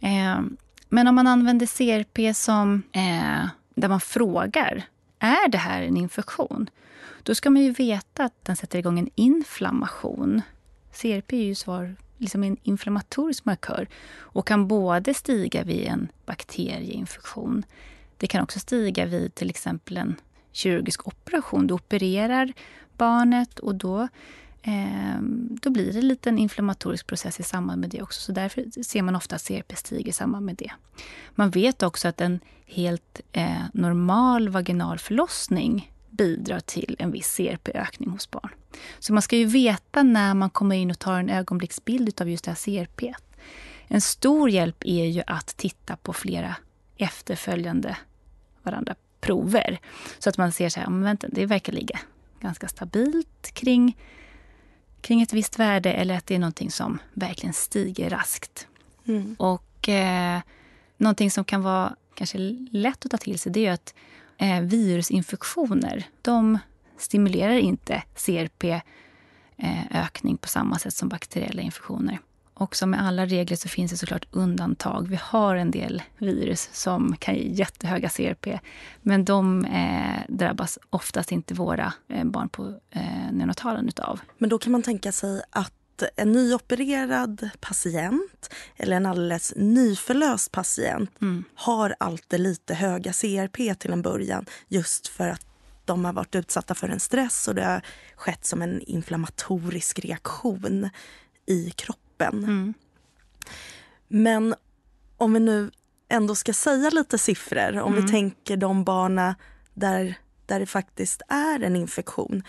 Eh, 0.00 0.40
men 0.88 1.08
om 1.08 1.14
man 1.14 1.26
använder 1.26 1.66
CRP 1.66 2.34
som, 2.34 2.82
eh, 2.92 3.46
där 3.74 3.88
man 3.88 4.00
frågar, 4.00 4.82
är 5.18 5.48
det 5.48 5.58
här 5.58 5.82
en 5.82 5.96
infektion? 5.96 6.70
Då 7.22 7.34
ska 7.34 7.50
man 7.50 7.62
ju 7.62 7.72
veta 7.72 8.24
att 8.24 8.44
den 8.44 8.56
sätter 8.56 8.78
igång 8.78 8.98
en 8.98 9.10
inflammation. 9.14 10.42
CRP 10.92 11.32
är 11.32 11.44
ju 11.44 11.54
svar 11.54 11.96
liksom 12.18 12.44
en 12.44 12.56
inflammatorisk 12.62 13.44
markör 13.44 13.88
och 14.12 14.46
kan 14.46 14.68
både 14.68 15.14
stiga 15.14 15.64
vid 15.64 15.86
en 15.86 16.08
bakterieinfektion. 16.26 17.64
Det 18.16 18.26
kan 18.26 18.42
också 18.42 18.58
stiga 18.58 19.06
vid 19.06 19.34
till 19.34 19.50
exempel 19.50 19.96
en 19.96 20.16
kirurgisk 20.52 21.06
operation. 21.06 21.66
Du 21.66 21.74
opererar 21.74 22.52
barnet 22.96 23.58
och 23.58 23.74
då, 23.74 24.08
eh, 24.62 25.20
då 25.62 25.70
blir 25.70 25.92
det 25.92 25.98
en 25.98 26.08
liten 26.08 26.38
inflammatorisk 26.38 27.06
process 27.06 27.40
i 27.40 27.42
samband 27.42 27.80
med 27.80 27.90
det 27.90 28.02
också. 28.02 28.20
Så 28.20 28.32
därför 28.32 28.82
ser 28.82 29.02
man 29.02 29.16
ofta 29.16 29.38
CRP 29.38 29.76
stiger 29.76 30.08
i 30.08 30.12
samband 30.12 30.46
med 30.46 30.56
det. 30.56 30.70
Man 31.34 31.50
vet 31.50 31.82
också 31.82 32.08
att 32.08 32.20
en 32.20 32.40
helt 32.66 33.20
eh, 33.32 33.64
normal 33.72 34.48
vaginal 34.48 34.98
förlossning 34.98 35.92
bidrar 36.10 36.60
till 36.60 36.96
en 36.98 37.10
viss 37.10 37.36
CRP-ökning 37.36 38.10
hos 38.10 38.30
barn. 38.30 38.50
Så 38.98 39.12
man 39.12 39.22
ska 39.22 39.36
ju 39.36 39.44
veta 39.44 40.02
när 40.02 40.34
man 40.34 40.50
kommer 40.50 40.76
in 40.76 40.90
och 40.90 40.98
tar 40.98 41.18
en 41.18 41.30
ögonblicksbild 41.30 42.20
av 42.20 42.30
just 42.30 42.44
det 42.44 42.50
här 42.50 42.56
CRP. 42.56 43.14
En 43.88 44.00
stor 44.00 44.50
hjälp 44.50 44.84
är 44.84 45.04
ju 45.04 45.22
att 45.26 45.46
titta 45.46 45.96
på 45.96 46.12
flera 46.12 46.56
efterföljande 46.96 47.96
varandra 48.62 48.94
prover. 49.20 49.78
Så 50.18 50.28
att 50.28 50.38
man 50.38 50.52
ser 50.52 50.68
så 50.68 50.80
här, 50.80 50.88
men 50.88 51.02
vänta, 51.02 51.28
det 51.28 51.46
verkar 51.46 51.72
ligga 51.72 52.00
ganska 52.40 52.68
stabilt 52.68 53.50
kring, 53.52 53.96
kring 55.00 55.22
ett 55.22 55.32
visst 55.32 55.58
värde 55.58 55.92
eller 55.92 56.16
att 56.16 56.26
det 56.26 56.34
är 56.34 56.38
någonting 56.38 56.70
som 56.70 56.98
verkligen 57.14 57.52
stiger 57.52 58.10
raskt. 58.10 58.66
Mm. 59.06 59.36
Och 59.38 59.88
eh, 59.88 60.40
någonting 60.96 61.30
som 61.30 61.44
kan 61.44 61.62
vara 61.62 61.96
kanske 62.14 62.38
lätt 62.70 63.04
att 63.04 63.10
ta 63.10 63.16
till 63.16 63.38
sig 63.38 63.52
det 63.52 63.66
är 63.66 63.72
att 63.72 63.94
eh, 64.38 64.60
virusinfektioner, 64.60 66.04
de 66.22 66.58
stimulerar 66.98 67.58
inte 67.58 68.02
CRP-ökning 68.14 68.84
eh, 70.34 70.38
på 70.40 70.48
samma 70.48 70.78
sätt 70.78 70.94
som 70.94 71.08
bakteriella 71.08 71.62
infektioner. 71.62 72.18
Och 72.60 72.76
som 72.76 72.90
med 72.90 73.06
alla 73.06 73.26
regler 73.26 73.56
så 73.56 73.68
finns 73.68 73.90
det 73.90 73.96
såklart 73.96 74.26
undantag. 74.30 75.08
Vi 75.08 75.18
har 75.22 75.56
en 75.56 75.70
del 75.70 76.02
virus 76.18 76.68
som 76.72 77.16
kan 77.16 77.34
ge 77.34 77.48
jättehöga 77.52 78.08
CRP. 78.08 78.60
Men 79.02 79.24
de 79.24 79.64
eh, 79.64 80.20
drabbas 80.28 80.78
oftast 80.90 81.32
inte 81.32 81.54
våra 81.54 81.92
eh, 82.08 82.24
barn 82.24 82.48
på 82.48 82.80
eh, 82.90 83.32
neonatalen 83.32 83.88
utav. 83.88 84.20
Men 84.38 84.50
då 84.50 84.58
kan 84.58 84.72
man 84.72 84.82
tänka 84.82 85.12
sig 85.12 85.42
att 85.50 86.02
en 86.16 86.32
nyopererad 86.32 87.50
patient 87.60 88.50
eller 88.76 88.96
en 88.96 89.06
alldeles 89.06 89.52
nyförlöst 89.56 90.52
patient 90.52 91.10
mm. 91.20 91.44
har 91.54 91.94
alltid 91.98 92.40
lite 92.40 92.74
höga 92.74 93.12
CRP 93.12 93.78
till 93.78 93.92
en 93.92 94.02
början 94.02 94.46
just 94.68 95.08
för 95.08 95.28
att 95.28 95.46
de 95.84 96.04
har 96.04 96.12
varit 96.12 96.34
utsatta 96.34 96.74
för 96.74 96.88
en 96.88 97.00
stress 97.00 97.48
och 97.48 97.54
det 97.54 97.64
har 97.64 97.82
skett 98.16 98.46
som 98.46 98.62
en 98.62 98.80
inflammatorisk 98.80 99.98
reaktion 99.98 100.90
i 101.46 101.70
kroppen. 101.70 101.99
Mm. 102.28 102.74
Men 104.08 104.54
om 105.16 105.32
vi 105.32 105.40
nu 105.40 105.70
ändå 106.08 106.34
ska 106.34 106.52
säga 106.52 106.90
lite 106.90 107.18
siffror, 107.18 107.80
om 107.80 107.92
mm. 107.92 108.04
vi 108.04 108.10
tänker 108.10 108.56
de 108.56 108.84
barna 108.84 109.34
där, 109.74 110.14
där 110.46 110.60
det 110.60 110.66
faktiskt 110.66 111.22
är 111.28 111.62
en 111.62 111.76
infektion 111.76 112.42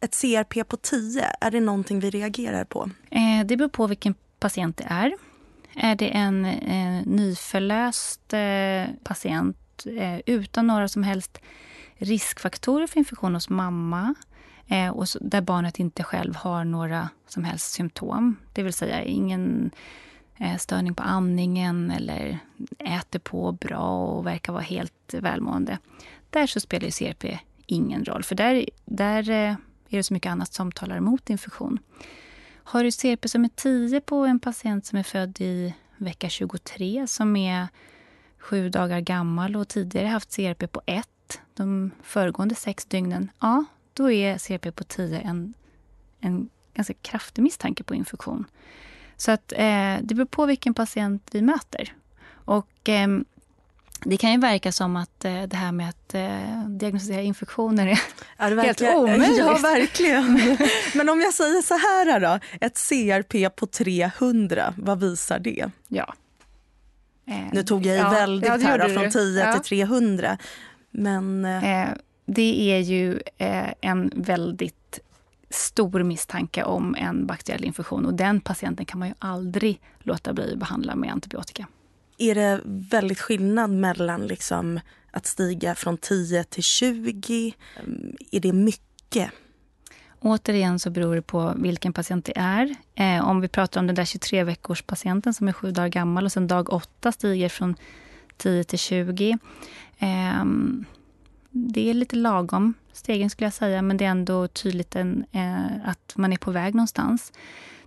ett 0.00 0.20
CRP 0.20 0.68
på 0.68 0.76
10, 0.76 1.24
är 1.40 1.50
det 1.50 1.60
någonting 1.60 2.00
vi 2.00 2.10
reagerar 2.10 2.64
på? 2.64 2.90
Eh, 3.10 3.46
det 3.46 3.56
beror 3.56 3.68
på 3.68 3.86
vilken 3.86 4.14
patient 4.38 4.76
det 4.76 4.86
är. 4.88 5.12
Är 5.74 5.94
det 5.94 6.08
en 6.08 6.44
eh, 6.44 7.06
nyförlöst 7.06 8.32
eh, 8.32 8.94
patient 9.04 9.86
eh, 9.86 10.20
utan 10.26 10.66
några 10.66 10.88
som 10.88 11.02
helst 11.02 11.38
riskfaktorer 11.96 12.86
för 12.86 12.98
infektion 12.98 13.34
hos 13.34 13.48
mamma 13.48 14.14
eh, 14.70 14.88
och 14.88 15.08
så, 15.08 15.18
där 15.22 15.40
barnet 15.40 15.78
inte 15.78 16.02
själv 16.02 16.36
har 16.36 16.64
några 16.64 17.08
som 17.26 17.44
helst 17.44 17.72
symptom, 17.72 18.36
det 18.52 18.62
vill 18.62 18.72
säga 18.72 19.02
ingen 19.02 19.70
eh, 20.36 20.56
störning 20.56 20.94
på 20.94 21.02
andningen 21.02 21.90
eller 21.90 22.38
äter 22.78 23.18
på 23.18 23.52
bra 23.52 24.06
och 24.06 24.26
verkar 24.26 24.52
vara 24.52 24.62
helt 24.62 25.14
välmående. 25.14 25.78
Där 26.30 26.46
så 26.46 26.60
spelar 26.60 26.90
CRP 26.90 27.38
ingen 27.66 28.04
roll, 28.04 28.22
för 28.22 28.34
där, 28.34 28.68
där 28.84 29.30
eh, 29.30 29.56
är 29.88 29.96
det 29.96 30.02
så 30.02 30.14
mycket 30.14 30.32
annat 30.32 30.52
som 30.52 30.72
talar 30.72 30.96
emot 30.96 31.30
infektion. 31.30 31.78
Har 32.62 32.84
du 32.84 32.90
CRP 32.90 33.28
som 33.28 33.44
är 33.44 33.50
10 33.54 34.00
på 34.00 34.16
en 34.16 34.40
patient 34.40 34.86
som 34.86 34.98
är 34.98 35.02
född 35.02 35.40
i 35.40 35.74
vecka 35.96 36.28
23 36.28 37.06
som 37.06 37.36
är 37.36 37.68
sju 38.38 38.68
dagar 38.68 39.00
gammal 39.00 39.56
och 39.56 39.68
tidigare 39.68 40.06
haft 40.06 40.36
CRP 40.36 40.72
på 40.72 40.82
1 40.86 41.06
de 41.54 41.90
föregående 42.02 42.54
sex 42.54 42.84
dygnen, 42.84 43.30
ja, 43.40 43.64
då 43.94 44.10
är 44.10 44.38
CRP 44.38 44.76
på 44.76 44.84
10 44.84 45.20
en, 45.20 45.54
en 46.20 46.48
ganska 46.74 46.94
kraftig 46.94 47.42
misstanke 47.42 47.82
på 47.82 47.94
infektion. 47.94 48.44
Så 49.16 49.30
att 49.30 49.52
eh, 49.52 49.96
det 50.02 50.14
beror 50.14 50.26
på 50.26 50.46
vilken 50.46 50.74
patient 50.74 51.28
vi 51.32 51.42
möter. 51.42 51.94
Och 52.44 52.88
eh, 52.88 53.08
det 54.04 54.16
kan 54.16 54.32
ju 54.32 54.38
verka 54.38 54.72
som 54.72 54.96
att 54.96 55.24
eh, 55.24 55.42
det 55.42 55.56
här 55.56 55.72
med 55.72 55.88
att 55.88 56.14
eh, 56.14 56.64
diagnostisera 56.68 57.22
infektioner 57.22 57.86
är 57.86 58.00
ja, 58.38 58.62
helt 58.62 58.82
omöjligt. 58.82 59.38
Ja, 59.38 59.58
verkligen. 59.62 60.58
Men 60.94 61.08
om 61.08 61.20
jag 61.20 61.34
säger 61.34 61.62
så 61.62 61.74
här 61.74 62.20
då. 62.20 62.38
Ett 62.60 62.88
CRP 62.88 63.56
på 63.56 63.66
300, 63.66 64.74
vad 64.76 65.00
visar 65.00 65.38
det? 65.38 65.70
Ja. 65.88 66.14
Eh, 67.26 67.36
nu 67.52 67.62
tog 67.62 67.86
jag 67.86 67.96
i 67.96 67.98
ja, 67.98 68.10
väldigt 68.10 68.48
ja, 68.48 68.56
här, 68.56 68.88
från 68.88 69.10
10 69.10 69.46
ja. 69.46 69.52
till 69.52 69.62
300. 69.62 70.38
Men... 70.90 71.44
Eh, 72.30 72.34
det 72.34 72.72
är 72.72 72.80
ju 72.80 73.20
eh, 73.38 73.72
en 73.80 74.10
väldigt 74.14 75.00
stor 75.50 76.02
misstanke 76.02 76.64
om 76.64 76.94
en 76.94 77.26
bakteriell 77.26 77.64
infektion 77.64 78.06
och 78.06 78.14
den 78.14 78.40
patienten 78.40 78.86
kan 78.86 78.98
man 78.98 79.08
ju 79.08 79.14
aldrig 79.18 79.80
låta 79.98 80.32
bli 80.32 80.52
att 80.52 80.58
behandla 80.58 80.96
med 80.96 81.12
antibiotika. 81.12 81.66
Är 82.18 82.34
det 82.34 82.60
väldigt 82.64 83.20
skillnad 83.20 83.70
mellan 83.70 84.26
liksom 84.26 84.80
att 85.10 85.26
stiga 85.26 85.74
från 85.74 85.96
10 85.96 86.44
till 86.44 86.62
20? 86.62 87.54
Är 88.30 88.40
det 88.40 88.52
mycket? 88.52 89.30
Återigen 90.20 90.78
så 90.78 90.90
beror 90.90 91.14
det 91.14 91.22
på 91.22 91.54
vilken 91.56 91.92
patient 91.92 92.24
det 92.24 92.32
är. 92.36 92.74
Eh, 92.94 93.28
om 93.28 93.40
vi 93.40 93.48
pratar 93.48 93.80
om 93.80 93.86
den 93.86 93.96
där 93.96 94.04
23 94.04 94.44
veckors 94.44 94.82
patienten 94.82 95.34
som 95.34 95.48
är 95.48 95.52
sju 95.52 95.70
dagar 95.70 95.88
gammal 95.88 96.24
och 96.24 96.32
sen 96.32 96.46
dag 96.46 96.72
8 96.72 97.12
stiger 97.12 97.48
från 97.48 97.76
10 98.36 98.64
till 98.64 98.78
20. 98.78 99.38
Eh, 99.98 100.44
det 101.50 101.90
är 101.90 101.94
lite 101.94 102.16
lagom 102.16 102.74
stegen 102.92 103.30
skulle 103.30 103.46
jag 103.46 103.52
säga, 103.52 103.82
men 103.82 103.96
det 103.96 104.04
är 104.04 104.10
ändå 104.10 104.48
tydligt 104.48 104.96
en, 104.96 105.24
eh, 105.32 105.88
att 105.88 106.12
man 106.16 106.32
är 106.32 106.36
på 106.36 106.50
väg 106.50 106.74
någonstans. 106.74 107.32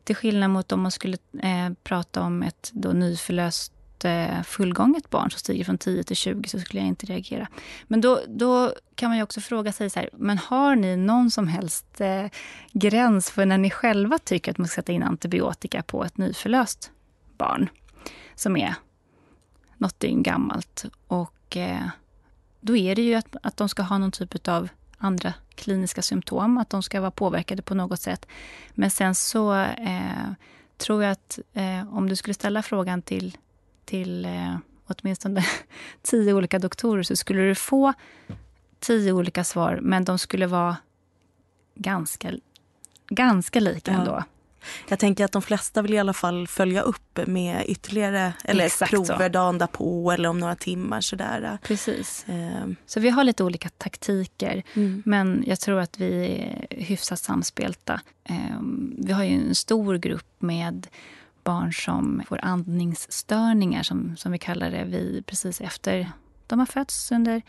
Till 0.04 0.16
skillnad 0.16 0.50
mot 0.50 0.72
om 0.72 0.82
man 0.82 0.92
skulle 0.92 1.18
eh, 1.40 1.70
prata 1.84 2.22
om 2.22 2.44
ett 2.44 2.72
då 2.74 2.90
nyförlöst 2.90 3.74
eh, 4.06 4.44
fullgånget 4.44 5.10
barn 5.10 5.32
som 5.32 5.40
stiger 5.40 5.66
från 5.66 5.78
10 5.78 6.04
till 6.04 6.16
20 6.16 6.50
så 6.50 6.60
skulle 6.60 6.82
jag 6.82 6.88
inte 6.88 7.06
reagera. 7.06 7.48
Men 7.88 8.02
då, 8.02 8.20
då 8.28 8.74
kan 8.96 9.10
man 9.10 9.18
ju 9.18 9.24
också 9.24 9.42
fråga 9.42 9.72
sig 9.72 9.90
så 9.90 10.00
här, 10.00 10.10
men 10.14 10.38
har 10.38 10.76
ni 10.76 10.98
någon 10.98 11.32
som 11.32 11.48
helst 11.48 12.02
eh, 12.02 12.26
gräns 12.72 13.30
för 13.32 13.46
när 13.46 13.58
ni 13.58 13.70
själva 13.70 14.20
tycker 14.20 14.52
att 14.52 14.58
man 14.58 14.68
ska 14.68 14.76
sätta 14.76 14.92
in 14.92 15.04
antibiotika 15.04 15.84
på 15.84 16.04
ett 16.04 16.18
nyförlöst 16.18 16.92
barn 17.38 17.70
som 18.36 18.58
är 18.58 18.76
något 19.78 20.00
dygn 20.00 20.24
gammalt? 20.24 20.86
Och 21.08 21.58
eh, 21.58 21.88
då 22.64 22.78
är 22.78 22.96
det 22.96 23.02
ju 23.02 23.14
att, 23.14 23.36
att 23.42 23.58
de 23.58 23.70
ska 23.70 23.82
ha 23.82 23.98
någon 23.98 24.12
typ 24.12 24.48
av 24.48 24.70
andra 24.98 25.34
kliniska 25.56 26.02
symptom, 26.02 26.58
att 26.58 26.70
de 26.70 26.84
ska 26.84 27.02
vara 27.02 27.12
påverkade 27.12 27.62
på 27.62 27.76
något 27.76 28.02
sätt. 28.02 28.26
Men 28.74 28.92
sen 28.92 29.16
så 29.16 29.54
eh, 29.62 30.32
tror 30.78 31.04
jag 31.04 31.12
att 31.12 31.40
eh, 31.54 31.96
om 31.98 32.10
du 32.10 32.16
skulle 32.16 32.34
ställa 32.34 32.62
frågan 32.64 33.02
till, 33.02 33.38
till 33.86 34.26
eh, 34.26 34.56
åtminstone 34.88 35.46
tio 36.02 36.34
olika 36.34 36.60
doktorer 36.60 37.04
så 37.04 37.16
skulle 37.16 37.42
du 37.42 37.56
få 37.56 37.94
tio 38.80 39.12
olika 39.12 39.44
svar, 39.44 39.80
men 39.82 40.06
de 40.06 40.20
skulle 40.20 40.48
vara 40.48 40.78
ganska, 41.76 42.32
ganska 43.10 43.60
lika 43.60 43.92
ja. 43.92 44.00
ändå. 44.00 44.24
Jag 44.88 45.00
tänker 45.00 45.26
att 45.26 45.32
de 45.32 45.42
flesta 45.42 45.82
vill 45.82 45.94
i 45.94 46.00
alla 46.00 46.14
fall 46.14 46.48
följa 46.48 46.82
upp 46.82 47.20
med 47.28 47.66
ytterligare 47.68 48.34
eller 48.44 48.66
Exakt 48.66 48.92
prover 48.92 49.18
så. 49.18 49.30
dagen 49.30 49.58
därpå 49.58 50.12
eller 50.12 50.30
om 50.30 50.40
några 50.40 50.56
timmar. 50.56 51.02
Sådär. 51.02 51.58
Precis. 51.64 52.26
Um. 52.28 52.76
Så 52.86 53.00
vi 53.00 53.10
har 53.10 53.24
lite 53.24 53.44
olika 53.44 53.70
taktiker. 53.70 54.64
Mm. 54.74 55.04
Men 55.06 55.44
jag 55.48 55.60
tror 55.60 55.80
att 55.80 56.00
vi 56.00 56.26
är 56.26 56.68
hyfsat 56.70 57.20
samspelta. 57.20 58.02
Um, 58.30 58.96
vi 58.98 59.14
har 59.14 59.24
ju 59.24 59.36
en 59.36 59.56
stor 59.56 59.98
grupp 59.98 60.36
med 60.40 60.88
barn 61.44 61.74
som 61.74 62.24
får 62.28 62.40
andningsstörningar, 62.44 63.84
som, 63.84 64.18
som 64.18 64.32
vi 64.32 64.38
kallar 64.38 64.72
det, 64.72 64.84
vi, 64.84 65.24
precis 65.26 65.62
efter 65.62 66.12
de 66.48 66.60
har 66.60 66.66
fötts 66.66 67.12
under 67.12 67.42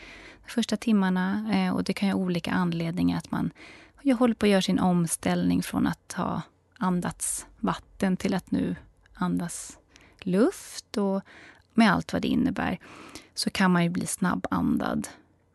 de 0.46 0.50
första 0.50 0.76
timmarna. 0.76 1.50
Eh, 1.54 1.74
och 1.74 1.84
Det 1.84 1.92
kan 1.92 2.08
ju 2.08 2.14
ha 2.14 2.20
olika 2.20 2.52
anledningar. 2.52 3.18
att 3.18 3.30
Man 3.30 3.50
jag 4.02 4.16
håller 4.16 4.34
på 4.34 4.46
att 4.46 4.50
göra 4.50 4.62
sin 4.62 4.78
omställning 4.78 5.62
från 5.62 5.86
att 5.86 6.12
ha 6.16 6.42
andats 6.84 7.46
vatten 7.60 8.16
till 8.16 8.34
att 8.34 8.50
nu 8.50 8.76
andas 9.14 9.78
luft 10.20 10.96
och 10.96 11.22
med 11.74 11.92
allt 11.92 12.12
vad 12.12 12.22
det 12.22 12.28
innebär 12.28 12.78
så 13.34 13.50
kan 13.50 13.70
man 13.70 13.82
ju 13.82 13.88
bli 13.88 14.06
snabbandad. 14.06 15.08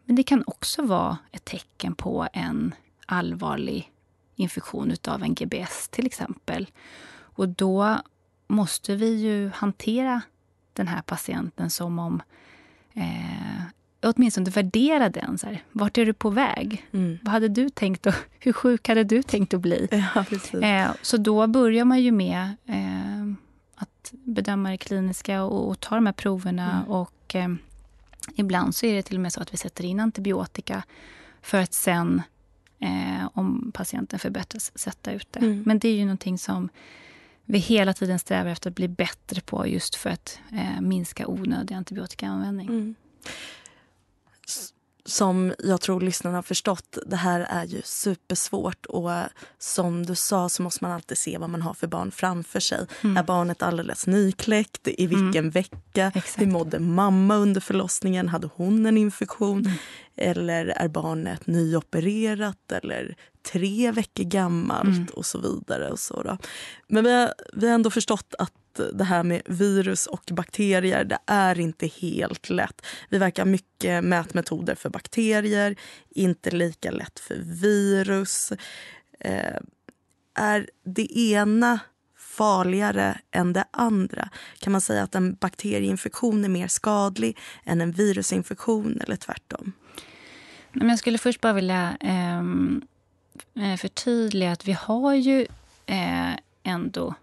Men 0.06 0.16
det 0.16 0.24
kan 0.24 0.44
också 0.48 0.82
vara 0.82 1.18
ett 1.32 1.46
tecken 1.46 1.96
på 1.96 2.28
en 2.34 2.76
allvarlig 3.06 3.92
infektion 4.36 4.96
av 5.08 5.24
en 5.24 5.36
GBS 5.36 5.90
till 5.90 6.06
exempel. 6.06 6.68
Och 7.12 7.50
då 7.50 7.98
måste 8.48 8.96
vi 8.96 9.16
ju 9.16 9.50
hantera 9.50 10.22
den 10.74 10.88
här 10.88 11.02
patienten 11.02 11.70
som 11.70 12.00
om 12.00 12.22
eh, 12.94 13.62
åtminstone 14.02 14.50
värdera 14.50 15.10
den. 15.10 15.38
Så 15.38 15.48
här, 15.48 15.64
vart 15.72 15.98
är 15.98 16.06
du 16.06 16.14
på 16.14 16.30
väg? 16.30 16.86
Mm. 16.92 17.18
Vad 17.22 17.32
hade 17.32 17.48
du 17.48 17.70
tänkt 17.70 18.06
och 18.06 18.14
hur 18.40 18.54
sjuk 18.54 18.88
hade 18.88 19.04
du 19.04 19.24
tänkt 19.24 19.54
att 19.54 19.62
bli? 19.62 19.88
Ja, 20.16 20.26
eh, 20.62 20.92
så 21.02 21.18
då 21.18 21.48
börjar 21.48 21.86
man 21.86 22.02
ju 22.02 22.12
med 22.12 22.56
eh, 22.66 23.34
att 23.76 24.12
bedöma 24.12 24.70
det 24.70 24.78
kliniska 24.78 25.44
och, 25.44 25.70
och 25.70 25.80
ta 25.80 25.96
de 25.96 26.06
här 26.06 26.14
proverna. 26.14 26.72
Mm. 26.72 26.92
Och 26.92 27.36
eh, 27.36 27.50
ibland 28.36 28.76
så 28.76 28.86
är 28.86 28.96
det 28.96 29.02
till 29.02 29.16
och 29.16 29.22
med 29.22 29.34
så 29.34 29.42
att 29.42 29.54
vi 29.54 29.58
sätter 29.58 29.86
in 29.86 30.00
antibiotika 30.00 30.84
för 31.42 31.58
att 31.58 31.74
sen, 31.74 32.22
eh, 32.80 33.30
om 33.34 33.72
patienten 33.74 34.20
förbättras, 34.20 34.72
sätta 34.78 35.12
ut 35.12 35.28
det. 35.32 35.40
Mm. 35.40 35.64
Men 35.66 35.80
det 35.80 35.88
är 35.88 35.96
ju 35.96 36.06
någonting 36.06 36.38
som 36.38 36.70
vi 37.46 37.58
hela 37.58 37.94
tiden 37.94 38.20
strävar 38.20 38.52
efter 38.52 38.70
att 38.70 38.76
bli 38.76 38.88
bättre 38.88 39.42
på 39.42 39.68
just 39.68 39.96
för 39.96 40.10
att 40.10 40.40
eh, 40.52 40.82
minska 40.82 41.28
onödig 41.28 41.76
antibiotikaanvändning. 41.76 42.96
Mm 44.58 44.80
som 45.10 45.54
jag 45.60 45.82
tror 45.82 46.02
lyssnarna 46.02 46.38
har 46.38 46.44
förstått, 46.44 46.98
det 47.06 47.16
här 47.16 47.40
är 47.40 47.66
ju 47.66 47.82
supersvårt 47.84 48.86
och 48.86 49.12
som 49.58 50.06
du 50.06 50.16
sa 50.16 50.50
så 50.50 50.64
måste 50.64 50.84
man 50.84 50.92
alltid 50.92 51.18
se 51.18 51.38
vad 51.38 51.50
man 51.50 51.62
har 51.62 51.74
för 51.74 51.88
barn 51.88 52.12
framför 52.12 52.60
sig. 52.60 52.88
Mm. 53.02 53.18
Är 53.18 53.24
barnet 53.24 53.62
alldeles 53.62 54.08
nykläckt? 54.08 54.88
I 54.88 55.08
vilken 55.08 55.36
mm. 55.36 55.50
vecka? 55.50 56.12
Exakt. 56.16 56.42
Hur 56.42 56.48
mådde 56.48 56.80
mamma 56.80 57.36
under 57.36 57.62
förlossningen? 57.62 58.30
Hade 58.30 58.50
hon 58.56 58.86
en 58.86 58.98
infektion? 58.98 59.60
Mm. 59.60 59.78
Eller 60.16 60.66
är 60.66 60.88
barnet 60.88 61.48
nyopererat 61.48 62.72
eller 62.72 63.16
tre 63.52 63.92
veckor 63.92 64.24
gammalt 64.24 64.88
mm. 64.88 65.08
och 65.14 65.26
så 65.26 65.40
vidare. 65.40 65.90
Och 65.90 66.00
så 66.00 66.24
då. 66.24 66.38
Men 66.88 67.04
vi 67.04 67.12
har, 67.12 67.34
vi 67.54 67.68
har 67.68 67.76
ändå 67.76 67.90
förstått 67.90 68.36
att 68.40 68.54
det 68.94 69.04
här 69.04 69.24
med 69.24 69.42
virus 69.46 70.06
och 70.08 70.24
bakterier, 70.32 71.04
det 71.04 71.20
är 71.26 71.60
inte 71.60 71.88
helt 71.88 72.50
lätt. 72.50 72.86
Vi 73.10 73.18
verkar 73.18 73.44
ha 73.44 73.52
mycket 73.52 74.04
mätmetoder 74.04 74.76
för 74.76 74.90
bakterier, 74.90 75.76
inte 76.10 76.52
lika 76.52 76.92
lätt 76.92 77.20
för 77.20 77.36
virus. 77.62 78.52
Eh, 79.20 79.58
är 80.36 80.70
det 80.86 81.20
ena 81.20 81.80
farligare 82.18 83.18
än 83.32 83.54
det 83.54 83.66
andra? 83.72 84.30
Kan 84.60 84.72
man 84.72 84.82
säga 84.82 85.04
att 85.04 85.16
en 85.16 85.36
bakterieinfektion 85.36 86.46
är 86.46 86.50
mer 86.50 86.68
skadlig 86.68 87.38
än 87.66 87.82
en 87.82 87.92
virusinfektion 87.92 89.02
eller 89.02 89.16
tvärtom? 89.16 89.74
Jag 90.74 91.00
skulle 91.00 91.18
först 91.18 91.42
bara 91.42 91.54
vilja 91.54 91.98
ehm, 92.00 92.82
eh, 93.56 93.76
förtydliga 93.78 94.52
att 94.52 94.68
vi 94.68 94.72
har 94.72 95.14
ju 95.14 95.48
eh, 95.86 96.34
ändå 96.64 97.16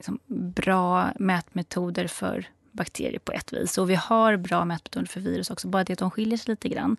liksom 0.00 0.18
bra 0.54 1.12
mätmetoder 1.18 2.06
för 2.06 2.46
bakterier 2.72 3.18
på 3.18 3.32
ett 3.32 3.52
vis. 3.52 3.78
Och 3.78 3.90
vi 3.90 3.94
har 3.94 4.36
bra 4.36 4.64
mätmetoder 4.64 5.06
för 5.06 5.20
virus 5.20 5.50
också, 5.50 5.68
bara 5.68 5.84
det 5.84 5.92
att 5.92 5.98
de 5.98 6.10
skiljer 6.10 6.38
sig 6.38 6.52
lite 6.52 6.68
grann. 6.68 6.96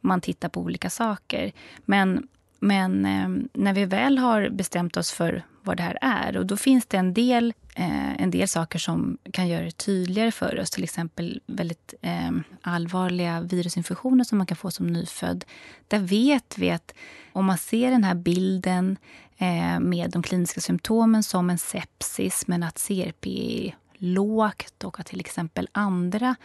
Man 0.00 0.20
tittar 0.20 0.48
på 0.48 0.60
olika 0.60 0.90
saker. 0.90 1.52
Men, 1.84 2.28
men 2.58 3.06
eh, 3.06 3.28
när 3.52 3.72
vi 3.72 3.84
väl 3.84 4.18
har 4.18 4.48
bestämt 4.48 4.96
oss 4.96 5.12
för 5.12 5.42
vad 5.62 5.76
det 5.76 5.82
här 5.82 5.98
är, 6.00 6.36
och 6.36 6.46
då 6.46 6.56
finns 6.56 6.86
det 6.86 6.96
en 6.96 7.14
del, 7.14 7.54
eh, 7.74 8.22
en 8.22 8.30
del 8.30 8.48
saker 8.48 8.78
som 8.78 9.18
kan 9.32 9.48
göra 9.48 9.64
det 9.64 9.76
tydligare 9.76 10.32
för 10.32 10.60
oss. 10.60 10.70
Till 10.70 10.84
exempel 10.84 11.40
väldigt 11.46 11.94
eh, 12.02 12.30
allvarliga 12.62 13.40
virusinfektioner 13.40 14.24
som 14.24 14.38
man 14.38 14.46
kan 14.46 14.56
få 14.56 14.70
som 14.70 14.86
nyfödd. 14.86 15.44
Där 15.88 15.98
vet 15.98 16.58
vi 16.58 16.70
att 16.70 16.94
om 17.32 17.44
man 17.44 17.58
ser 17.58 17.90
den 17.90 18.04
här 18.04 18.14
bilden 18.14 18.96
Eh, 19.42 19.80
med 19.80 20.10
de 20.10 20.22
kliniska 20.22 20.60
symptomen 20.60 21.22
som 21.22 21.50
en 21.50 21.58
sepsis 21.58 22.46
men 22.46 22.62
att 22.62 22.86
CRP 22.86 23.26
är 23.26 23.76
lågt 23.94 24.84
och 24.84 25.00
att 25.00 25.06
till 25.06 25.20
exempel 25.20 25.68
andra 25.72 26.36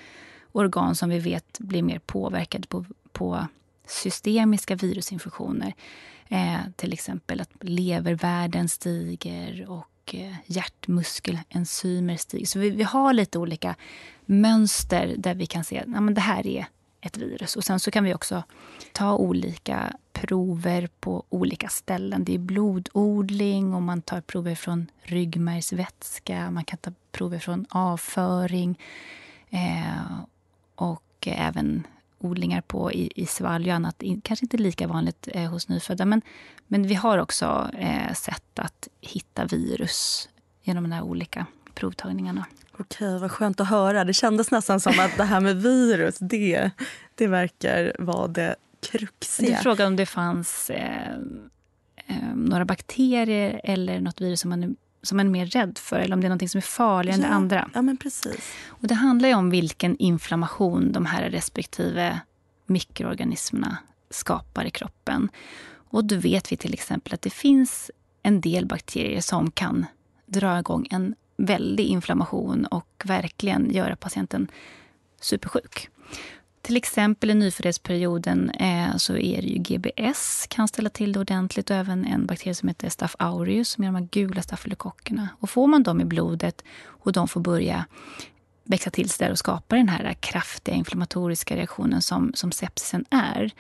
organ 0.52 0.96
som 0.96 1.10
vi 1.10 1.20
vet 1.20 1.60
blir 1.60 1.84
mer 1.84 2.00
påverkade 2.00 2.68
på, 2.68 2.86
på 3.12 3.48
systemiska 3.88 4.76
virusinfektioner. 4.76 5.74
Eh, 6.28 6.60
till 6.76 6.94
exempel 6.94 7.42
att 7.42 7.50
levervärden 7.62 8.70
stiger 8.70 9.70
och 9.70 10.16
eh, 10.16 10.36
hjärtmuskelenzymer 10.46 12.18
stiger. 12.18 12.46
Så 12.46 12.60
vi, 12.60 12.70
vi, 12.70 12.84
har 12.84 13.14
lite 13.14 13.40
olika 13.40 13.76
mönster 14.26 15.16
där 15.18 15.36
vi 15.36 15.46
kan 15.46 15.64
se 15.64 15.80
att 15.80 15.88
ja, 15.88 16.02
det 16.02 16.22
här 16.22 16.48
är 16.48 16.66
ett 17.02 17.18
virus. 17.18 17.56
Och 17.56 17.64
Sen 17.64 17.80
så 17.80 17.92
kan 17.92 18.04
vi 18.04 18.14
också 18.14 18.44
ta 18.92 19.16
olika 19.16 19.94
prover 20.16 20.90
på 21.00 21.24
olika 21.30 21.70
ställen. 21.70 22.24
Det 22.24 22.34
är 22.34 22.40
blododling 22.40 23.74
och 23.74 23.82
man 23.82 24.02
tar 24.02 24.22
prover 24.22 24.56
från 24.56 24.88
ryggmärgsvätska. 25.02 26.52
Man 26.52 26.64
kan 26.66 26.78
ta 26.78 26.92
prover 27.12 27.40
från 27.40 27.66
avföring 27.70 28.80
eh, 29.50 30.20
och 30.76 31.28
även 31.28 31.88
odlingar 32.20 32.62
på 32.62 32.92
i, 32.92 33.12
i 33.16 33.26
svalg 33.26 33.70
och 33.70 33.76
annat. 33.76 34.04
Kanske 34.24 34.46
inte 34.46 34.58
lika 34.58 34.88
vanligt 34.88 35.28
eh, 35.32 35.52
hos 35.52 35.70
nyfödda, 35.70 36.06
men, 36.06 36.22
men 36.68 36.88
vi 36.88 36.96
har 36.96 37.18
också 37.18 37.70
eh, 37.74 38.14
sätt 38.14 38.60
att 38.60 38.88
hitta 39.02 39.46
virus 39.46 40.30
genom 40.64 40.84
de 40.84 40.92
här 40.92 41.02
olika 41.02 41.46
provtagningarna. 41.74 42.46
Okej, 42.80 43.20
vad 43.20 43.32
skönt 43.32 43.60
att 43.60 43.70
höra. 43.70 44.04
Det 44.04 44.14
kändes 44.14 44.52
nästan 44.52 44.80
som 44.80 45.00
att 45.00 45.18
det 45.18 45.24
här 45.24 45.40
med 45.40 45.62
virus, 45.62 46.18
det, 46.20 46.72
det 47.16 47.28
verkar 47.28 47.96
vara 48.00 48.28
det 48.28 48.56
kruxiga. 48.92 49.58
Du 49.58 49.64
frågade 49.64 49.88
om 49.88 49.96
det 49.96 50.06
fanns 50.06 50.70
eh, 50.70 51.18
eh, 52.08 52.36
några 52.36 52.66
bakterier 52.66 53.62
eller 53.64 54.00
något 54.00 54.22
virus 54.22 54.40
som 54.42 54.50
man, 54.50 54.64
är, 54.64 54.76
som 55.02 55.18
man 55.18 55.26
är 55.26 55.32
mer 55.32 55.46
rädd 55.46 55.78
för 55.78 56.00
eller 56.00 56.14
om 56.14 56.22
det 56.22 56.28
är 56.28 56.30
något 56.30 56.52
som 56.52 56.58
är 56.58 56.62
farligare 56.62 57.22
ja, 57.22 57.26
än 57.26 57.32
det 57.32 57.36
andra. 57.36 57.70
Ja, 57.74 57.82
men 57.82 57.98
precis. 57.98 58.54
Och 58.68 58.88
det 58.88 58.96
handlar 58.96 59.36
om 59.36 59.50
vilken 59.50 59.98
inflammation 59.98 60.92
de 60.92 61.06
här 61.06 61.30
respektive 61.30 62.20
mikroorganismerna 62.66 63.78
skapar 64.10 64.66
i 64.66 64.72
kroppen. 64.72 65.30
Och 65.90 66.06
då 66.06 66.16
vet 66.16 66.52
vi 66.52 66.58
till 66.58 66.74
exempel 66.74 67.14
att 67.14 67.22
det 67.22 67.30
finns 67.30 67.92
en 68.24 68.42
del 68.42 68.66
bakterier 68.66 69.22
som 69.22 69.52
kan 69.52 69.86
dra 70.26 70.60
igång 70.60 70.88
en 70.92 71.16
väldig 71.38 71.86
inflammation 71.86 72.66
och 72.66 73.04
verkligen 73.06 73.72
göra 73.72 73.96
patienten 73.96 74.48
supersjuk. 75.22 75.90
Till 76.66 76.78
exempel 76.78 77.32
i 77.32 77.34
nyföddhetsperioden 77.34 78.50
eh, 78.50 78.96
så 78.98 79.18
är 79.18 79.42
det 79.42 79.48
ju 79.48 79.58
GBS 79.58 80.46
kan 80.50 80.68
ställa 80.68 80.90
till 80.90 81.14
det 81.14 81.20
ordentligt 81.20 81.70
och 81.70 81.76
även 81.76 82.06
en 82.06 82.26
bakterie 82.26 82.56
som 82.56 82.68
heter 82.68 82.90
Staph 82.90 83.16
aureus 83.20 83.70
som 83.70 83.84
är 83.84 83.88
de 83.88 83.96
här 83.96 84.08
gula 84.12 84.42
stafylokockerna. 84.42 85.30
Och 85.40 85.50
får 85.50 85.68
man 85.68 85.84
dem 85.84 86.02
i 86.02 86.06
blodet 86.06 86.64
och 86.86 87.12
de 87.12 87.28
får 87.28 87.42
börja 87.42 87.86
växa 88.64 88.90
till 88.90 89.10
sig 89.10 89.26
där 89.26 89.32
och 89.32 89.38
skapa 89.38 89.76
den 89.76 89.90
här 89.90 90.14
kraftiga 90.14 90.76
inflammatoriska 90.76 91.56
reaktionen 91.56 92.02
som, 92.02 92.32
som 92.34 92.52
sepsisen 92.52 93.06
är, 93.10 93.52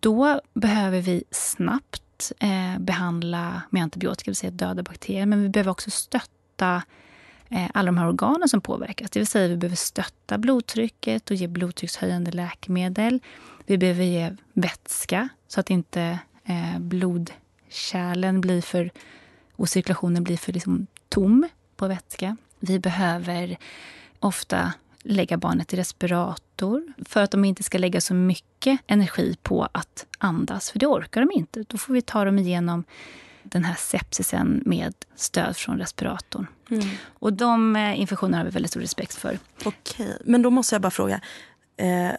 då 0.00 0.40
behöver 0.54 1.00
vi 1.00 1.24
snabbt 1.30 2.32
eh, 2.38 2.78
behandla 2.78 3.62
med 3.70 3.82
antibiotika, 3.82 4.24
det 4.24 4.30
vill 4.30 4.36
säga 4.36 4.50
döda 4.50 4.82
bakterier. 4.82 5.26
Men 5.26 5.42
vi 5.42 5.48
behöver 5.48 5.70
också 5.70 5.90
stötta 5.90 6.82
Eh, 7.48 7.70
alla 7.74 7.86
de 7.86 7.98
här 7.98 8.08
organen 8.08 8.48
som 8.48 8.60
påverkas. 8.60 9.10
Det 9.10 9.18
vill 9.20 9.26
säga 9.26 9.48
vi 9.48 9.56
behöver 9.56 9.76
stötta 9.76 10.38
blodtrycket 10.38 11.30
och 11.30 11.36
ge 11.36 11.46
blodtryckshöjande 11.46 12.30
läkemedel. 12.30 13.20
Vi 13.66 13.78
behöver 13.78 14.04
ge 14.04 14.36
vätska 14.52 15.28
så 15.48 15.60
att 15.60 15.70
inte 15.70 16.18
eh, 16.44 16.78
blodkärlen 16.78 18.40
blir 18.40 18.62
för 18.62 18.90
och 19.52 19.68
cirkulationen 19.68 20.24
blir 20.24 20.36
för 20.36 20.52
liksom 20.52 20.86
tom 21.08 21.48
på 21.76 21.88
vätska. 21.88 22.36
Vi 22.60 22.78
behöver 22.78 23.56
ofta 24.20 24.72
lägga 25.02 25.36
barnet 25.36 25.72
i 25.72 25.76
respirator 25.76 26.92
för 27.04 27.22
att 27.22 27.30
de 27.30 27.44
inte 27.44 27.62
ska 27.62 27.78
lägga 27.78 28.00
så 28.00 28.14
mycket 28.14 28.80
energi 28.86 29.36
på 29.42 29.68
att 29.72 30.06
andas, 30.18 30.70
för 30.70 30.78
det 30.78 30.86
orkar 30.86 31.20
de 31.20 31.30
inte. 31.32 31.64
Då 31.68 31.78
får 31.78 31.92
vi 31.92 32.02
ta 32.02 32.24
dem 32.24 32.38
igenom 32.38 32.84
den 33.50 33.64
här 33.64 33.74
sepsisen 33.74 34.62
med 34.66 34.94
stöd 35.16 35.56
från 35.56 35.78
respiratorn. 35.78 36.46
Mm. 36.70 36.88
Och 37.06 37.32
de 37.32 37.76
eh, 37.76 38.00
infektionerna 38.00 38.36
har 38.36 38.44
vi 38.44 38.50
väldigt 38.50 38.70
stor 38.70 38.80
respekt 38.80 39.14
för. 39.14 39.38
Okej, 39.64 40.18
men 40.24 40.42
då 40.42 40.50
måste 40.50 40.74
jag 40.74 40.82
bara 40.82 40.90
fråga. 40.90 41.20
Eh, 41.76 42.12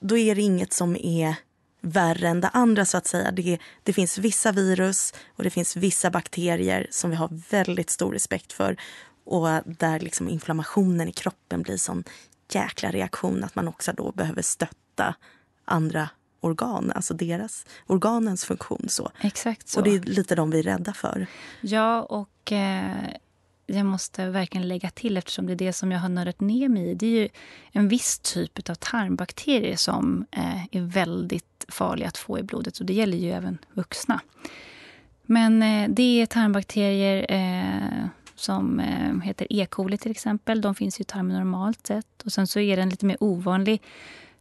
då 0.00 0.18
är 0.18 0.34
det 0.34 0.42
inget 0.42 0.72
som 0.72 0.96
är 0.96 1.34
värre 1.80 2.28
än 2.28 2.40
det 2.40 2.48
andra 2.48 2.84
så 2.84 2.96
att 2.96 3.06
säga. 3.06 3.30
Det, 3.30 3.58
det 3.82 3.92
finns 3.92 4.18
vissa 4.18 4.52
virus 4.52 5.14
och 5.36 5.44
det 5.44 5.50
finns 5.50 5.76
vissa 5.76 6.10
bakterier 6.10 6.86
som 6.90 7.10
vi 7.10 7.16
har 7.16 7.28
väldigt 7.50 7.90
stor 7.90 8.12
respekt 8.12 8.52
för 8.52 8.76
och 9.24 9.48
där 9.64 10.00
liksom 10.00 10.28
inflammationen 10.28 11.08
i 11.08 11.12
kroppen 11.12 11.62
blir 11.62 11.76
sån 11.76 12.04
jäkla 12.52 12.90
reaktion 12.90 13.44
att 13.44 13.54
man 13.54 13.68
också 13.68 13.92
då 13.92 14.12
behöver 14.12 14.42
stötta 14.42 15.14
andra 15.64 16.08
organ, 16.46 16.92
alltså 16.94 17.14
deras, 17.14 17.66
organens 17.86 18.44
funktion. 18.44 18.86
Så. 18.88 19.10
Exakt 19.20 19.68
så. 19.68 19.78
Och 19.78 19.84
det 19.84 19.94
är 19.94 20.00
lite 20.00 20.34
de 20.34 20.50
vi 20.50 20.58
är 20.58 20.62
rädda 20.62 20.92
för. 20.92 21.26
Ja, 21.60 22.02
och 22.02 22.52
eh, 22.52 22.90
jag 23.66 23.86
måste 23.86 24.30
verkligen 24.30 24.68
lägga 24.68 24.90
till, 24.90 25.16
eftersom 25.16 25.46
det 25.46 25.52
är 25.52 25.56
det 25.56 25.72
som 25.72 25.92
jag 25.92 25.98
har 25.98 26.08
nördat 26.08 26.40
ner 26.40 26.68
mig 26.68 26.90
i. 26.90 26.94
Det 26.94 27.06
är 27.06 27.20
ju 27.20 27.28
en 27.72 27.88
viss 27.88 28.18
typ 28.18 28.70
av 28.70 28.74
tarmbakterier 28.74 29.76
som 29.76 30.26
eh, 30.30 30.64
är 30.64 30.80
väldigt 30.80 31.64
farliga 31.68 32.08
att 32.08 32.18
få 32.18 32.38
i 32.38 32.42
blodet. 32.42 32.78
Och 32.78 32.86
det 32.86 32.94
gäller 32.94 33.18
ju 33.18 33.30
även 33.30 33.58
vuxna. 33.72 34.20
Men 35.22 35.62
eh, 35.62 35.88
det 35.88 36.20
är 36.22 36.26
tarmbakterier 36.26 37.26
eh, 37.28 38.06
som 38.34 38.80
eh, 38.80 39.20
heter 39.24 39.46
E. 39.50 39.66
coli 39.70 39.98
till 39.98 40.10
exempel. 40.10 40.60
De 40.60 40.74
finns 40.74 41.00
i 41.00 41.04
tarmen 41.04 41.36
normalt 41.36 41.86
sett. 41.86 42.22
Och 42.24 42.32
sen 42.32 42.46
så 42.46 42.60
är 42.60 42.76
det 42.76 42.82
en 42.82 42.88
lite 42.88 43.06
mer 43.06 43.16
ovanlig 43.20 43.82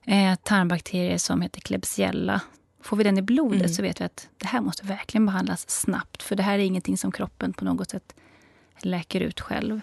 eh, 0.06 0.36
tarmbakterie 0.36 1.20
som 1.20 1.42
heter 1.42 1.62
Klebsiella. 1.62 2.42
Får 2.82 2.98
vi 2.98 3.04
den 3.04 3.18
i 3.18 3.22
blodet 3.22 3.60
mm. 3.60 3.74
så 3.74 3.82
vet 3.82 4.02
vi 4.02 4.06
att 4.06 4.28
det 4.38 4.48
här 4.48 4.62
måste 4.62 4.86
verkligen 4.86 5.26
behandlas 5.26 5.70
snabbt. 5.70 6.24
För 6.24 6.36
det 6.36 6.44
här 6.44 6.60
är 6.60 6.64
ingenting 6.64 6.98
som 6.98 7.12
kroppen 7.12 7.54
på 7.54 7.66
något 7.66 7.90
sätt 7.90 8.16
läker 8.80 9.22
ut 9.22 9.42
själv. 9.42 9.82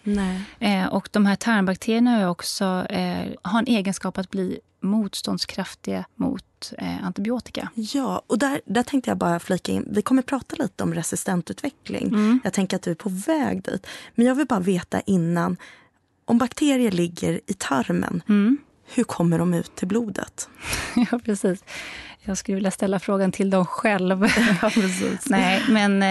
Eh, 0.59 0.87
och 0.87 1.09
de 1.13 1.27
här 1.27 1.37
tarmbakterierna 1.37 2.11
har 2.11 2.29
också 2.29 2.87
eh, 2.89 3.33
har 3.43 3.59
en 3.59 3.67
egenskap 3.67 4.19
att 4.19 4.31
bli 4.31 4.61
motståndskraftiga 4.81 6.05
mot 6.15 6.73
eh, 6.79 7.05
antibiotika. 7.05 7.69
Ja, 7.75 8.23
och 8.27 8.39
där, 8.39 8.61
där 8.65 8.83
tänkte 8.83 9.11
jag 9.11 9.19
bara 9.19 9.41
flika 9.41 9.73
in. 9.73 9.89
Vi 9.91 10.03
kommer 10.03 10.23
prata 10.23 10.57
lite 10.59 10.83
om 10.85 10.95
resistentutveckling. 10.95 12.09
Mm. 12.09 12.41
Jag 12.45 12.53
tänker 12.53 12.77
att 12.77 12.83
du 12.83 12.91
är 12.91 12.95
på 12.95 13.09
väg 13.09 13.63
dit. 13.63 13.87
Men 14.15 14.27
jag 14.27 14.35
vill 14.35 14.47
bara 14.47 14.61
veta 14.61 15.01
innan. 15.01 15.57
Om 16.25 16.39
bakterier 16.39 16.91
ligger 16.91 17.41
i 17.47 17.55
tarmen, 17.55 18.23
mm. 18.29 18.59
Hur 18.95 19.05
kommer 19.05 19.39
de 19.39 19.55
ut 19.55 19.77
till 19.77 19.89
blodet? 19.89 20.49
ja, 21.11 21.19
precis. 21.25 21.65
Jag 22.23 22.39
skulle 22.39 22.55
vilja 22.55 22.71
ställa 22.71 22.99
frågan 22.99 23.33
till 23.33 23.51
dem 23.51 23.67
själv. 23.67 24.23
ja, 24.63 24.71
precis. 24.71 25.31
Nej, 25.31 25.63
men 25.69 26.03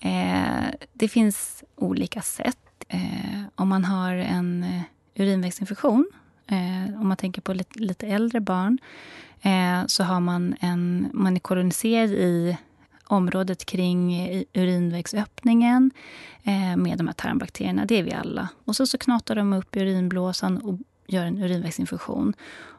eh, 0.00 0.74
det 0.92 1.08
finns 1.08 1.64
olika 1.76 2.22
sätt. 2.22 2.56
Eh, 2.88 3.42
om 3.54 3.68
man 3.68 3.84
har 3.84 4.14
en 4.14 4.64
eh, 4.64 5.22
urinvägsinfektion 5.22 6.06
Eh, 6.52 7.00
om 7.00 7.08
man 7.08 7.16
tänker 7.16 7.42
på 7.42 7.52
lite, 7.52 7.78
lite 7.78 8.06
äldre 8.06 8.40
barn 8.40 8.78
eh, 9.42 9.86
så 9.86 10.04
har 10.04 10.20
man 10.20 10.54
en, 10.60 11.10
man 11.12 11.36
är 11.36 11.40
koloniserad 11.40 12.10
i 12.10 12.58
området 13.04 13.64
kring 13.64 14.14
urinvägsöppningen 14.52 15.90
eh, 16.42 16.76
med 16.76 16.98
de 16.98 17.06
här 17.06 17.14
tarmbakterierna. 17.14 17.84
Det 17.84 17.98
är 17.98 18.02
vi 18.02 18.12
alla. 18.12 18.48
Och 18.64 18.76
så, 18.76 18.86
så 18.86 18.98
knatar 18.98 19.34
de 19.34 19.52
upp 19.52 19.76
urinblåsan 19.76 20.58
och 20.58 20.78
gör 21.12 21.24
en 21.24 21.42
urinvägsinfektion. 21.42 22.34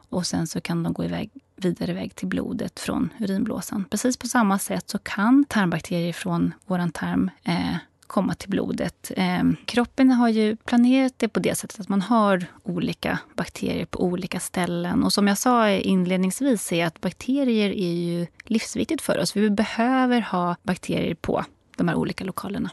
Och 0.08 0.26
sen 0.26 0.46
så 0.46 0.60
kan 0.60 0.82
de 0.82 0.92
gå 0.92 1.04
iväg, 1.04 1.30
vidare 1.56 1.90
iväg 1.90 2.14
till 2.14 2.28
blodet 2.28 2.80
från 2.80 3.08
urinblåsan. 3.18 3.84
Precis 3.90 4.16
på 4.16 4.26
samma 4.26 4.58
sätt 4.58 4.90
så 4.90 4.98
kan 4.98 5.44
tarmbakterier 5.44 6.12
från 6.12 6.54
vår 6.66 6.88
tarm 6.88 7.30
eh, 7.44 7.76
komma 8.06 8.34
till 8.34 8.50
blodet. 8.50 9.12
Eh, 9.16 9.42
kroppen 9.64 10.10
har 10.10 10.28
ju 10.28 10.56
planerat 10.56 11.12
det 11.16 11.28
på 11.28 11.40
det 11.40 11.54
sättet 11.54 11.80
att 11.80 11.88
man 11.88 12.02
har 12.02 12.46
olika 12.62 13.18
bakterier 13.34 13.84
på 13.84 14.04
olika 14.04 14.40
ställen. 14.40 15.04
Och 15.04 15.12
som 15.12 15.28
jag 15.28 15.38
sa 15.38 15.70
inledningsvis 15.70 16.72
är 16.72 16.86
att 16.86 17.00
bakterier 17.00 17.70
är 17.70 17.92
ju 17.92 18.26
livsviktigt 18.44 19.02
för 19.02 19.18
oss. 19.18 19.36
Vi 19.36 19.50
behöver 19.50 20.20
ha 20.20 20.56
bakterier 20.62 21.14
på 21.14 21.44
de 21.76 21.88
här 21.88 21.94
olika 21.94 22.24
lokalerna. 22.24 22.70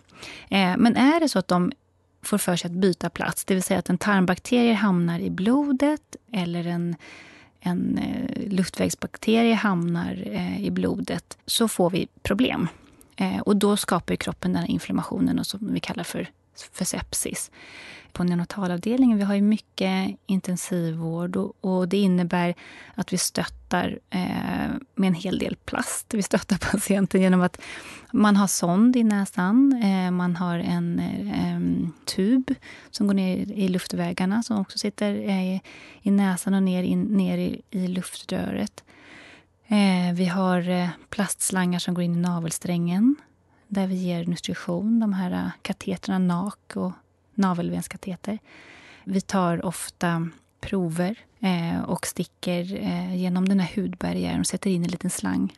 Eh, 0.50 0.78
men 0.78 0.96
är 0.96 1.20
det 1.20 1.30
så 1.30 1.40
att 1.40 1.48
de 1.48 1.72
får 2.22 2.38
för 2.38 2.56
sig 2.56 2.68
att 2.68 2.78
byta 2.78 3.10
plats, 3.10 3.46
det 3.46 3.54
vill 3.54 3.64
säga 3.64 3.80
att 3.80 3.90
en 3.90 3.98
tarmbakterie 3.98 4.74
hamnar 4.74 5.20
i 5.20 5.30
blodet 5.30 6.16
eller 6.32 6.68
en 6.68 6.96
en 7.62 7.98
eh, 7.98 8.50
luftvägsbakterie 8.50 9.54
hamnar 9.54 10.24
eh, 10.26 10.66
i 10.66 10.72
blodet 10.72 11.38
så 11.46 11.68
får 11.68 11.90
vi 11.90 12.08
problem. 12.24 12.68
Eh, 13.16 13.40
och 13.40 13.58
då 13.58 13.78
skapar 13.78 14.16
kroppen 14.16 14.54
den 14.54 14.62
här 14.62 14.70
inflammationen 14.70 15.46
som 15.46 15.74
vi 15.74 15.80
kallar 15.80 16.04
för, 16.04 16.28
för 16.72 16.86
sepsis. 16.86 17.52
På 18.14 18.24
neonatalavdelningen 18.24 19.18
vi 19.18 19.24
har 19.24 19.36
ju 19.36 19.42
mycket 19.42 20.18
intensivvård 20.26 21.36
och, 21.36 21.56
och 21.62 21.88
det 21.88 21.98
innebär 21.98 22.56
att 22.96 23.14
vi 23.14 23.18
stöttar 23.18 24.00
eh, 24.10 24.72
med 24.96 25.08
en 25.08 25.14
hel 25.14 25.40
del 25.40 25.56
plast. 25.56 26.14
Vi 26.14 26.24
stöttar 26.24 26.58
patienten 26.72 27.22
genom 27.22 27.42
att 27.42 27.62
man 28.12 28.36
har 28.36 28.48
sond 28.48 28.96
i 28.96 29.04
näsan, 29.04 29.82
eh, 29.84 30.12
man 30.12 30.36
har 30.36 30.60
en 30.60 31.00
eh, 31.00 31.90
tub 32.06 32.54
som 32.92 33.08
går 33.08 33.14
ner 33.14 33.38
i 33.38 33.68
luftvägarna 33.68 34.44
som 34.44 34.62
också 34.62 34.78
sitter 34.78 35.30
eh, 35.30 35.60
i 36.02 36.12
näsan 36.12 36.54
och 36.54 36.64
ner, 36.64 36.84
in, 36.84 37.04
ner 37.04 37.38
i, 37.38 37.62
i 37.70 37.88
luftröret. 37.88 38.84
Eh, 39.72 40.14
vi 40.14 40.26
har 40.26 40.70
eh, 40.70 40.90
plastslangar 41.10 41.80
som 41.80 41.94
går 41.94 42.04
in 42.04 42.16
i 42.16 42.20
navelsträngen 42.20 43.16
där 43.68 43.88
vi 43.88 43.96
ger 43.96 44.26
nutrition, 44.26 45.00
de 45.00 45.14
här 45.14 45.32
eh, 45.32 45.50
kateterna 45.62 46.18
NAK 46.18 46.76
och 46.76 46.92
navelvenskateter. 47.36 48.40
Vi 49.04 49.22
tar 49.22 49.66
ofta 49.66 50.30
prover 50.62 51.16
eh, 51.40 51.82
och 51.82 52.08
sticker 52.08 52.76
eh, 52.76 53.16
genom 53.16 53.50
den 53.50 53.60
här 53.60 53.76
hudbarriären 53.76 54.40
och 54.40 54.48
sätter 54.48 54.70
in 54.70 54.84
en 54.84 54.92
liten 54.92 55.10
slang. 55.10 55.54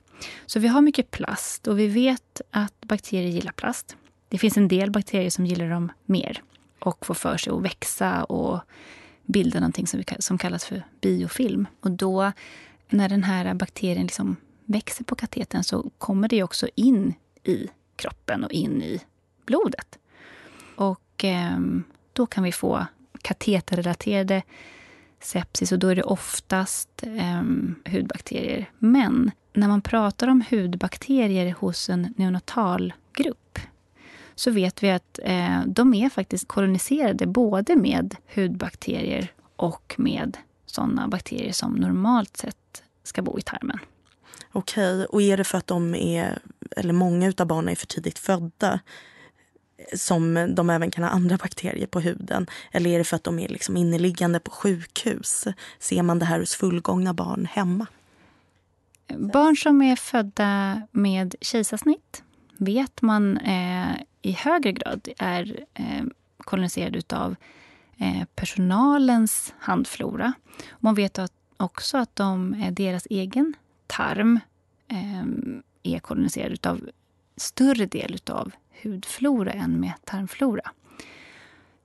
Så 0.45 0.59
vi 0.59 0.67
har 0.67 0.81
mycket 0.81 1.11
plast 1.11 1.67
och 1.67 1.79
vi 1.79 1.87
vet 1.87 2.41
att 2.51 2.81
bakterier 2.81 3.29
gillar 3.29 3.51
plast. 3.51 3.97
Det 4.29 4.37
finns 4.37 4.57
en 4.57 4.67
del 4.67 4.91
bakterier 4.91 5.29
som 5.29 5.45
gillar 5.45 5.69
dem 5.69 5.91
mer 6.05 6.41
och 6.79 7.05
får 7.05 7.13
för 7.13 7.37
sig 7.37 7.53
att 7.53 7.61
växa 7.61 8.23
och 8.23 8.59
bilda 9.25 9.59
någonting 9.59 9.87
som, 9.87 9.99
vi, 9.99 10.05
som 10.19 10.37
kallas 10.37 10.65
för 10.65 10.83
biofilm. 11.01 11.67
Och 11.79 11.91
då 11.91 12.31
när 12.89 13.09
den 13.09 13.23
här 13.23 13.53
bakterien 13.53 14.03
liksom 14.03 14.35
växer 14.65 15.03
på 15.03 15.15
katetern 15.15 15.63
så 15.63 15.89
kommer 15.97 16.27
det 16.27 16.43
också 16.43 16.67
in 16.75 17.13
i 17.43 17.67
kroppen 17.95 18.43
och 18.43 18.51
in 18.51 18.81
i 18.81 19.01
blodet. 19.45 19.99
Och 20.75 21.02
eh, 21.17 21.59
då 22.13 22.25
kan 22.25 22.43
vi 22.43 22.51
få 22.51 22.85
kateterrelaterade 23.21 24.43
sepsis 25.19 25.71
och 25.71 25.79
då 25.79 25.87
är 25.87 25.95
det 25.95 26.03
oftast 26.03 27.03
eh, 27.03 27.43
hudbakterier. 27.93 28.69
Men 28.79 29.31
när 29.53 29.67
man 29.67 29.81
pratar 29.81 30.27
om 30.27 30.43
hudbakterier 30.49 31.55
hos 31.59 31.89
en 31.89 32.13
neonatalgrupp 32.17 33.59
så 34.35 34.51
vet 34.51 34.83
vi 34.83 34.91
att 34.91 35.19
eh, 35.23 35.61
de 35.65 35.93
är 35.93 36.09
faktiskt 36.09 36.47
koloniserade 36.47 37.27
både 37.27 37.75
med 37.75 38.15
hudbakterier 38.35 39.31
och 39.55 39.95
med 39.97 40.37
sådana 40.65 41.07
bakterier 41.07 41.51
som 41.51 41.73
normalt 41.73 42.37
sett 42.37 42.83
ska 43.03 43.21
bo 43.21 43.39
i 43.39 43.41
tarmen. 43.41 43.79
Okej, 44.51 45.05
och 45.05 45.21
är 45.21 45.37
det 45.37 45.43
för 45.43 45.57
att 45.57 45.67
de 45.67 45.95
är, 45.95 46.39
eller 46.77 46.93
många 46.93 47.33
av 47.37 47.47
barnen 47.47 47.69
är 47.69 47.75
för 47.75 47.87
tidigt 47.87 48.19
födda 48.19 48.79
som 49.95 50.53
de 50.55 50.69
även 50.69 50.91
kan 50.91 51.03
ha 51.03 51.11
andra 51.11 51.37
bakterier 51.37 51.87
på 51.87 51.99
huden? 51.99 52.47
Eller 52.71 52.89
är 52.89 52.97
det 52.97 53.03
för 53.03 53.15
att 53.15 53.23
de 53.23 53.39
är 53.39 53.47
liksom 53.47 53.77
inneliggande 53.77 54.39
på 54.39 54.51
sjukhus? 54.51 55.47
Ser 55.79 56.03
man 56.03 56.19
det 56.19 56.25
här 56.25 56.39
hos 56.39 56.55
fullgångna 56.55 57.13
barn 57.13 57.47
hemma? 57.51 57.87
Barn 59.17 59.55
som 59.55 59.81
är 59.81 59.95
födda 59.95 60.81
med 60.91 61.35
kejsarsnitt 61.41 62.23
vet 62.57 63.01
man 63.01 63.37
eh, 63.37 63.95
i 64.21 64.31
högre 64.31 64.71
grad 64.71 65.07
är 65.17 65.65
eh, 65.73 66.03
koloniserade 66.37 67.01
av 67.17 67.35
eh, 67.97 68.25
personalens 68.35 69.53
handflora. 69.59 70.33
Man 70.79 70.95
vet 70.95 71.19
att, 71.19 71.33
också 71.57 71.97
att 71.97 72.15
de, 72.15 72.53
eh, 72.53 72.73
deras 72.73 73.07
egen 73.09 73.53
tarm 73.87 74.39
eh, 74.87 75.23
är 75.83 75.99
koloniserad 75.99 76.67
av 76.67 76.89
större 77.37 77.85
del 77.85 78.19
av 78.31 78.51
hudflora 78.81 79.51
än 79.51 79.79
med 79.79 79.93
tarmflora. 80.03 80.71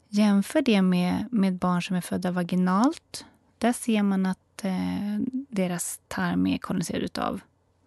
Jämför 0.09 0.63
det 0.63 0.83
med, 0.83 1.25
med 1.31 1.55
barn 1.55 1.83
som 1.83 1.97
är 1.97 2.01
födda 2.01 2.31
vaginalt. 2.31 3.27
Där 3.59 3.73
ser 3.73 4.03
man 4.03 4.27
att 4.27 4.65
eh, 4.65 5.19
deras 5.49 6.01
tarm 6.09 6.47
är 6.47 6.59
koloniserad 6.59 7.19
av 7.19 7.41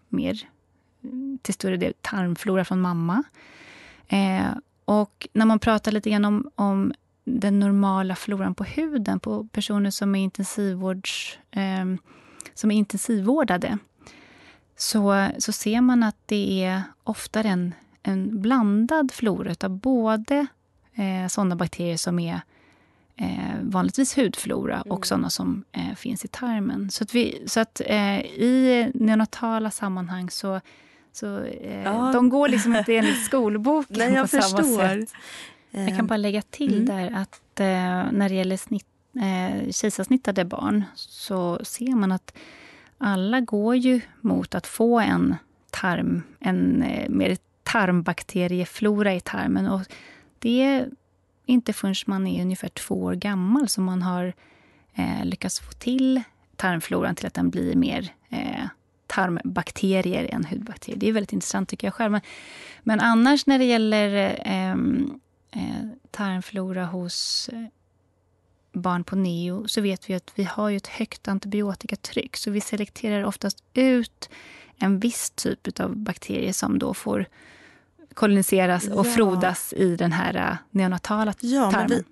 mer 0.09 0.47
till 1.41 1.53
större 1.53 1.77
del 1.77 1.93
tarmflora 2.01 2.65
från 2.65 2.81
mamma. 2.81 3.23
Eh, 4.07 4.51
och 4.85 5.27
när 5.33 5.45
man 5.45 5.59
pratar 5.59 5.91
lite 5.91 6.09
grann 6.09 6.25
om, 6.25 6.51
om 6.55 6.93
den 7.23 7.59
normala 7.59 8.15
floran 8.15 8.55
på 8.55 8.63
huden 8.63 9.19
på 9.19 9.47
personer 9.47 9.89
som 9.89 10.15
är, 10.15 10.19
intensivvårds, 10.19 11.39
eh, 11.51 11.85
som 12.53 12.71
är 12.71 12.75
intensivvårdade 12.75 13.77
så, 14.75 15.27
så 15.37 15.51
ser 15.51 15.81
man 15.81 16.03
att 16.03 16.17
det 16.25 16.63
är 16.63 16.83
oftare 17.03 17.47
en, 17.47 17.73
en 18.03 18.41
blandad 18.41 19.11
flora 19.11 19.55
av 19.63 19.69
både 19.69 20.47
eh, 20.95 21.27
sådana 21.27 21.55
bakterier 21.55 21.97
som 21.97 22.19
är 22.19 22.41
eh, 23.15 23.55
vanligtvis 23.61 24.17
hudflora 24.17 24.75
mm. 24.75 24.91
och 24.91 25.07
sådana 25.07 25.29
som 25.29 25.63
eh, 25.71 25.95
finns 25.95 26.25
i 26.25 26.27
tarmen. 26.27 26.91
Så 26.91 27.03
att, 27.03 27.15
vi, 27.15 27.43
så 27.45 27.59
att 27.59 27.81
eh, 27.85 28.19
i 28.19 28.91
neonatala 28.93 29.71
sammanhang 29.71 30.29
så 30.29 30.61
så 31.13 31.43
eh, 31.43 31.83
ja. 31.83 32.11
de 32.13 32.29
går 32.29 32.47
liksom 32.47 32.75
inte 32.75 32.95
enligt 32.95 33.25
skolboken 33.25 33.97
Nej, 33.99 34.13
jag 34.13 34.23
på 34.23 34.27
förstår. 34.27 34.61
samma 34.61 34.87
sätt. 34.87 35.13
Jag 35.71 35.97
kan 35.97 36.07
bara 36.07 36.17
lägga 36.17 36.41
till 36.41 36.73
mm. 36.73 36.85
där 36.85 37.21
att 37.21 37.59
eh, 37.59 38.11
när 38.11 38.29
det 38.29 38.35
gäller 38.35 38.57
snitt, 38.57 38.85
eh, 39.15 39.71
kejsarsnittade 39.71 40.45
barn 40.45 40.83
så 40.95 41.59
ser 41.63 41.95
man 41.95 42.11
att 42.11 42.33
alla 42.97 43.41
går 43.41 43.75
ju 43.75 44.01
mot 44.21 44.55
att 44.55 44.67
få 44.67 44.99
en 44.99 45.35
tarm, 45.69 46.23
en 46.39 46.83
eh, 46.83 47.09
mer 47.09 47.37
tarmbakterieflora 47.71 49.13
i 49.13 49.19
tarmen. 49.19 49.67
Och 49.67 49.81
det 50.39 50.63
är 50.63 50.89
inte 51.45 51.73
förrän 51.73 51.95
man 52.05 52.27
är 52.27 52.41
ungefär 52.41 52.69
två 52.69 53.03
år 53.03 53.15
gammal 53.15 53.69
som 53.69 53.83
man 53.83 54.01
har 54.01 54.33
eh, 54.95 55.25
lyckats 55.25 55.59
få 55.59 55.71
till 55.71 56.21
tarmfloran 56.55 57.15
till 57.15 57.27
att 57.27 57.33
den 57.33 57.49
blir 57.49 57.75
mer 57.75 58.13
eh, 58.29 58.65
tarmbakterier 59.07 60.23
än 60.23 60.45
hudbakterier. 60.45 60.99
Det 60.99 61.09
är 61.09 61.13
väldigt 61.13 61.33
intressant 61.33 61.69
tycker 61.69 61.87
jag 61.87 61.93
själv. 61.93 62.11
Men, 62.11 62.21
men 62.83 62.99
annars 62.99 63.45
när 63.45 63.59
det 63.59 63.65
gäller 63.65 64.39
ehm, 64.45 65.19
eh, 65.51 65.87
tarmflora 66.11 66.85
hos 66.85 67.49
eh, 67.53 67.65
barn 68.73 69.03
på 69.03 69.15
neo 69.15 69.67
så 69.67 69.81
vet 69.81 70.09
vi 70.09 70.13
att 70.13 70.31
vi 70.35 70.43
har 70.43 70.71
ett 70.71 70.87
högt 70.87 71.27
antibiotikatryck. 71.27 72.37
Så 72.37 72.51
vi 72.51 72.61
selekterar 72.61 73.23
oftast 73.23 73.63
ut 73.73 74.29
en 74.77 74.99
viss 74.99 75.29
typ 75.29 75.79
av 75.79 75.95
bakterier 75.97 76.53
som 76.53 76.79
då 76.79 76.93
får 76.93 77.25
koloniseras 78.13 78.87
och 78.87 79.05
ja. 79.05 79.11
frodas 79.11 79.73
i 79.73 79.95
den 79.95 80.11
här 80.11 80.35
eh, 80.35 80.57
neonatala 80.71 81.33
ja, 81.39 81.71
tarmen. 81.71 81.89
Men 81.89 81.97
vi, 81.97 82.03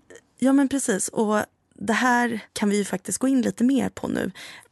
ja, 0.45 0.53
men 0.53 0.69
precis. 0.69 1.07
Och 1.07 1.39
det 1.73 1.93
här 1.93 2.39
kan 2.53 2.69
vi 2.69 2.77
ju 2.77 2.85
faktiskt 2.85 3.17
gå 3.17 3.27
in 3.27 3.41
lite 3.41 3.63
mer 3.63 3.89
på 3.89 4.07
nu 4.07 4.31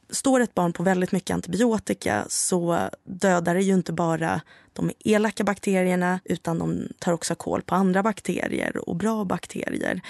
står 0.09 0.39
ett 0.39 0.53
barn 0.53 0.73
på 0.73 0.83
väldigt 0.83 1.11
mycket 1.11 1.33
antibiotika 1.33 2.25
så 2.29 2.89
dödar 3.03 3.55
det 3.55 3.61
ju 3.61 3.73
inte 3.73 3.93
bara 3.93 4.41
de 4.73 4.91
elaka 5.05 5.43
bakterierna 5.43 6.19
utan 6.23 6.59
de 6.59 6.87
tar 6.99 7.13
också 7.13 7.35
koll 7.35 7.61
på 7.61 7.75
andra 7.75 8.03
bakterier 8.03 8.89
och 8.89 8.95
bra 8.95 9.25
bakterier. 9.25 10.01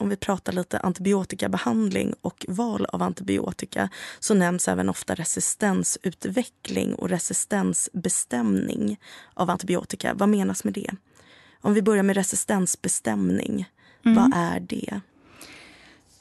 Om 0.00 0.08
vi 0.08 0.16
pratar 0.16 0.52
lite 0.52 0.78
antibiotikabehandling 0.78 2.14
och 2.20 2.44
val 2.48 2.86
av 2.86 3.02
antibiotika 3.02 3.88
så 4.20 4.34
nämns 4.34 4.68
även 4.68 4.88
ofta 4.88 5.14
resistensutveckling 5.14 6.94
och 6.94 7.08
resistensbestämning 7.08 9.00
av 9.34 9.50
antibiotika. 9.50 10.14
Vad 10.14 10.28
menas 10.28 10.64
med 10.64 10.74
det? 10.74 10.90
Om 11.60 11.74
vi 11.74 11.82
börjar 11.82 12.02
med 12.02 12.16
resistensbestämning, 12.16 13.68
mm. 14.04 14.16
vad 14.16 14.32
är 14.34 14.60
det? 14.60 15.00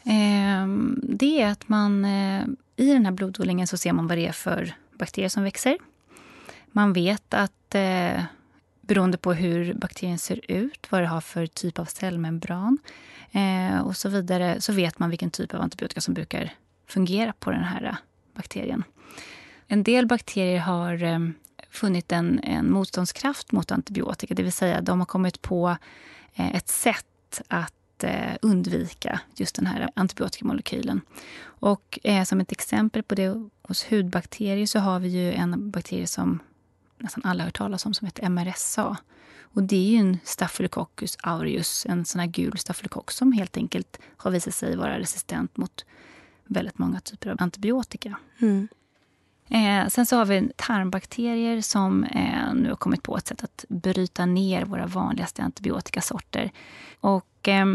Eh, 0.03 0.67
det 1.03 1.41
är 1.41 1.47
att 1.47 1.69
man 1.69 2.05
eh, 2.05 2.45
i 2.75 2.93
den 2.93 3.05
här 3.05 3.11
blododlingen 3.11 3.67
så 3.67 3.77
ser 3.77 3.93
man 3.93 4.07
vad 4.07 4.17
det 4.17 4.27
är 4.27 4.31
för 4.31 4.75
bakterier 4.99 5.29
som 5.29 5.43
växer. 5.43 5.77
Man 6.71 6.93
vet 6.93 7.33
att 7.33 7.75
eh, 7.75 8.23
beroende 8.81 9.17
på 9.17 9.33
hur 9.33 9.73
bakterien 9.73 10.19
ser 10.19 10.51
ut, 10.51 10.87
vad 10.91 11.01
det 11.01 11.07
har 11.07 11.21
för 11.21 11.47
typ 11.47 11.79
av 11.79 11.85
cellmembran 11.85 12.77
Eh, 13.31 13.79
och 13.79 13.97
så 13.97 14.09
vidare, 14.09 14.61
så 14.61 14.73
vet 14.73 14.99
man 14.99 15.09
vilken 15.09 15.31
typ 15.31 15.53
av 15.53 15.61
antibiotika 15.61 16.01
som 16.01 16.13
brukar 16.13 16.53
fungera 16.87 17.33
på 17.39 17.51
den 17.51 17.63
här 17.63 17.83
eh, 17.83 17.95
bakterien. 18.35 18.83
En 19.67 19.83
del 19.83 20.07
bakterier 20.07 20.59
har 20.59 21.03
eh, 21.03 21.19
funnit 21.69 22.11
en, 22.11 22.39
en 22.43 22.71
motståndskraft 22.71 23.51
mot 23.51 23.71
antibiotika, 23.71 24.33
det 24.33 24.43
vill 24.43 24.51
säga 24.51 24.81
de 24.81 24.99
har 24.99 25.05
kommit 25.05 25.41
på 25.41 25.77
eh, 26.33 26.55
ett 26.55 26.67
sätt 26.67 27.41
att 27.47 28.03
eh, 28.03 28.35
undvika 28.41 29.19
just 29.35 29.55
den 29.55 29.65
här 29.65 29.89
antibiotikamolekylen. 29.93 31.01
Och 31.43 31.99
eh, 32.03 32.23
som 32.23 32.39
ett 32.39 32.51
exempel 32.51 33.03
på 33.03 33.15
det 33.15 33.49
hos 33.61 33.91
hudbakterier 33.91 34.65
så 34.65 34.79
har 34.79 34.99
vi 34.99 35.07
ju 35.07 35.33
en 35.33 35.71
bakterie 35.71 36.07
som 36.07 36.39
nästan 36.97 37.23
alla 37.25 37.43
hört 37.43 37.57
talas 37.57 37.85
om 37.85 37.93
som 37.93 38.05
heter 38.05 38.29
MRSA. 38.29 38.97
Och 39.41 39.63
det 39.63 39.75
är 39.75 39.91
ju 39.91 39.97
en 39.97 40.17
Staphylococcus 40.23 41.17
aureus, 41.23 41.85
en 41.89 42.05
sån 42.05 42.19
här 42.19 42.27
gul 42.27 42.57
stafylokock 42.57 43.11
som 43.11 43.31
helt 43.31 43.57
enkelt 43.57 43.99
har 44.17 44.31
visat 44.31 44.53
sig 44.53 44.75
vara 44.75 44.99
resistent 44.99 45.57
mot 45.57 45.85
väldigt 46.43 46.77
många 46.77 46.99
typer 46.99 47.29
av 47.29 47.37
antibiotika. 47.39 48.17
Mm. 48.39 48.67
Eh, 49.49 49.87
sen 49.87 50.05
så 50.05 50.15
har 50.15 50.25
vi 50.25 50.51
tarmbakterier 50.55 51.61
som 51.61 52.03
eh, 52.03 52.53
nu 52.53 52.69
har 52.69 52.75
kommit 52.75 53.03
på 53.03 53.17
ett 53.17 53.27
sätt 53.27 53.43
att 53.43 53.65
bryta 53.69 54.25
ner 54.25 54.65
våra 54.65 54.87
vanligaste 54.87 55.43
antibiotikasorter. 55.43 56.51
Och, 56.99 57.47
eh, 57.47 57.65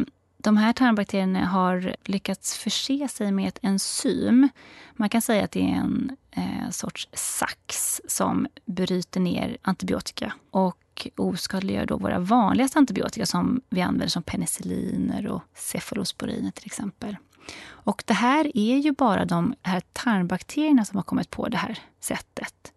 de 0.42 0.56
här 0.56 0.72
tarmbakterierna 0.72 1.46
har 1.46 1.96
lyckats 2.04 2.56
förse 2.56 3.08
sig 3.08 3.32
med 3.32 3.48
ett 3.48 3.58
enzym. 3.62 4.48
Man 4.92 5.08
kan 5.08 5.22
säga 5.22 5.44
att 5.44 5.50
det 5.50 5.62
är 5.62 5.74
en 5.74 6.16
eh, 6.30 6.70
sorts 6.70 7.08
sax 7.12 8.00
som 8.08 8.46
bryter 8.64 9.20
ner 9.20 9.56
antibiotika 9.62 10.32
och 10.50 11.08
oskadliggör 11.16 11.86
då 11.86 11.96
våra 11.96 12.18
vanligaste 12.18 12.78
antibiotika 12.78 13.26
som 13.26 13.60
vi 13.68 13.80
använder 13.80 14.08
som 14.08 14.22
penicilliner 14.22 15.26
och 15.26 15.42
cefalosporiner 15.54 16.50
till 16.50 16.66
exempel. 16.66 17.16
Och 17.64 18.04
det 18.06 18.14
här 18.14 18.56
är 18.56 18.76
ju 18.76 18.92
bara 18.92 19.24
de 19.24 19.54
här 19.62 19.82
tarmbakterierna 19.92 20.84
som 20.84 20.96
har 20.96 21.02
kommit 21.02 21.30
på 21.30 21.48
det 21.48 21.56
här 21.56 21.78
sättet. 22.00 22.72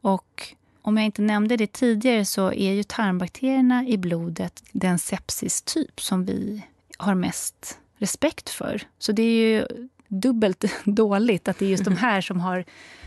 Och 0.00 0.54
om 0.82 0.96
jag 0.96 1.06
inte 1.06 1.22
nämnde 1.22 1.56
det 1.56 1.72
tidigare 1.72 2.24
så 2.24 2.52
är 2.52 2.72
ju 2.72 2.82
tarmbakterierna 2.82 3.86
i 3.86 3.98
blodet 3.98 4.64
den 4.72 4.98
sepsistyp 4.98 6.00
som 6.00 6.24
vi 6.24 6.62
har 6.98 7.14
mest 7.14 7.78
respekt 7.98 8.50
för. 8.50 8.82
Så 8.98 9.12
det 9.12 9.22
är 9.22 9.48
ju 9.48 9.88
dubbelt 10.08 10.64
dåligt 10.84 11.48
att 11.48 11.58
det 11.58 11.66
är 11.66 11.70
just 11.70 11.84
de 11.84 11.96
här 11.96 12.20
som 12.20 12.40
har 12.40 12.64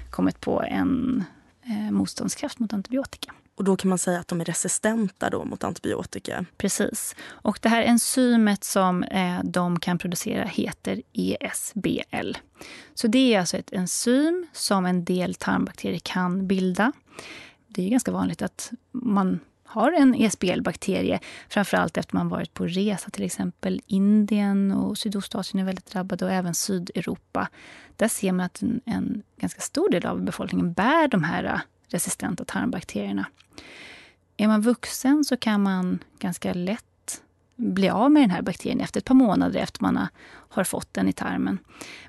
kommit 0.09 0.41
på 0.41 0.63
en 0.63 1.23
eh, 1.65 1.91
motståndskraft 1.91 2.59
mot 2.59 2.73
antibiotika. 2.73 3.33
Och 3.55 3.63
då 3.63 3.75
kan 3.75 3.89
man 3.89 3.97
säga 3.97 4.19
att 4.19 4.27
de 4.27 4.41
är 4.41 4.45
resistenta 4.45 5.29
då 5.29 5.45
mot 5.45 5.63
antibiotika? 5.63 6.45
Precis. 6.57 7.15
Och 7.25 7.59
det 7.61 7.69
här 7.69 7.81
enzymet 7.81 8.63
som 8.63 9.03
eh, 9.03 9.39
de 9.43 9.79
kan 9.79 9.97
producera 9.97 10.43
heter 10.45 11.01
ESBL. 11.13 12.31
Så 12.93 13.07
det 13.07 13.33
är 13.33 13.39
alltså 13.39 13.57
ett 13.57 13.73
enzym 13.73 14.47
som 14.53 14.85
en 14.85 15.05
del 15.05 15.35
tarmbakterier 15.35 15.99
kan 15.99 16.47
bilda. 16.47 16.91
Det 17.67 17.85
är 17.85 17.89
ganska 17.89 18.11
vanligt 18.11 18.41
att 18.41 18.71
man 18.91 19.39
har 19.67 19.91
en 19.91 20.15
ESBL-bakterie. 20.15 21.19
Framförallt 21.49 21.97
efter 21.97 22.15
man 22.15 22.29
varit 22.29 22.53
på 22.53 22.65
resa, 22.65 23.09
till 23.09 23.23
exempel 23.23 23.81
Indien 23.87 24.71
och 24.71 24.97
Sydostasien 24.97 25.61
är 25.61 25.65
väldigt 25.65 25.91
drabbade 25.91 26.25
och 26.25 26.31
även 26.31 26.53
Sydeuropa. 26.53 27.49
Där 27.95 28.07
ser 28.07 28.31
man 28.31 28.45
att 28.45 28.61
en, 28.61 28.81
en 28.85 29.23
ganska 29.39 29.61
stor 29.61 29.89
del 29.89 30.05
av 30.05 30.21
befolkningen 30.21 30.73
bär 30.73 31.07
de 31.07 31.23
här 31.23 31.43
äh, 31.43 31.59
resistenta 31.87 32.45
tarmbakterierna. 32.45 33.25
Är 34.37 34.47
man 34.47 34.61
vuxen 34.61 35.23
så 35.23 35.37
kan 35.37 35.63
man 35.63 35.99
ganska 36.19 36.53
lätt 36.53 36.85
bli 37.57 37.89
av 37.89 38.11
med 38.11 38.23
den 38.23 38.31
här 38.31 38.41
bakterien 38.41 38.79
efter 38.79 38.99
ett 38.99 39.05
par 39.05 39.15
månader 39.15 39.59
efter 39.59 39.81
man 39.83 40.07
har 40.49 40.63
fått 40.63 40.93
den 40.93 41.07
i 41.07 41.13
tarmen. 41.13 41.59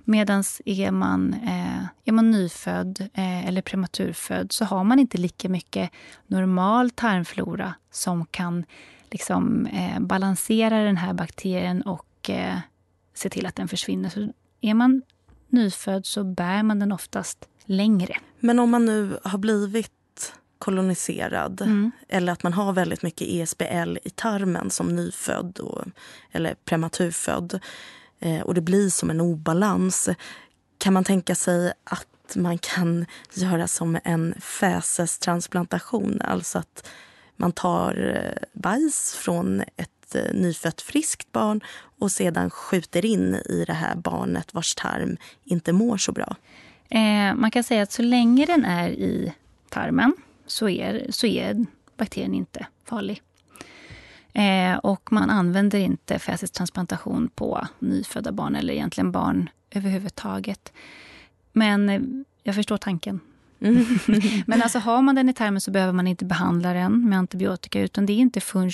Medan 0.05 0.45
är 0.65 0.91
man, 0.91 1.35
eh, 1.35 1.85
är 2.05 2.13
man 2.13 2.31
nyfödd 2.31 3.09
eh, 3.15 3.47
eller 3.49 3.63
prematurfödd 3.63 4.53
så 4.53 4.65
har 4.65 4.85
man 4.85 4.99
inte 4.99 5.19
lika 5.19 5.49
mycket 5.49 5.91
normal 6.27 6.91
tarmflora 6.91 7.75
som 7.91 8.27
kan 8.27 8.65
liksom, 9.11 9.67
eh, 9.67 10.01
balansera 10.01 10.85
den 10.85 10.97
här 10.97 11.13
bakterien 11.13 11.83
och 11.83 12.31
eh, 12.31 12.59
se 13.15 13.31
till 13.31 13.47
att 13.47 13.57
den 13.57 13.69
försvinner. 13.69 14.09
Så 14.09 14.33
är 14.61 14.75
man 14.75 15.03
nyfödd 15.49 16.07
så 16.07 16.25
bär 16.25 16.63
man 16.63 16.79
den 16.79 16.93
oftast 16.93 17.49
längre. 17.65 18.15
Men 18.41 18.59
om 18.59 18.71
man 18.71 18.85
nu 18.85 19.19
har 19.25 19.39
blivit 19.39 19.93
koloniserad 20.59 21.61
mm. 21.61 21.91
eller 22.09 22.33
att 22.33 22.43
man 22.43 22.53
har 22.53 22.73
väldigt 22.73 23.03
mycket 23.03 23.29
ESBL 23.29 23.99
i 24.05 24.11
tarmen 24.11 24.71
som 24.71 24.89
nyfödd 24.89 25.59
och, 25.59 25.85
eller 26.33 26.55
prematurfödd 26.55 27.61
eh, 28.21 28.41
och 28.41 28.55
det 28.55 28.61
blir 28.61 28.91
som 28.91 29.11
en 29.11 29.21
obalans. 29.21 30.09
Kan 30.79 30.93
man 30.93 31.05
tänka 31.05 31.35
sig 31.35 31.73
att 31.85 32.37
man 32.37 32.59
kan 32.59 33.07
göra 33.35 33.69
som 33.69 33.99
en 34.05 34.35
fäsestransplantation, 34.41 36.21
alltså 36.25 36.59
att 36.59 36.89
man 37.37 37.53
tar 37.53 38.17
eh, 38.17 38.49
bajs 38.53 39.15
från 39.15 39.63
ett 39.77 40.15
eh, 40.15 40.35
nyfött 40.35 40.81
friskt 40.81 41.33
barn 41.33 41.61
och 41.99 42.13
sedan 42.13 42.51
skjuter 42.51 43.05
in 43.05 43.35
i 43.35 43.65
det 43.67 43.73
här 43.73 43.95
barnet 43.97 44.55
vars 44.55 44.75
tarm 44.75 45.17
inte 45.45 45.73
mår 45.73 45.97
så 45.97 46.13
bra? 46.13 46.37
Eh, 46.89 47.35
man 47.35 47.51
kan 47.51 47.65
säga 47.65 47.83
att 47.83 47.93
så 47.93 48.03
länge 48.03 48.47
den 48.47 48.65
är 48.65 48.89
i 48.89 49.33
tarmen 49.69 50.15
så 50.49 50.69
är, 50.69 51.07
så 51.11 51.27
är 51.27 51.67
bakterien 51.97 52.35
inte 52.35 52.67
farlig. 52.85 53.23
Eh, 54.33 54.77
och 54.77 55.13
man 55.13 55.31
använder 55.31 55.79
inte 55.79 56.19
fäsestransplantation 56.19 57.29
på 57.35 57.67
nyfödda 57.79 58.33
barn 58.33 58.57
eller 58.57 58.75
egentligen 58.75 59.13
barn 59.13 59.51
överhuvudtaget. 59.71 60.73
Men 61.53 61.89
eh, 61.89 62.01
jag 62.43 62.55
förstår 62.55 62.77
tanken. 62.77 63.21
Mm. 63.61 63.85
Men 64.47 64.63
alltså 64.63 64.79
har 64.79 65.03
man 65.03 65.15
den 65.15 65.29
i 65.29 65.33
tarmen 65.33 65.61
så 65.61 65.71
behöver 65.71 65.93
man 65.93 66.07
inte 66.07 66.25
behandla 66.25 66.73
den 66.73 67.09
med 67.09 67.19
antibiotika 67.19 67.81
utan 67.81 68.07
det 68.07 68.13
är 68.13 68.17
inte 68.17 68.41
förrän 68.41 68.71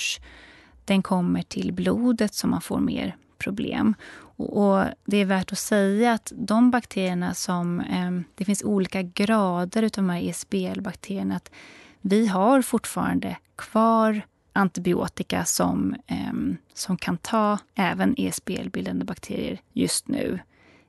den 0.85 1.03
kommer 1.03 1.41
till 1.41 1.73
blodet 1.73 2.33
som 2.33 2.49
man 2.49 2.61
får 2.61 2.79
mer 2.79 3.15
problem. 3.37 3.95
Och, 4.37 4.85
Det 5.05 5.17
är 5.17 5.25
värt 5.25 5.51
att 5.51 5.59
säga 5.59 6.13
att 6.13 6.31
de 6.35 6.71
bakterierna 6.71 7.33
som... 7.33 7.79
Eh, 7.79 8.11
det 8.35 8.45
finns 8.45 8.63
olika 8.63 9.01
grader 9.01 9.83
av 9.83 9.89
de 9.89 10.09
här 10.09 10.21
ESBL-bakterierna. 10.21 11.35
Att 11.35 11.51
vi 12.01 12.27
har 12.27 12.61
fortfarande 12.61 13.37
kvar 13.55 14.21
antibiotika 14.53 15.45
som, 15.45 15.95
eh, 16.07 16.33
som 16.73 16.97
kan 16.97 17.17
ta 17.17 17.57
även 17.75 18.15
ESBL-bildande 18.17 19.05
bakterier 19.05 19.59
just 19.73 20.07
nu 20.07 20.39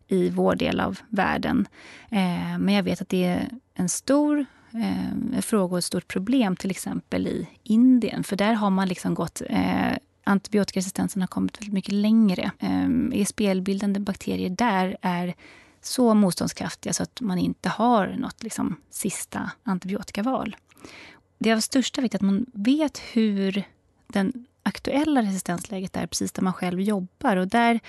i 0.08 0.30
vår 0.30 0.54
del 0.54 0.80
av 0.80 0.98
världen. 1.08 1.68
Eh, 2.10 2.58
men 2.58 2.74
jag 2.74 2.82
vet 2.82 3.00
att 3.00 3.08
det 3.08 3.24
är 3.24 3.48
en 3.74 3.88
stor 3.88 4.46
eh, 4.72 5.40
fråga 5.40 5.72
och 5.72 5.78
ett 5.78 5.84
stort 5.84 6.08
problem 6.08 6.56
till 6.56 6.70
exempel 6.70 7.26
i 7.26 7.48
Indien. 7.62 8.24
För 8.24 8.36
där 8.36 8.52
har 8.52 8.70
man 8.70 8.88
liksom 8.88 9.14
gått 9.14 9.42
eh, 9.48 9.92
antibiotikaresistensen 10.26 11.22
har 11.22 11.26
kommit 11.26 11.60
väldigt 11.60 11.74
mycket 11.74 11.94
längre. 11.94 12.50
Ehm, 12.58 13.12
ESBL-bildande 13.14 14.00
bakterier 14.00 14.50
där 14.50 14.96
är 15.02 15.34
så 15.80 16.14
motståndskraftiga 16.14 16.92
så 16.92 17.02
att 17.02 17.20
man 17.20 17.38
inte 17.38 17.68
har 17.68 18.06
något 18.18 18.42
liksom, 18.42 18.76
sista 18.90 19.50
antibiotikaval. 19.62 20.56
Det 21.38 21.50
är 21.50 21.54
av 21.54 21.60
största 21.60 22.00
vikt 22.00 22.14
att 22.14 22.20
man 22.20 22.46
vet 22.52 22.98
hur 22.98 23.64
den 24.06 24.46
aktuella 24.62 25.22
resistensläget 25.22 25.96
är 25.96 26.06
precis 26.06 26.32
där 26.32 26.42
man 26.42 26.52
själv 26.52 26.80
jobbar. 26.80 27.36
Och 27.36 27.48
där, 27.48 27.80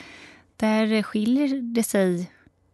där 0.55 1.03
skiljer 1.03 1.61
det 1.61 1.83
sig 1.83 2.31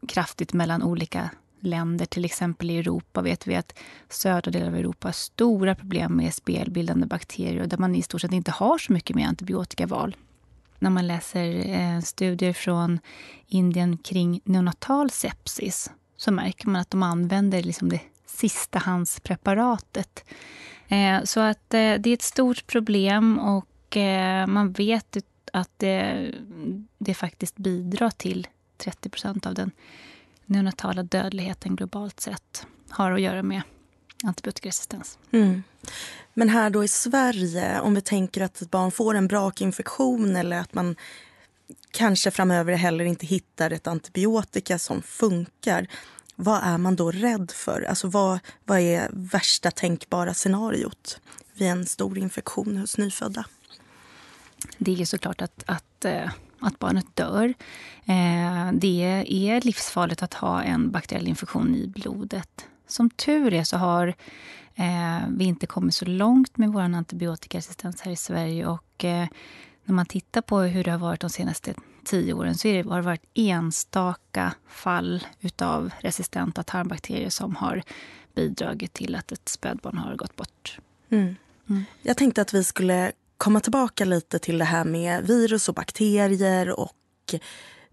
kraftigt 0.07 0.53
mellan 0.53 0.83
olika 0.83 1.29
länder, 1.65 2.05
till 2.05 2.25
exempel 2.25 2.71
i 2.71 2.77
Europa, 2.77 3.21
vet 3.21 3.47
vi 3.47 3.55
att 3.55 3.79
södra 4.09 4.51
delen 4.51 4.67
av 4.67 4.75
Europa 4.75 5.07
har 5.07 5.13
stora 5.13 5.75
problem 5.75 6.17
med 6.17 6.33
spelbildande 6.33 7.07
bakterier 7.07 7.61
och 7.61 7.67
där 7.67 7.77
man 7.77 7.95
i 7.95 8.01
stort 8.01 8.21
sett 8.21 8.31
inte 8.31 8.51
har 8.51 8.77
så 8.77 8.93
mycket 8.93 9.15
mer 9.15 9.27
antibiotikaval. 9.27 10.15
När 10.79 10.89
man 10.89 11.07
läser 11.07 11.69
eh, 11.69 11.99
studier 11.99 12.53
från 12.53 12.99
Indien 13.47 13.97
kring 13.97 14.41
neonatal 14.43 15.09
sepsis 15.09 15.91
så 16.17 16.31
märker 16.31 16.67
man 16.67 16.81
att 16.81 16.91
de 16.91 17.03
använder 17.03 17.63
liksom 17.63 17.89
det 17.89 17.99
sistahandspreparatet. 18.25 20.25
Eh, 20.87 21.23
så 21.23 21.39
att 21.39 21.73
eh, 21.73 21.93
det 21.93 22.09
är 22.09 22.13
ett 22.13 22.21
stort 22.21 22.67
problem 22.67 23.39
och 23.39 23.97
eh, 23.97 24.47
man 24.47 24.71
vet 24.71 25.17
att 25.53 25.71
det, 25.77 26.31
det 26.97 27.13
faktiskt 27.13 27.57
bidrar 27.57 28.09
till 28.09 28.47
30% 28.77 29.47
av 29.47 29.53
den 29.53 29.71
neonatala 30.45 31.03
dödligheten 31.03 31.75
globalt 31.75 32.19
sett 32.19 32.67
har 32.89 33.11
att 33.11 33.21
göra 33.21 33.43
med 33.43 33.61
antibiotikaresistens. 34.23 35.17
Mm. 35.31 35.63
Men 36.33 36.49
här 36.49 36.69
då 36.69 36.83
i 36.83 36.87
Sverige, 36.87 37.79
om 37.79 37.95
vi 37.95 38.01
tänker 38.01 38.41
att 38.41 38.61
ett 38.61 38.71
barn 38.71 38.91
får 38.91 39.15
en 39.15 39.27
brakinfektion 39.27 40.35
eller 40.35 40.59
att 40.59 40.73
man 40.73 40.95
kanske 41.91 42.31
framöver 42.31 42.73
heller 42.73 43.05
inte 43.05 43.25
hittar 43.25 43.71
ett 43.71 43.87
antibiotika 43.87 44.79
som 44.79 45.01
funkar. 45.01 45.87
Vad 46.35 46.63
är 46.63 46.77
man 46.77 46.95
då 46.95 47.11
rädd 47.11 47.51
för? 47.51 47.81
Alltså 47.81 48.07
vad, 48.07 48.39
vad 48.65 48.79
är 48.79 49.09
värsta 49.11 49.71
tänkbara 49.71 50.33
scenariot 50.33 51.19
vid 51.53 51.67
en 51.67 51.85
stor 51.85 52.17
infektion 52.17 52.77
hos 52.77 52.97
nyfödda? 52.97 53.45
Det 54.77 55.01
är 55.01 55.05
såklart 55.05 55.41
att, 55.41 55.63
att 55.65 56.05
eh, 56.05 56.29
att 56.65 56.79
barnet 56.79 57.15
dör. 57.15 57.53
Eh, 58.05 58.71
det 58.73 59.23
är 59.27 59.61
livsfarligt 59.61 60.23
att 60.23 60.33
ha 60.33 60.63
en 60.63 60.91
bakteriell 60.91 61.27
infektion 61.27 61.75
i 61.75 61.87
blodet. 61.87 62.65
Som 62.87 63.09
tur 63.09 63.53
är 63.53 63.63
så 63.63 63.77
har 63.77 64.07
eh, 64.75 65.27
vi 65.29 65.45
inte 65.45 65.67
kommit 65.67 65.95
så 65.95 66.05
långt 66.05 66.57
med 66.57 66.69
vår 66.69 66.81
antibiotikaresistens 66.81 68.01
här 68.01 68.11
i 68.11 68.15
Sverige. 68.15 68.67
Och 68.67 69.05
eh, 69.05 69.27
när 69.85 69.95
man 69.95 70.05
tittar 70.05 70.41
på 70.41 70.59
hur 70.59 70.83
det 70.83 70.91
har 70.91 70.97
varit 70.97 71.21
de 71.21 71.29
senaste 71.29 71.73
tio 72.03 72.33
åren 72.33 72.55
så 72.55 72.67
har 72.67 72.95
det 72.95 73.01
varit 73.01 73.25
enstaka 73.33 74.53
fall 74.67 75.25
av 75.61 75.91
resistenta 75.99 76.63
tarmbakterier 76.63 77.29
som 77.29 77.55
har 77.55 77.83
bidragit 78.35 78.93
till 78.93 79.15
att 79.15 79.31
ett 79.31 79.49
spädbarn 79.49 79.97
har 79.97 80.15
gått 80.15 80.35
bort. 80.35 80.79
Mm. 81.09 81.35
Mm. 81.69 81.83
Jag 82.01 82.17
tänkte 82.17 82.41
att 82.41 82.53
vi 82.53 82.63
skulle 82.63 83.11
komma 83.43 83.59
tillbaka 83.59 84.05
lite 84.05 84.39
till 84.39 84.57
det 84.57 84.65
här 84.65 84.83
med 84.83 85.27
virus 85.27 85.69
och 85.69 85.75
bakterier 85.75 86.79
och 86.79 87.35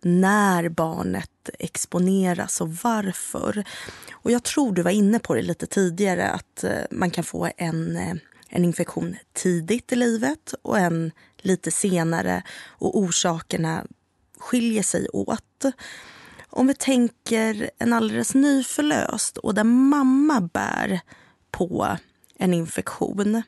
när 0.00 0.68
barnet 0.68 1.50
exponeras 1.58 2.60
och 2.60 2.74
varför. 2.74 3.64
Och 4.12 4.30
jag 4.30 4.42
tror 4.42 4.72
du 4.72 4.82
var 4.82 4.90
inne 4.90 5.18
på 5.18 5.34
det 5.34 5.42
lite 5.42 5.66
tidigare 5.66 6.30
att 6.30 6.64
eh, 6.64 6.78
man 6.90 7.10
kan 7.10 7.24
få 7.24 7.50
en, 7.56 7.96
eh, 7.96 8.14
en 8.48 8.64
infektion 8.64 9.16
tidigt 9.32 9.92
i 9.92 9.96
livet 9.96 10.54
och 10.62 10.78
en 10.78 11.12
lite 11.38 11.70
senare 11.70 12.42
och 12.66 12.98
orsakerna 12.98 13.84
skiljer 14.38 14.82
sig 14.82 15.08
åt. 15.08 15.64
Om 16.50 16.66
vi 16.66 16.74
tänker 16.74 17.70
en 17.78 17.92
alldeles 17.92 18.34
nyförlöst 18.34 19.38
och 19.38 19.54
där 19.54 19.64
mamma 19.64 20.40
bär 20.40 21.00
på 21.50 21.98
en 22.40 22.54
infektion 22.54 23.42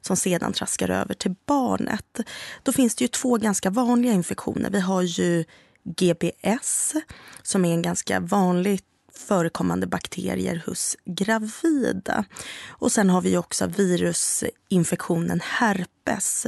som 0.00 0.16
sedan 0.16 0.52
traskar 0.52 0.90
över 0.90 1.14
till 1.14 1.34
barnet. 1.46 2.20
Då 2.62 2.72
finns 2.72 2.94
det 2.94 3.04
ju 3.04 3.08
två 3.08 3.36
ganska 3.36 3.70
vanliga 3.70 4.12
infektioner. 4.12 4.70
Vi 4.70 4.80
har 4.80 5.02
ju 5.02 5.44
GBS 5.84 6.94
som 7.42 7.64
är 7.64 7.72
en 7.72 7.82
ganska 7.82 8.20
vanligt 8.20 8.84
förekommande 9.12 9.86
bakterier 9.86 10.62
hos 10.66 10.96
gravida. 11.04 12.24
Och 12.68 12.92
sen 12.92 13.10
har 13.10 13.20
vi 13.20 13.36
också 13.36 13.66
virusinfektionen 13.66 15.40
herpes. 15.44 16.46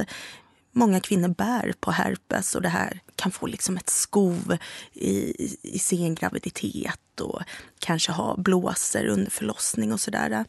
Många 0.71 0.99
kvinnor 0.99 1.27
bär 1.27 1.73
på 1.79 1.91
herpes 1.91 2.55
och 2.55 2.61
det 2.61 2.69
här 2.69 2.99
kan 3.15 3.31
få 3.31 3.47
liksom 3.47 3.77
ett 3.77 3.89
skov 3.89 4.57
i, 4.93 5.43
i 5.75 5.79
sen 5.79 6.15
graviditet 6.15 7.21
och 7.21 7.41
kanske 7.79 8.11
ha 8.11 8.37
blåsor 8.37 9.05
under 9.05 9.31
förlossning 9.31 9.93
och 9.93 9.99
sådär. 9.99 10.45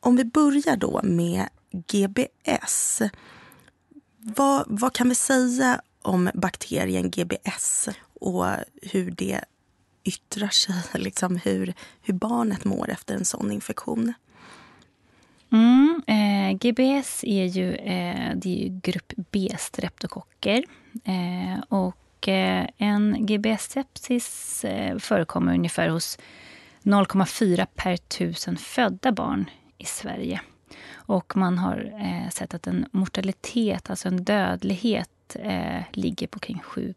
Om 0.00 0.16
vi 0.16 0.24
börjar 0.24 0.76
då 0.76 1.00
med 1.02 1.48
GBS. 1.72 3.02
Vad, 4.18 4.64
vad 4.68 4.92
kan 4.92 5.08
vi 5.08 5.14
säga 5.14 5.80
om 6.02 6.30
bakterien 6.34 7.10
GBS 7.10 7.88
och 8.20 8.46
hur 8.82 9.10
det 9.10 9.44
yttrar 10.04 10.48
sig, 10.48 10.74
liksom 10.94 11.36
hur, 11.36 11.74
hur 12.02 12.14
barnet 12.14 12.64
mår 12.64 12.90
efter 12.90 13.14
en 13.14 13.24
sån 13.24 13.52
infektion? 13.52 14.12
Mm, 15.52 16.02
eh, 16.06 16.56
GBS 16.58 17.24
är 17.24 17.44
ju, 17.44 17.74
eh, 17.74 18.36
det 18.36 18.48
är 18.48 18.64
ju 18.64 18.80
grupp 18.82 19.12
B-streptokocker. 19.30 20.64
Eh, 21.04 21.60
och 21.68 22.28
eh, 22.28 22.66
en 22.76 23.26
GBS-sepsis 23.26 24.64
eh, 24.64 24.98
förekommer 24.98 25.54
ungefär 25.54 25.88
hos 25.88 26.18
0,4 26.82 27.66
per 27.74 27.96
tusen 27.96 28.56
födda 28.56 29.12
barn 29.12 29.50
i 29.80 29.84
Sverige. 29.84 30.40
Och 30.92 31.36
man 31.36 31.58
har 31.58 31.92
eh, 32.00 32.30
sett 32.30 32.54
att 32.54 32.66
en 32.66 32.86
mortalitet, 32.90 33.90
alltså 33.90 34.08
en 34.08 34.24
dödlighet, 34.24 35.36
eh, 35.38 35.82
ligger 35.92 36.26
på 36.26 36.38
kring 36.38 36.58
7 36.58 36.94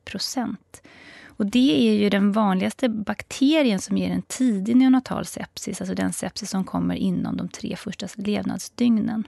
och 1.37 1.45
det 1.45 1.89
är 1.89 1.93
ju 1.93 2.09
den 2.09 2.31
vanligaste 2.31 2.89
bakterien 2.89 3.79
som 3.79 3.97
ger 3.97 4.09
en 4.09 4.21
tidig 4.21 4.75
neonatal 4.75 5.25
sepsis, 5.25 5.81
alltså 5.81 5.95
den 5.95 6.13
sepsis 6.13 6.49
som 6.49 6.63
kommer 6.63 6.95
inom 6.95 7.37
de 7.37 7.49
tre 7.49 7.75
första 7.75 8.07
levnadsdygnen. 8.15 9.23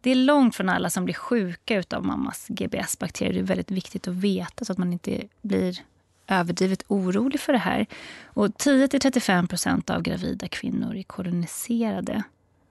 Det 0.00 0.10
är 0.10 0.14
långt 0.14 0.56
från 0.56 0.68
alla 0.68 0.90
som 0.90 1.04
blir 1.04 1.14
sjuka 1.14 1.82
av 1.90 2.04
mammas 2.04 2.46
GBS-bakterier. 2.48 3.32
Det 3.32 3.40
är 3.40 3.42
väldigt 3.42 3.70
viktigt 3.70 4.08
att 4.08 4.14
veta 4.14 4.64
så 4.64 4.72
att 4.72 4.78
man 4.78 4.92
inte 4.92 5.22
blir 5.42 5.78
överdrivet 6.26 6.84
orolig 6.88 7.40
för 7.40 7.52
det 7.52 7.58
här. 7.58 7.86
Och 8.24 8.46
10-35% 8.46 9.90
av 9.90 10.02
gravida 10.02 10.48
kvinnor 10.48 10.96
är 10.96 11.02
koloniserade 11.02 12.22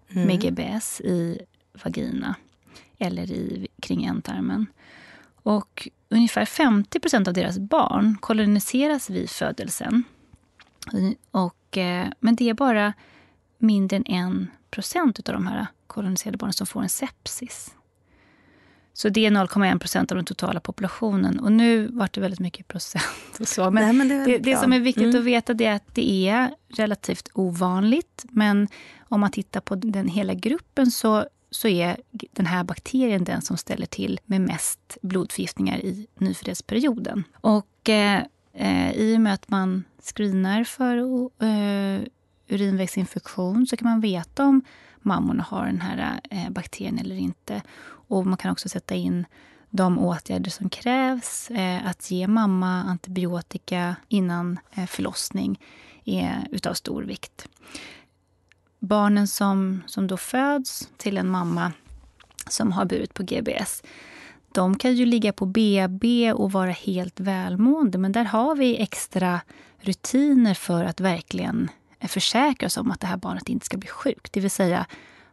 mm. 0.09 0.27
med 0.27 0.41
GBS 0.41 1.01
i 1.01 1.39
vagina 1.83 2.35
eller 2.97 3.31
i, 3.31 3.67
kring 3.81 4.05
ändtarmen. 4.05 4.65
Och 5.43 5.87
ungefär 6.09 6.45
50% 6.45 7.27
av 7.27 7.33
deras 7.33 7.57
barn 7.59 8.17
koloniseras 8.19 9.09
vid 9.09 9.29
födelsen. 9.29 10.03
Och, 11.31 11.77
eh, 11.77 12.07
men 12.19 12.35
det 12.35 12.49
är 12.49 12.53
bara 12.53 12.93
mindre 13.57 13.97
än 14.05 14.43
1 14.43 14.71
procent 14.71 15.29
av 15.29 15.33
de 15.33 15.47
här 15.47 15.67
koloniserade 15.87 16.37
barnen 16.37 16.53
som 16.53 16.67
får 16.67 16.81
en 16.81 16.89
sepsis. 16.89 17.75
Så 18.97 19.09
det 19.09 19.25
är 19.25 19.31
0,1 19.31 19.79
procent 19.79 20.11
av 20.11 20.15
den 20.15 20.25
totala 20.25 20.59
populationen. 20.59 21.39
Och 21.39 21.51
nu 21.51 21.87
vart 21.87 22.13
det 22.13 22.21
väldigt 22.21 22.39
mycket 22.39 22.67
procent. 22.67 23.39
Och 23.39 23.47
så. 23.47 23.71
Men, 23.71 23.83
Nej, 23.83 23.93
men 23.93 24.07
det, 24.07 24.25
det, 24.25 24.37
det, 24.37 24.57
som 24.57 24.73
är 24.73 24.79
viktigt 24.79 25.03
mm. 25.03 25.19
att 25.19 25.25
veta 25.25 25.53
är 25.53 25.71
att 25.71 25.95
det 25.95 26.27
är 26.27 26.51
relativt 26.67 27.29
ovanligt. 27.33 28.25
Men 28.29 28.67
om 28.99 29.19
man 29.19 29.31
tittar 29.31 29.61
på 29.61 29.75
den 29.75 30.07
hela 30.07 30.33
gruppen 30.33 30.91
så 30.91 31.25
så 31.51 31.67
är 31.67 31.97
den 32.31 32.45
här 32.45 32.63
bakterien 32.63 33.23
den 33.23 33.41
som 33.41 33.57
ställer 33.57 33.85
till 33.85 34.19
med 34.25 34.41
mest 34.41 34.97
blodförgiftningar 35.01 35.77
i 35.77 36.07
nyföddhetsperioden. 36.15 37.23
Och 37.33 37.89
eh, 37.89 38.23
eh, 38.53 38.91
i 38.91 39.15
och 39.17 39.21
med 39.21 39.33
att 39.33 39.49
man 39.49 39.83
screenar 40.15 40.63
för 40.63 40.97
eh, 41.43 42.01
urinvägsinfektion 42.49 43.67
så 43.67 43.77
kan 43.77 43.89
man 43.89 44.01
veta 44.01 44.45
om 44.45 44.61
mammorna 45.07 45.43
har 45.43 45.65
den 45.65 45.81
här 45.81 46.19
eh, 46.31 46.49
bakterien 46.49 46.99
eller 46.99 47.15
inte. 47.15 47.61
Och 47.87 48.25
man 48.25 48.37
kan 48.37 48.51
också 48.51 48.69
sätta 48.69 48.95
in 48.95 49.25
de 49.69 49.99
åtgärder 49.99 50.51
som 50.51 50.69
krävs. 50.69 51.51
Eh, 51.51 51.87
att 51.87 52.11
ge 52.11 52.27
mamma 52.27 52.83
antibiotika 52.83 53.95
innan 54.07 54.59
eh, 54.71 54.85
förlossning 54.85 55.59
är 56.05 56.47
utav 56.51 56.73
stor 56.73 57.03
vikt 57.03 57.47
barnen 58.79 59.27
som, 59.27 59.83
som 59.85 60.07
då 60.07 60.17
föds 60.17 60.89
till 60.97 61.17
en 61.17 61.29
mamma 61.29 61.71
som 62.49 62.71
har 62.71 62.85
burit 62.85 63.13
på 63.13 63.23
GBS, 63.23 63.83
de 64.51 64.77
kan 64.77 64.95
ju 64.95 65.05
ligga 65.05 65.33
på 65.33 65.45
BB 65.45 66.33
och 66.33 66.51
vara 66.51 66.71
helt 66.71 67.19
välmående. 67.19 67.97
Men 67.97 68.11
där 68.11 68.23
har 68.23 68.55
vi 68.55 68.77
extra 68.77 69.41
rutiner 69.79 70.53
för 70.53 70.83
att 70.83 70.99
verkligen 70.99 71.69
försäkra 72.01 72.67
oss 72.67 72.77
om 72.77 72.91
att 72.91 72.99
det 72.99 73.07
här 73.07 73.17
barnet 73.17 73.49
inte 73.49 73.65
ska 73.65 73.77
bli 73.77 73.89
sjukt. 73.89 74.33
Det 74.33 74.39
vill 74.39 74.51
säga, 74.51 74.85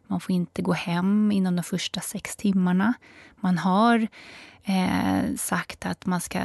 man 0.07 0.19
får 0.19 0.35
inte 0.35 0.61
gå 0.61 0.73
hem 0.73 1.31
inom 1.31 1.55
de 1.55 1.63
första 1.63 2.01
sex 2.01 2.35
timmarna. 2.35 2.93
Man 3.35 3.57
har 3.57 4.07
eh, 4.63 5.35
sagt 5.37 5.85
att 5.85 6.05
man 6.05 6.21
ska 6.21 6.41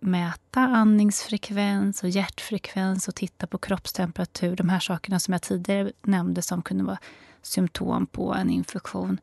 mäta 0.00 0.60
andningsfrekvens 0.60 2.02
och 2.02 2.08
hjärtfrekvens 2.08 3.08
och 3.08 3.14
titta 3.14 3.46
på 3.46 3.58
kroppstemperatur. 3.58 4.56
De 4.56 4.68
här 4.68 4.80
sakerna 4.80 5.20
som 5.20 5.32
jag 5.32 5.42
tidigare 5.42 5.92
nämnde 6.02 6.42
som 6.42 6.62
kunde 6.62 6.84
vara 6.84 6.98
symptom 7.42 8.06
på 8.06 8.34
en 8.34 8.50
infektion. 8.50 9.20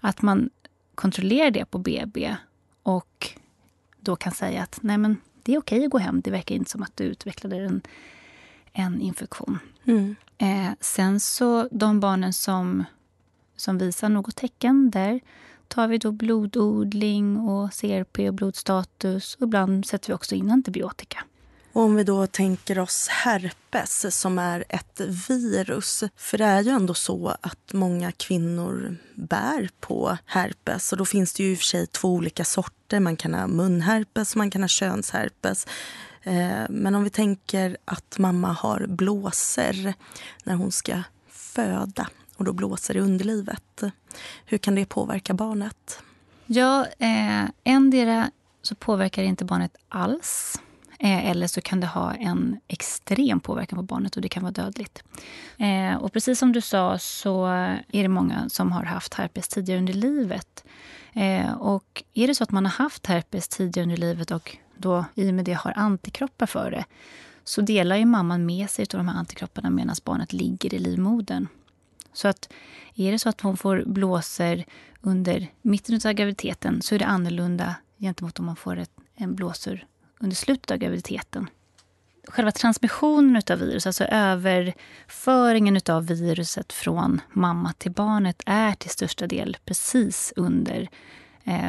Att 0.00 0.22
man 0.22 0.50
kontrollerar 0.94 1.50
det 1.50 1.64
på 1.64 1.78
BB 1.78 2.36
och 2.82 3.28
då 4.00 4.16
kan 4.16 4.32
säga 4.32 4.62
att 4.62 4.78
nej 4.82 4.98
men 4.98 5.16
det 5.42 5.54
är 5.54 5.58
okej 5.58 5.84
att 5.84 5.90
gå 5.90 5.98
hem. 5.98 6.20
Det 6.20 6.30
verkar 6.30 6.54
inte 6.54 6.70
som 6.70 6.82
att 6.82 6.96
du 6.96 7.04
utvecklade 7.04 7.56
en, 7.56 7.82
en 8.72 9.00
infektion. 9.00 9.58
Mm. 9.84 10.16
Eh, 10.38 10.72
sen 10.80 11.20
så 11.20 11.68
de 11.70 12.00
barnen 12.00 12.32
som, 12.32 12.84
som 13.56 13.78
visar 13.78 14.08
något 14.08 14.36
tecken 14.36 14.90
där 14.90 15.20
tar 15.68 15.88
vi 15.88 15.98
då 15.98 16.12
blododling 16.12 17.36
och 17.38 17.72
CRP 17.72 18.28
och 18.28 18.34
blodstatus. 18.34 19.34
Och 19.34 19.42
ibland 19.42 19.86
sätter 19.86 20.08
vi 20.08 20.14
också 20.14 20.34
in 20.34 20.50
antibiotika. 20.50 21.24
Och 21.72 21.82
om 21.82 21.94
vi 21.94 22.04
då 22.04 22.26
tänker 22.26 22.78
oss 22.78 23.08
herpes 23.08 24.20
som 24.20 24.38
är 24.38 24.64
ett 24.68 25.00
virus. 25.28 26.04
För 26.16 26.38
det 26.38 26.44
är 26.44 26.62
ju 26.62 26.70
ändå 26.70 26.94
så 26.94 27.36
att 27.40 27.72
många 27.72 28.12
kvinnor 28.12 28.96
bär 29.14 29.70
på 29.80 30.18
herpes. 30.26 30.92
Och 30.92 30.98
då 30.98 31.04
finns 31.04 31.32
det 31.32 31.42
ju 31.42 31.52
i 31.52 31.54
och 31.54 31.58
för 31.58 31.64
sig 31.64 31.86
två 31.86 32.08
olika 32.08 32.44
sorter. 32.44 33.00
Man 33.00 33.16
kan 33.16 33.34
ha 33.34 33.46
munherpes 33.46 34.32
och 34.32 34.36
man 34.36 34.50
kan 34.50 34.62
ha 34.62 34.68
könsherpes. 34.68 35.66
Eh, 36.22 36.66
men 36.68 36.94
om 36.94 37.04
vi 37.04 37.10
tänker 37.10 37.76
att 37.84 38.18
mamma 38.18 38.52
har 38.52 38.86
blåser 38.86 39.94
när 40.44 40.54
hon 40.54 40.72
ska 40.72 41.02
föda 41.28 42.08
och 42.36 42.44
då 42.44 42.52
blåser 42.52 42.96
i 42.96 43.00
underlivet. 43.00 43.82
Hur 44.44 44.58
kan 44.58 44.74
det 44.74 44.86
påverka 44.86 45.34
barnet? 45.34 46.02
Ja, 46.46 46.86
eh, 46.98 47.44
endera 47.64 48.30
så 48.62 48.74
påverkar 48.74 49.22
det 49.22 49.28
inte 49.28 49.44
barnet 49.44 49.76
alls. 49.88 50.60
Eh, 51.02 51.30
eller 51.30 51.46
så 51.46 51.60
kan 51.60 51.80
det 51.80 51.86
ha 51.86 52.14
en 52.14 52.60
extrem 52.68 53.40
påverkan 53.40 53.76
på 53.76 53.82
barnet 53.82 54.16
och 54.16 54.22
det 54.22 54.28
kan 54.28 54.42
vara 54.42 54.52
dödligt. 54.52 55.02
Eh, 55.58 55.96
och 55.96 56.12
precis 56.12 56.38
som 56.38 56.52
du 56.52 56.60
sa 56.60 56.98
så 56.98 57.46
är 57.46 58.02
det 58.02 58.08
många 58.08 58.48
som 58.48 58.72
har 58.72 58.84
haft 58.84 59.14
herpes 59.14 59.48
tidigare 59.48 59.78
under 59.78 59.92
livet. 59.92 60.64
Eh, 61.12 61.52
och 61.52 62.02
är 62.14 62.26
det 62.26 62.34
så 62.34 62.44
att 62.44 62.50
man 62.50 62.64
har 62.64 62.72
haft 62.72 63.06
herpes 63.06 63.48
tidigare 63.48 63.82
under 63.82 63.96
livet 63.96 64.30
och 64.30 64.56
då 64.80 65.04
i 65.14 65.30
och 65.30 65.34
med 65.34 65.44
det 65.44 65.52
har 65.52 65.72
antikroppar 65.76 66.46
för 66.46 66.70
det 66.70 66.84
så 67.44 67.60
delar 67.60 67.96
ju 67.96 68.04
mamman 68.04 68.46
med 68.46 68.70
sig 68.70 68.82
av 68.82 68.98
de 68.98 69.08
här 69.08 69.18
antikropparna 69.18 69.70
medan 69.70 69.96
barnet 70.04 70.32
ligger 70.32 70.74
i 70.74 70.78
livmodern. 70.78 71.46
Så 72.12 72.28
att 72.28 72.52
är 72.94 73.12
det 73.12 73.18
så 73.18 73.28
att 73.28 73.40
hon 73.40 73.56
får 73.56 73.82
blåsor 73.86 74.64
under 75.00 75.46
mitten 75.62 76.00
av 76.04 76.12
graviditeten 76.12 76.82
så 76.82 76.94
är 76.94 76.98
det 76.98 77.06
annorlunda 77.06 77.74
gentemot 77.98 78.38
om 78.38 78.46
man 78.46 78.56
får 78.56 78.76
ett, 78.76 78.90
en 79.14 79.34
blåsor 79.34 79.84
under 80.20 80.36
slutet 80.36 80.70
av 80.70 80.76
graviditeten. 80.76 81.48
Själva 82.28 82.52
transmissionen 82.52 83.42
av 83.50 83.58
virus, 83.58 83.86
alltså 83.86 84.04
överföringen 84.04 85.80
av 85.88 86.06
viruset 86.06 86.72
från 86.72 87.20
mamma 87.32 87.72
till 87.72 87.92
barnet 87.92 88.42
är 88.46 88.72
till 88.72 88.90
största 88.90 89.26
del 89.26 89.56
precis 89.64 90.32
under 90.36 90.88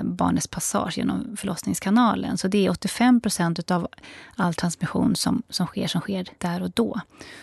barnets 0.04 0.48
passage 0.48 0.98
genom 0.98 1.38
förlossningskanalen. 1.38 2.38
Så 2.38 2.48
det 2.48 2.66
är 2.66 2.70
85 2.70 3.22
procent 3.22 3.72
av 3.72 3.88
all 4.36 4.54
transmission 4.54 5.16
som, 5.16 5.44
som 5.50 5.68
sker 5.68 5.88
som 5.88 6.02
sker 6.02 6.28
där 6.38 6.64
och 6.64 6.72
då. 6.72 7.00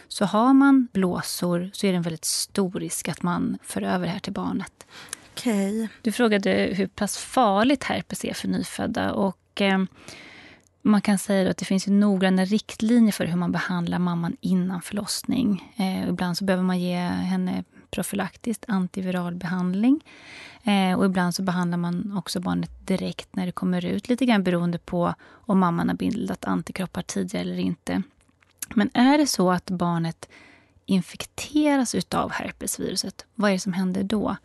Så 0.08 0.24
har 0.24 0.54
man 0.54 0.88
blåsor 0.92 1.70
så 1.72 1.86
är 1.86 1.90
det 1.90 1.96
en 1.96 2.02
väldigt 2.02 2.24
stor 2.24 2.72
risk 2.72 3.08
att 3.08 3.22
man 3.22 3.58
för 3.62 3.82
över 3.82 4.06
det 4.06 4.12
här 4.12 4.20
till 4.20 4.32
barnet. 4.32 4.86
Okay. 5.32 5.88
Du 6.02 6.12
frågade 6.12 6.50
hur 6.50 6.86
pass 6.86 7.18
farligt 7.18 7.84
herpes 7.84 8.24
är 8.24 8.34
för 8.34 8.48
nyfödda. 8.48 9.12
Och, 9.12 9.60
eh, 9.60 9.78
man 10.82 11.00
kan 11.00 11.18
säga 11.18 11.50
att 11.50 11.56
det 11.56 11.64
finns 11.64 11.86
noggranna 11.86 12.44
riktlinjer 12.44 13.12
för 13.12 13.26
hur 13.26 13.36
man 13.36 13.52
behandlar 13.52 13.98
mamman 13.98 14.36
innan 14.40 14.82
förlossning. 14.82 15.74
Eh, 15.76 16.08
ibland 16.08 16.38
så 16.38 16.44
behöver 16.44 16.64
man 16.64 16.80
ge 16.80 16.96
henne 16.98 17.64
profylaktiskt 17.90 18.64
antiviral 18.68 19.34
behandling. 19.34 20.00
Eh, 20.68 20.98
och 20.98 21.04
ibland 21.04 21.34
så 21.34 21.42
behandlar 21.42 21.78
man 21.78 22.16
också 22.16 22.40
barnet 22.40 22.86
direkt 22.86 23.36
när 23.36 23.46
det 23.46 23.52
kommer 23.52 23.84
ut, 23.84 24.08
lite 24.08 24.26
grann 24.26 24.42
beroende 24.42 24.78
på 24.78 25.14
om 25.30 25.58
mamman 25.58 25.88
har 25.88 25.96
bildat 25.96 26.44
antikroppar 26.44 27.02
tidigare 27.02 27.44
eller 27.44 27.58
inte. 27.58 28.02
Men 28.74 28.90
är 28.94 29.18
det 29.18 29.26
så 29.26 29.50
att 29.50 29.70
barnet 29.70 30.28
infekteras 30.86 31.94
av 32.14 32.30
herpesviruset, 32.30 33.26
vad 33.34 33.50
är 33.50 33.54
det 33.54 33.60
som 33.60 33.72
händer 33.72 34.02
då? 34.02 34.36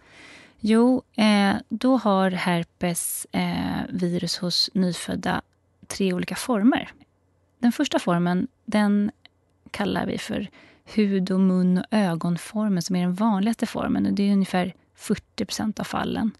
Jo, 0.59 1.01
eh, 1.15 1.53
då 1.69 1.97
har 1.97 2.31
herpes 2.31 3.27
eh, 3.31 3.81
virus 3.89 4.37
hos 4.37 4.69
nyfödda 4.73 5.41
tre 5.87 6.13
olika 6.13 6.35
former. 6.35 6.91
Den 7.59 7.71
första 7.71 7.99
formen 7.99 8.47
den 8.65 9.11
kallar 9.71 10.05
vi 10.05 10.17
för 10.17 10.47
hud 10.85 11.31
och 11.31 11.39
mun 11.39 11.77
och 11.77 11.85
ögonformen 11.91 12.81
som 12.81 12.95
är 12.95 13.01
den 13.01 13.13
vanligaste 13.13 13.65
formen. 13.65 14.15
Det 14.15 14.23
är 14.23 14.33
ungefär 14.33 14.73
40% 15.37 15.79
av 15.79 15.83
fallen. 15.83 16.31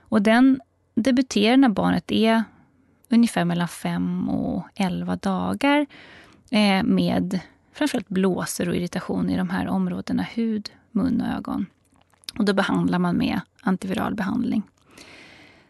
Och 0.00 0.22
den 0.22 0.60
debuterar 0.94 1.56
när 1.56 1.68
barnet 1.68 2.12
är 2.12 2.44
ungefär 3.08 3.44
mellan 3.44 3.68
5 3.68 4.28
och 4.28 4.64
11 4.74 5.16
dagar 5.16 5.86
eh, 6.50 6.82
med 6.82 7.40
framförallt 7.72 8.08
blåsor 8.08 8.68
och 8.68 8.76
irritation 8.76 9.30
i 9.30 9.36
de 9.36 9.50
här 9.50 9.68
områdena 9.68 10.22
hud, 10.22 10.70
mun 10.90 11.20
och 11.20 11.36
ögon. 11.36 11.66
Och 12.38 12.44
då 12.44 12.52
behandlar 12.52 12.98
man 12.98 13.16
med 13.16 13.40
antiviral 13.62 14.14
behandling. 14.14 14.62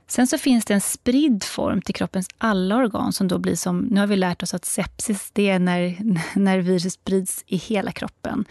Sen 0.06 0.26
så 0.26 0.38
finns 0.38 0.64
det 0.64 0.74
en 0.74 0.80
spridd 0.80 1.44
form 1.44 1.82
till 1.82 1.94
kroppens 1.94 2.28
alla 2.38 2.76
organ 2.76 3.12
som 3.12 3.28
då 3.28 3.38
blir 3.38 3.56
som, 3.56 3.78
nu 3.78 4.00
har 4.00 4.06
vi 4.06 4.16
lärt 4.16 4.42
oss 4.42 4.54
att 4.54 4.64
sepsis 4.64 5.30
det 5.32 5.50
är 5.50 5.58
när, 5.58 5.96
när 6.38 6.58
virus 6.58 6.92
sprids 6.92 7.44
i 7.46 7.56
hela 7.56 7.92
kroppen. 7.92 8.44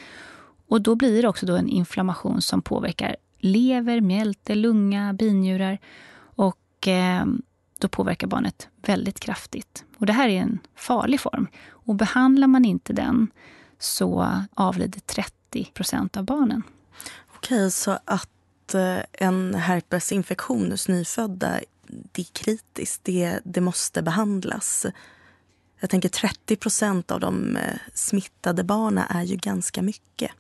Och 0.68 0.82
då 0.82 0.96
blir 0.96 1.22
det 1.22 1.28
också 1.28 1.46
då 1.46 1.56
en 1.56 1.70
inflammation 1.70 2.42
som 2.42 2.62
påverkar 2.62 3.16
lever, 3.44 4.02
mjälte, 4.02 4.56
lunga, 4.56 5.14
binjurar. 5.14 5.78
Och 6.36 6.88
eh, 6.88 7.26
då 7.80 7.88
påverkar 7.88 8.28
barnet 8.28 8.68
väldigt 8.82 9.20
kraftigt. 9.20 9.86
Och 9.98 10.06
det 10.06 10.14
här 10.14 10.30
är 10.30 10.42
en 10.42 10.60
farlig 10.76 11.20
form. 11.20 11.48
Och 11.70 11.96
behandlar 11.96 12.48
man 12.48 12.66
inte 12.66 12.94
den 12.94 13.28
så 13.80 14.32
avlider 14.54 15.00
30 15.00 15.72
procent 15.74 16.18
av 16.18 16.24
barnen. 16.24 16.64
Okej, 17.36 17.72
så 17.72 18.00
att 18.06 18.74
eh, 18.74 19.00
en 19.12 19.56
herpesinfektion 19.56 20.72
hos 20.72 20.88
nyfödda, 20.88 21.60
det 21.88 22.22
är 22.22 22.34
kritiskt. 22.34 23.04
Det, 23.04 23.40
det 23.44 23.62
måste 23.62 24.02
behandlas. 24.02 24.86
Jag 25.84 25.90
tänker 25.90 26.10
30 26.10 26.56
procent 26.56 27.12
av 27.12 27.20
de 27.20 27.56
eh, 27.56 27.64
smittade 27.94 28.64
barnen 28.64 29.04
är 29.10 29.24
ju 29.24 29.36
ganska 29.36 29.82
mycket. 29.82 30.32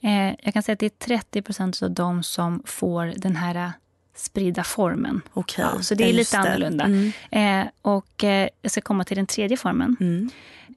Eh, 0.00 0.34
jag 0.42 0.52
kan 0.52 0.62
säga 0.62 0.72
att 0.72 0.78
det 0.78 0.86
är 0.86 1.06
30 1.06 1.42
procent 1.42 1.82
av 1.82 1.90
de 1.90 2.22
som 2.22 2.62
får 2.66 3.12
den 3.16 3.36
här 3.36 3.72
spridda 4.14 4.64
formen. 4.64 5.20
Okay. 5.34 5.64
Ja, 5.64 5.82
så 5.82 5.94
det 5.94 6.08
är 6.08 6.12
lite 6.12 6.38
annorlunda. 6.38 6.84
Mm. 6.84 7.12
Eh, 7.30 7.70
och 7.82 8.24
eh, 8.24 8.48
jag 8.62 8.72
ska 8.72 8.80
komma 8.80 9.04
till 9.04 9.16
den 9.16 9.26
tredje 9.26 9.56
formen. 9.56 9.96
Mm. 10.00 10.30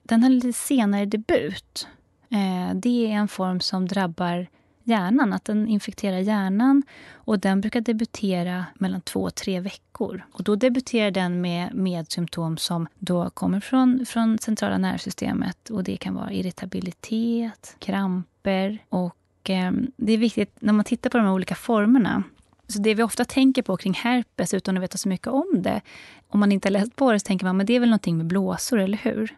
Den 0.03 0.23
har 0.23 0.29
lite 0.29 0.53
senare 0.53 1.05
debut. 1.05 1.87
Eh, 2.29 2.75
det 2.75 3.11
är 3.11 3.11
en 3.11 3.27
form 3.27 3.59
som 3.59 3.87
drabbar 3.87 4.47
hjärnan, 4.87 5.33
att 5.33 5.45
den 5.45 5.67
infekterar 5.67 6.17
hjärnan. 6.17 6.83
Och 7.13 7.39
Den 7.39 7.61
brukar 7.61 7.81
debutera 7.81 8.65
mellan 8.75 9.01
två 9.01 9.19
och 9.21 9.35
tre 9.35 9.59
veckor. 9.59 10.21
Och 10.31 10.43
Då 10.43 10.55
debuterar 10.55 11.11
den 11.11 11.41
med, 11.41 11.73
med 11.73 12.11
symptom 12.11 12.57
som 12.57 12.87
då 12.99 13.29
kommer 13.29 13.59
från, 13.59 14.05
från 14.05 14.37
centrala 14.37 14.77
nervsystemet. 14.77 15.69
Och 15.69 15.83
Det 15.83 15.97
kan 15.97 16.13
vara 16.15 16.31
irritabilitet, 16.31 17.75
kramper. 17.79 18.77
och 18.89 19.49
eh, 19.49 19.71
Det 19.97 20.13
är 20.13 20.17
viktigt 20.17 20.51
när 20.59 20.73
man 20.73 20.85
tittar 20.85 21.09
på 21.09 21.17
de 21.17 21.27
olika 21.27 21.55
formerna 21.55 22.23
så 22.67 22.79
det 22.79 22.93
vi 22.93 23.03
ofta 23.03 23.25
tänker 23.25 23.61
på 23.61 23.77
kring 23.77 23.93
herpes, 23.93 24.53
utan 24.53 24.77
att 24.77 24.83
veta 24.83 24.97
så 24.97 25.09
mycket 25.09 25.27
om 25.27 25.47
det, 25.53 25.81
om 26.27 26.39
man 26.39 26.51
inte 26.51 26.67
har 26.67 26.71
läst 26.71 26.95
på 26.95 27.11
det, 27.11 27.19
så 27.19 27.23
tänker 27.23 27.45
man 27.45 27.61
att 27.61 27.67
det 27.67 27.75
är 27.75 27.79
väl 27.79 27.89
någonting 27.89 28.17
med 28.17 28.25
blåsor, 28.25 28.79
eller 28.79 28.97
hur? 28.97 29.35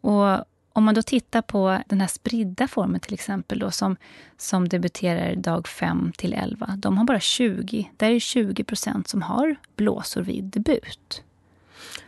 Och 0.00 0.44
om 0.76 0.84
man 0.84 0.94
då 0.94 1.02
tittar 1.02 1.42
på 1.42 1.82
den 1.86 2.00
här 2.00 2.08
spridda 2.08 2.68
formen 2.68 3.00
till 3.00 3.14
exempel, 3.14 3.58
då, 3.58 3.70
som, 3.70 3.96
som 4.36 4.68
debuterar 4.68 5.36
dag 5.36 5.68
5 5.68 6.12
till 6.16 6.32
11, 6.32 6.74
de 6.76 6.98
har 6.98 7.04
bara 7.04 7.20
20. 7.20 7.90
Där 7.96 8.06
är 8.06 8.14
det 8.14 8.20
20 8.20 8.64
procent 8.64 9.08
som 9.08 9.22
har 9.22 9.56
blåsor 9.76 10.22
vid 10.22 10.44
debut. 10.44 11.22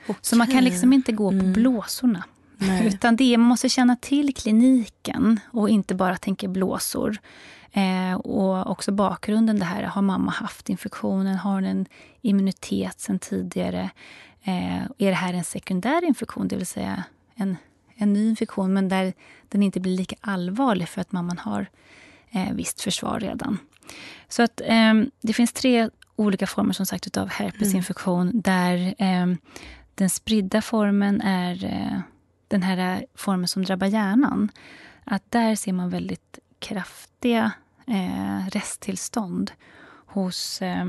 Okay. 0.03 0.17
Så 0.21 0.37
man 0.37 0.47
kan 0.47 0.65
liksom 0.65 0.93
inte 0.93 1.13
gå 1.13 1.31
på 1.31 1.37
mm. 1.37 1.53
blåsorna. 1.53 2.25
Nej. 2.57 2.87
Utan 2.95 3.17
det 3.17 3.35
är, 3.35 3.39
man 3.39 3.49
måste 3.49 3.69
känna 3.69 3.97
till 3.97 4.35
kliniken 4.35 5.41
och 5.51 5.69
inte 5.71 5.95
bara 5.95 6.17
tänka 6.17 6.49
blåsor. 6.49 7.19
Eh, 7.73 8.15
och 8.15 8.71
också 8.71 8.93
bakgrunden 8.93 9.59
det 9.59 9.65
här, 9.65 9.83
har 9.83 10.03
mamma 10.03 10.31
haft 10.31 10.69
infektionen? 10.69 11.37
Har 11.37 11.55
hon 11.55 11.65
en 11.65 11.87
immunitet 12.23 13.01
sen 13.01 13.19
tidigare? 13.19 13.91
Eh, 14.43 14.83
är 14.83 15.09
det 15.09 15.13
här 15.13 15.35
en 15.35 15.45
sekundär 15.45 16.05
infektion, 16.05 16.49
det 16.49 16.57
vill 16.57 16.67
säga 16.67 17.05
en, 17.35 17.57
en 17.99 18.13
ny 18.13 18.29
infektion 18.29 18.73
men 18.73 18.89
där 18.89 19.13
den 19.49 19.63
inte 19.63 19.81
blir 19.81 19.97
lika 19.97 20.17
allvarlig 20.21 20.89
för 20.89 21.01
att 21.01 21.13
mamman 21.13 21.39
har 21.39 21.67
eh, 22.31 22.53
visst 22.53 22.81
försvar 22.81 23.21
redan? 23.21 23.59
Så 24.29 24.43
att 24.43 24.61
eh, 24.65 24.95
det 25.21 25.33
finns 25.33 25.53
tre 25.53 25.91
olika 26.17 26.47
former 26.47 26.73
som 26.73 26.87
sagt 26.87 27.17
av 27.17 27.29
herpesinfektion 27.29 28.29
mm. 28.29 28.41
där 28.41 28.95
eh, 28.99 29.27
den 29.95 30.11
spridda 30.11 30.63
formen 30.63 31.21
är 31.21 31.65
eh, 31.65 32.01
den 32.49 32.63
här 32.63 33.07
formen 33.15 33.49
som 33.49 33.65
drabbar 33.65 33.87
hjärnan. 33.87 34.51
Att 35.05 35.31
där 35.31 35.55
ser 35.55 35.73
man 35.73 35.91
väldigt 35.91 36.39
kraftiga 36.59 37.53
eh, 37.87 38.49
resttillstånd 38.49 39.51
hos, 40.07 40.63
eh, 40.63 40.87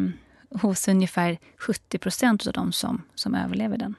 hos 0.50 0.88
ungefär 0.88 1.38
70 1.58 1.98
procent 1.98 2.48
av 2.48 2.54
de 2.54 2.72
som, 2.72 3.02
som 3.16 3.36
överlever 3.36 3.78
den. 3.78 3.96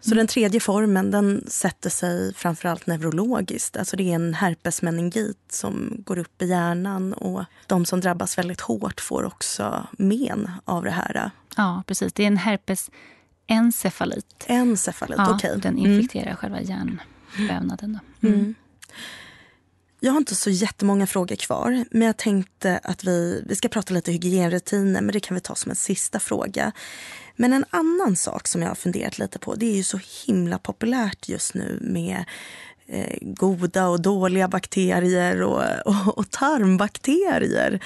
Så 0.00 0.14
den 0.14 0.26
tredje 0.26 0.60
formen 0.60 1.10
den 1.10 1.44
sätter 1.48 1.90
sig 1.90 2.34
framförallt 2.34 2.86
neurologiskt. 2.86 3.76
Alltså 3.76 3.96
det 3.96 4.10
är 4.10 4.14
en 4.14 4.34
herpesmeningit 4.34 5.38
som 5.50 6.02
går 6.06 6.18
upp 6.18 6.42
i 6.42 6.46
hjärnan 6.46 7.12
och 7.12 7.44
de 7.66 7.86
som 7.86 8.00
drabbas 8.00 8.38
väldigt 8.38 8.60
hårt 8.60 9.00
får 9.00 9.24
också 9.24 9.86
men 9.92 10.50
av 10.64 10.84
det 10.84 10.90
här. 10.90 11.30
Ja, 11.56 11.82
precis. 11.86 12.12
Det 12.12 12.22
är 12.22 12.26
en 12.26 12.36
herpesencefalit. 12.36 14.44
Encefalit, 14.46 15.18
ja, 15.18 15.34
okej. 15.34 15.50
Okay. 15.50 15.60
Den 15.60 15.78
infekterar 15.78 16.24
mm. 16.24 16.36
själva 16.36 16.60
hjärnvävnaden. 16.60 17.98
Mm. 18.22 18.34
Mm. 18.34 18.54
Jag 20.00 20.12
har 20.12 20.18
inte 20.18 20.34
så 20.34 20.50
jättemånga 20.50 21.06
frågor 21.06 21.36
kvar, 21.36 21.84
men 21.90 22.06
jag 22.06 22.16
tänkte 22.16 22.80
att 22.82 23.04
vi, 23.04 23.42
vi 23.46 23.56
ska 23.56 23.68
prata 23.68 23.94
lite 23.94 24.12
hygienrutiner, 24.12 25.00
men 25.00 25.12
det 25.12 25.20
kan 25.20 25.34
vi 25.34 25.40
ta 25.40 25.54
som 25.54 25.70
en 25.70 25.76
sista 25.76 26.20
fråga. 26.20 26.72
Men 27.36 27.52
en 27.52 27.64
annan 27.70 28.16
sak 28.16 28.48
som 28.48 28.62
jag 28.62 28.68
har 28.68 28.74
funderat 28.74 29.18
lite 29.18 29.38
på, 29.38 29.54
det 29.54 29.66
är 29.66 29.76
ju 29.76 29.82
så 29.82 30.00
himla 30.26 30.58
populärt 30.58 31.28
just 31.28 31.54
nu 31.54 31.78
med 31.82 32.24
eh, 32.86 33.18
goda 33.20 33.88
och 33.88 34.02
dåliga 34.02 34.48
bakterier 34.48 35.42
och, 35.42 35.62
och, 35.84 36.18
och 36.18 36.30
tarmbakterier. 36.30 37.80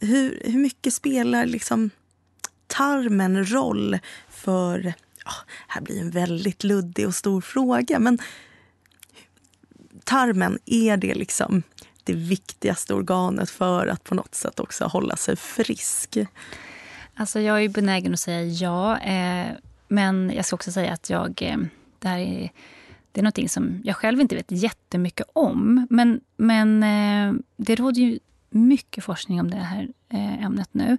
Hur, 0.00 0.42
hur 0.44 0.58
mycket 0.58 0.94
spelar 0.94 1.46
liksom 1.46 1.90
tarmen 2.66 3.52
roll 3.52 3.98
för... 4.28 4.94
Oh, 5.26 5.40
här 5.68 5.80
blir 5.80 6.00
en 6.00 6.10
väldigt 6.10 6.64
luddig 6.64 7.06
och 7.06 7.14
stor 7.14 7.40
fråga, 7.40 7.98
men 7.98 8.18
tarmen, 10.04 10.58
är 10.66 10.96
det 10.96 11.14
liksom 11.14 11.62
det 12.04 12.12
viktigaste 12.12 12.94
organet 12.94 13.50
för 13.50 13.86
att 13.86 14.04
på 14.04 14.14
något 14.14 14.34
sätt 14.34 14.60
också 14.60 14.84
hålla 14.84 15.16
sig 15.16 15.36
frisk? 15.36 16.18
Alltså 17.14 17.40
jag 17.40 17.64
är 17.64 17.68
benägen 17.68 18.12
att 18.12 18.20
säga 18.20 18.44
ja. 18.44 18.98
Eh, 18.98 19.52
men 19.88 20.32
jag 20.34 20.44
ska 20.44 20.56
också 20.56 20.72
säga 20.72 20.92
att 20.92 21.10
jag, 21.10 21.42
eh, 21.42 21.58
det 21.98 22.08
här 22.08 22.18
är, 22.18 22.50
det 23.12 23.20
är 23.20 23.22
någonting 23.22 23.48
som 23.48 23.80
jag 23.84 23.96
själv 23.96 24.20
inte 24.20 24.36
vet 24.36 24.50
jättemycket 24.50 25.26
om. 25.32 25.86
Men, 25.90 26.20
men 26.36 26.82
eh, 26.82 27.42
det 27.56 27.74
råder 27.74 28.00
ju 28.00 28.18
mycket 28.50 29.04
forskning 29.04 29.40
om 29.40 29.50
det 29.50 29.56
här 29.56 29.88
eh, 30.08 30.44
ämnet 30.44 30.68
nu. 30.72 30.98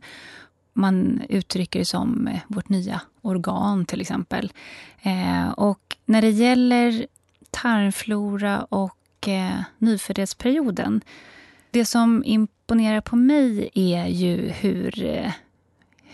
Man 0.73 1.21
uttrycker 1.29 1.79
det 1.79 1.85
som 1.85 2.27
eh, 2.27 2.39
vårt 2.47 2.69
nya 2.69 3.01
organ 3.21 3.85
till 3.85 4.01
exempel. 4.01 4.53
Eh, 5.01 5.49
och 5.49 5.97
när 6.05 6.21
det 6.21 6.29
gäller 6.29 7.07
tarmflora 7.49 8.63
och 8.63 9.27
eh, 9.27 9.61
nyföddhetsperioden. 9.77 11.01
Det 11.71 11.85
som 11.85 12.23
imponerar 12.25 13.01
på 13.01 13.15
mig 13.15 13.69
är 13.73 14.07
ju 14.07 14.49
hur, 14.49 15.05
eh, 15.05 15.31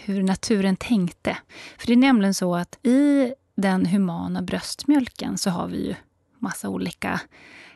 hur 0.06 0.24
naturen 0.24 0.76
tänkte. 0.76 1.38
För 1.78 1.88
det 1.88 1.94
är 1.94 1.98
nämligen 1.98 2.34
så 2.34 2.56
att 2.56 2.86
i 2.86 3.34
den 3.56 3.86
humana 3.86 4.42
bröstmjölken 4.42 5.38
så 5.38 5.50
har 5.50 5.68
vi 5.68 5.88
ju 5.88 5.96
massa 6.40 6.70
olika 6.70 7.22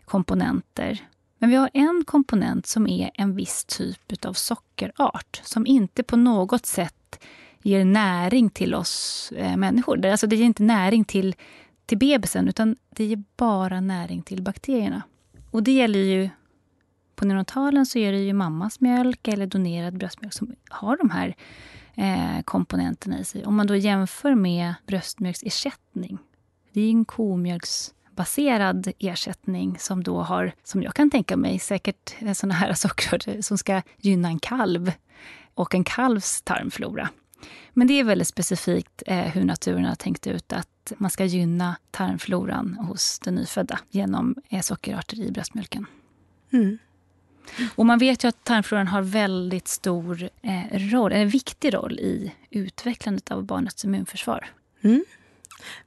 komponenter. 0.05 0.99
Men 1.37 1.49
vi 1.49 1.55
har 1.55 1.69
en 1.73 2.03
komponent 2.07 2.67
som 2.67 2.87
är 2.87 3.11
en 3.13 3.35
viss 3.35 3.65
typ 3.65 4.25
av 4.25 4.33
sockerart 4.33 5.41
som 5.43 5.67
inte 5.67 6.03
på 6.03 6.17
något 6.17 6.65
sätt 6.65 7.19
ger 7.61 7.85
näring 7.85 8.49
till 8.49 8.75
oss 8.75 9.31
eh, 9.35 9.57
människor. 9.57 10.05
Alltså 10.05 10.27
det 10.27 10.35
ger 10.35 10.45
inte 10.45 10.63
näring 10.63 11.05
till 11.05 11.35
till 11.85 11.97
bebisen, 11.97 12.47
utan 12.47 12.75
det 12.89 13.05
ger 13.05 13.23
bara 13.37 13.81
näring 13.81 14.21
till 14.21 14.41
bakterierna. 14.41 15.01
Och 15.51 15.63
det 15.63 15.71
gäller 15.71 15.99
ju 15.99 16.29
på 17.15 17.25
neonatalen 17.25 17.85
så 17.85 17.99
är 17.99 18.11
det 18.11 18.19
ju 18.19 18.33
mammas 18.33 18.79
mjölk 18.79 19.27
eller 19.27 19.47
donerad 19.47 19.97
bröstmjölk 19.97 20.33
som 20.33 20.55
har 20.69 20.97
de 20.97 21.09
här 21.09 21.35
eh, 21.95 22.41
komponenterna 22.45 23.19
i 23.19 23.23
sig. 23.23 23.45
Om 23.45 23.55
man 23.55 23.67
då 23.67 23.75
jämför 23.75 24.35
med 24.35 24.73
bröstmjölksersättning, 24.87 26.17
det 26.73 26.81
är 26.81 26.89
en 26.89 27.05
komjölksbaserad 27.05 28.91
ersättning 28.99 29.77
som 29.79 30.03
då 30.03 30.21
har, 30.21 30.51
som 30.63 30.83
jag 30.83 30.93
kan 30.93 31.11
tänka 31.11 31.37
mig, 31.37 31.59
säkert 31.59 32.15
eh, 32.19 32.33
såna 32.33 32.53
här 32.53 32.73
sockerarter 32.75 33.41
som 33.41 33.57
ska 33.57 33.81
gynna 33.97 34.27
en 34.27 34.39
kalv 34.39 34.91
och 35.53 35.75
en 35.75 35.83
kalvs 35.83 36.41
tarmflora. 36.41 37.09
Men 37.73 37.87
det 37.87 37.99
är 37.99 38.03
väldigt 38.03 38.27
specifikt 38.27 39.03
eh, 39.07 39.17
hur 39.17 39.43
naturen 39.43 39.85
har 39.85 39.95
tänkt 39.95 40.27
ut 40.27 40.53
att 40.53 40.93
man 40.97 41.11
ska 41.11 41.25
gynna 41.25 41.75
tarmfloran 41.91 42.73
hos 42.73 43.19
den 43.19 43.35
nyfödda 43.35 43.79
genom 43.89 44.35
eh, 44.49 44.61
sockerarter 44.61 45.19
i 45.21 45.31
bröstmjölken. 45.31 45.85
Mm. 46.53 46.77
Och 47.75 47.85
man 47.85 47.99
vet 47.99 48.23
ju 48.23 48.27
att 48.27 48.43
tarmfloran 48.43 48.87
har 48.87 49.01
väldigt 49.01 49.67
stor 49.67 50.29
eh, 50.41 50.91
roll, 50.91 51.11
en 51.11 51.29
viktig 51.29 51.73
roll 51.73 51.99
i 51.99 52.31
utvecklandet 52.49 53.31
av 53.31 53.43
barnets 53.43 53.85
immunförsvar. 53.85 54.49
Mm. 54.81 55.05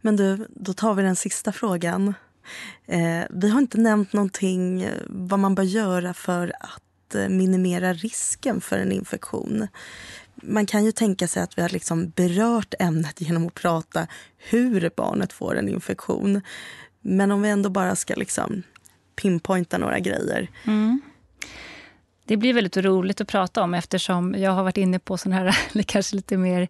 Men 0.01 0.17
du, 0.17 0.47
då 0.51 0.73
tar 0.73 0.95
vi 0.95 1.03
den 1.03 1.17
sista 1.17 1.53
frågan. 1.53 2.15
Eh, 2.87 3.25
vi 3.31 3.51
har 3.51 3.61
inte 3.61 3.79
nämnt 3.79 4.13
någonting 4.13 4.83
eh, 4.83 4.93
vad 5.07 5.39
man 5.39 5.55
bör 5.55 5.63
göra 5.63 6.15
för 6.15 6.53
att 6.61 7.15
eh, 7.15 7.29
minimera 7.29 7.93
risken 7.93 8.61
för 8.61 8.79
en 8.79 8.93
infektion. 8.93 9.69
Man 10.35 10.67
kan 10.67 10.85
ju 10.85 10.93
tänka 10.93 11.29
sig 11.29 11.43
att 11.43 11.59
vi 11.59 11.63
har 11.63 11.69
liksom 11.69 12.11
berört 12.11 12.75
ämnet 12.79 13.21
genom 13.21 13.47
att 13.47 13.55
prata 13.55 14.07
hur 14.37 14.91
barnet 14.97 15.33
får 15.33 15.57
en 15.59 15.69
infektion. 15.69 16.41
Men 17.01 17.31
om 17.31 17.43
vi 17.43 17.49
ändå 17.49 17.71
bara 17.71 17.97
ska 17.97 18.15
liksom 18.15 18.63
pinpointa 19.17 19.79
några 19.79 19.99
grejer. 19.99 20.51
Mm. 20.65 21.01
Det 22.29 22.37
blir 22.37 22.55
väldigt 22.55 22.77
roligt 22.77 23.21
att 23.21 23.29
prata 23.29 23.63
om 23.63 23.75
eftersom 23.75 24.35
jag 24.39 24.51
har 24.51 24.63
varit 24.63 24.77
inne 24.77 24.99
på 24.99 25.17
såna 25.17 25.37
här 25.37 25.83
kanske 25.87 26.17
lite 26.17 26.37
mer 26.37 26.69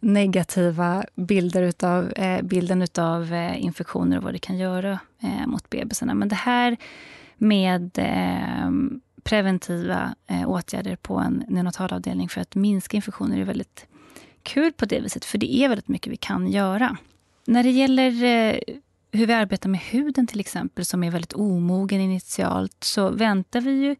negativa 0.00 1.04
bilder 1.14 1.62
utav, 1.62 2.12
eh, 2.12 2.42
bilden 2.42 2.86
av 2.98 3.32
eh, 3.34 3.64
infektioner 3.64 4.16
och 4.16 4.22
vad 4.22 4.34
det 4.34 4.38
kan 4.38 4.58
göra 4.58 4.98
eh, 5.22 5.46
mot 5.46 5.70
bebisarna. 5.70 6.14
Men 6.14 6.28
det 6.28 6.34
här 6.34 6.76
med 7.36 7.98
eh, 7.98 8.70
preventiva 9.22 10.14
eh, 10.26 10.48
åtgärder 10.48 10.96
på 10.96 11.16
en 11.16 11.44
neonatalavdelning 11.48 12.28
för 12.28 12.40
att 12.40 12.54
minska 12.54 12.96
infektioner 12.96 13.38
är 13.38 13.44
väldigt 13.44 13.86
kul 14.42 14.72
på 14.72 14.86
det 14.86 15.00
viset, 15.00 15.24
för 15.24 15.38
det 15.38 15.54
är 15.54 15.68
väldigt 15.68 15.88
mycket 15.88 16.12
vi 16.12 16.16
kan 16.16 16.46
göra. 16.48 16.96
När 17.46 17.62
det 17.62 17.70
gäller 17.70 18.24
eh, 18.24 18.60
hur 19.12 19.26
vi 19.26 19.32
arbetar 19.32 19.68
med 19.68 19.80
huden 19.80 20.26
till 20.26 20.40
exempel, 20.40 20.84
som 20.84 21.04
är 21.04 21.10
väldigt 21.10 21.32
omogen 21.32 22.00
initialt, 22.00 22.84
så 22.84 23.10
väntar 23.10 23.60
vi 23.60 23.70
ju 23.70 23.96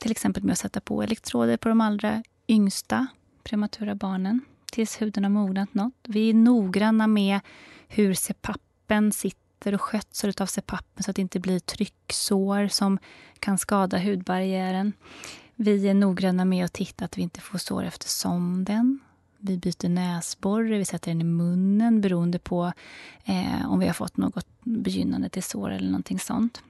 till 0.00 0.10
exempel 0.10 0.42
med 0.42 0.52
att 0.52 0.58
sätta 0.58 0.80
på 0.80 1.02
elektroder 1.02 1.56
på 1.56 1.68
de 1.68 1.80
allra 1.80 2.22
yngsta 2.48 3.06
prematura 3.42 3.94
barnen 3.94 4.40
tills 4.72 5.02
huden 5.02 5.24
har 5.24 5.30
mognat 5.30 5.74
något. 5.74 5.94
Vi 6.08 6.30
är 6.30 6.34
noggranna 6.34 7.06
med 7.06 7.40
hur 7.88 8.14
CPAPen 8.14 9.12
sitter 9.12 9.74
och 9.74 9.80
skötsel 9.80 10.32
av 10.40 10.46
CPAPen 10.46 11.02
så 11.02 11.10
att 11.10 11.16
det 11.16 11.22
inte 11.22 11.40
blir 11.40 11.58
trycksår 11.58 12.68
som 12.68 12.98
kan 13.38 13.58
skada 13.58 13.98
hudbarriären. 13.98 14.92
Vi 15.54 15.88
är 15.88 15.94
noggranna 15.94 16.44
med 16.44 16.64
att 16.64 16.72
titta 16.72 17.04
att 17.04 17.18
vi 17.18 17.22
inte 17.22 17.40
får 17.40 17.58
sår 17.58 17.84
efter 17.84 18.08
sonden. 18.08 18.98
Vi 19.38 19.58
byter 19.58 19.88
näsborre, 19.88 20.78
vi 20.78 20.84
sätter 20.84 21.10
den 21.10 21.20
i 21.20 21.24
munnen 21.24 22.00
beroende 22.00 22.38
på 22.38 22.72
eh, 23.24 23.72
om 23.72 23.78
vi 23.78 23.86
har 23.86 23.94
fått 23.94 24.16
något 24.16 24.46
begynnande 24.60 25.28
till 25.28 25.42
sår 25.42 25.70
eller 25.70 25.90
någonting 25.90 26.18
sånt. 26.18 26.62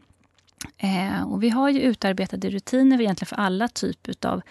Eh, 0.78 1.32
och 1.32 1.42
vi 1.42 1.48
har 1.50 1.68
ju 1.68 1.80
utarbetade 1.80 2.50
rutiner 2.50 3.00
egentligen 3.00 3.26
för 3.26 3.36
alla 3.36 3.68
typer 3.68 4.26
av 4.26 4.42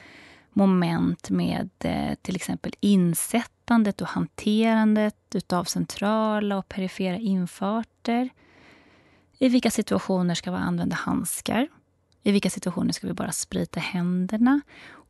moment 0.53 1.29
med 1.29 1.69
eh, 1.79 2.15
till 2.21 2.35
exempel 2.35 2.73
insättandet 2.79 4.01
och 4.01 4.07
hanterandet 4.07 5.53
av 5.53 5.63
centrala 5.63 6.57
och 6.57 6.69
perifera 6.69 7.17
infarter. 7.17 8.29
I 9.39 9.49
vilka 9.49 9.71
situationer 9.71 10.35
ska 10.35 10.51
vi 10.51 10.57
använda 10.57 10.95
handskar? 10.95 11.67
I 12.23 12.31
vilka 12.31 12.49
situationer 12.49 12.93
ska 12.93 13.07
vi 13.07 13.13
bara 13.13 13.31
sprita 13.31 13.79
händerna? 13.79 14.61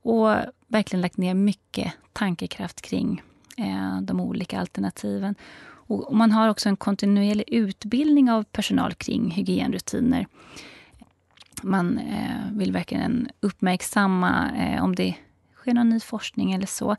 Och 0.02 0.30
verkligen 0.68 1.02
lagt 1.02 1.18
ner 1.18 1.34
mycket 1.34 1.94
tankekraft 2.14 2.82
kring 2.82 3.24
eh, 3.58 4.02
de 4.02 4.20
olika 4.20 4.60
alternativen. 4.60 5.36
Och 5.62 6.16
man 6.16 6.32
har 6.32 6.50
också 6.50 6.70
en 6.70 6.78
kontinuerlig 6.78 7.46
utbildning 7.48 8.32
av 8.32 8.44
personal 8.44 8.94
kring 8.94 9.32
hygienrutiner 9.32 10.28
man 11.64 11.98
eh, 11.98 12.58
vill 12.58 12.72
verkligen 12.72 13.30
uppmärksamma 13.40 14.52
eh, 14.58 14.84
om 14.84 14.96
det 14.96 15.16
sker 15.56 15.74
någon 15.74 15.90
ny 15.90 16.00
forskning 16.00 16.52
eller 16.52 16.68
så. 16.68 16.96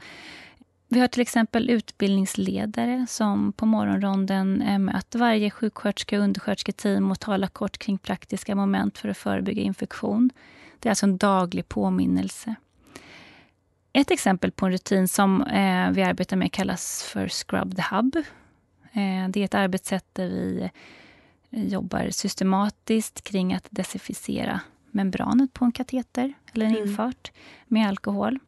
Vi 0.89 1.01
har 1.01 1.09
till 1.09 1.23
exempel 1.23 1.70
utbildningsledare 1.70 3.07
som 3.09 3.53
på 3.53 3.66
morgonronden 3.66 4.62
eh, 4.62 4.78
möter 4.78 5.19
varje 5.19 5.51
sjuksköterska 5.51 6.19
och 6.19 6.24
underskötersketeam 6.24 7.11
och 7.11 7.20
talar 7.20 7.49
kort 7.49 7.78
kring 7.78 7.99
praktiska 7.99 8.55
moment 8.55 8.99
för 8.99 9.09
att 9.09 9.16
förebygga 9.16 9.62
infektion. 9.62 10.31
Det 10.78 10.89
är 10.89 10.91
alltså 10.91 11.07
en 11.07 11.16
daglig 11.16 11.69
påminnelse. 11.69 12.55
Ett 13.93 14.11
exempel 14.11 14.51
på 14.51 14.66
en 14.66 14.73
rutin 14.73 15.09
som 15.09 15.43
eh, 15.43 15.91
vi 15.91 16.03
arbetar 16.03 16.37
med 16.37 16.53
kallas 16.53 17.03
för 17.03 17.28
Scrub 17.28 17.77
the 17.77 17.82
Hub. 17.91 18.16
Eh, 18.93 19.28
det 19.28 19.41
är 19.41 19.45
ett 19.45 19.55
arbetssätt 19.55 20.07
där 20.12 20.28
vi 20.28 20.70
jobbar 21.51 22.10
systematiskt 22.10 23.24
kring 23.24 23.55
att 23.55 23.66
desinficera 23.70 24.60
membranet 24.90 25.52
på 25.52 25.64
en 25.64 25.72
kateter 25.72 26.32
eller 26.52 26.66
en 26.66 26.77
mm. 26.77 26.89
infart 26.89 27.32
med 27.66 27.89
alkohol. 27.89 28.39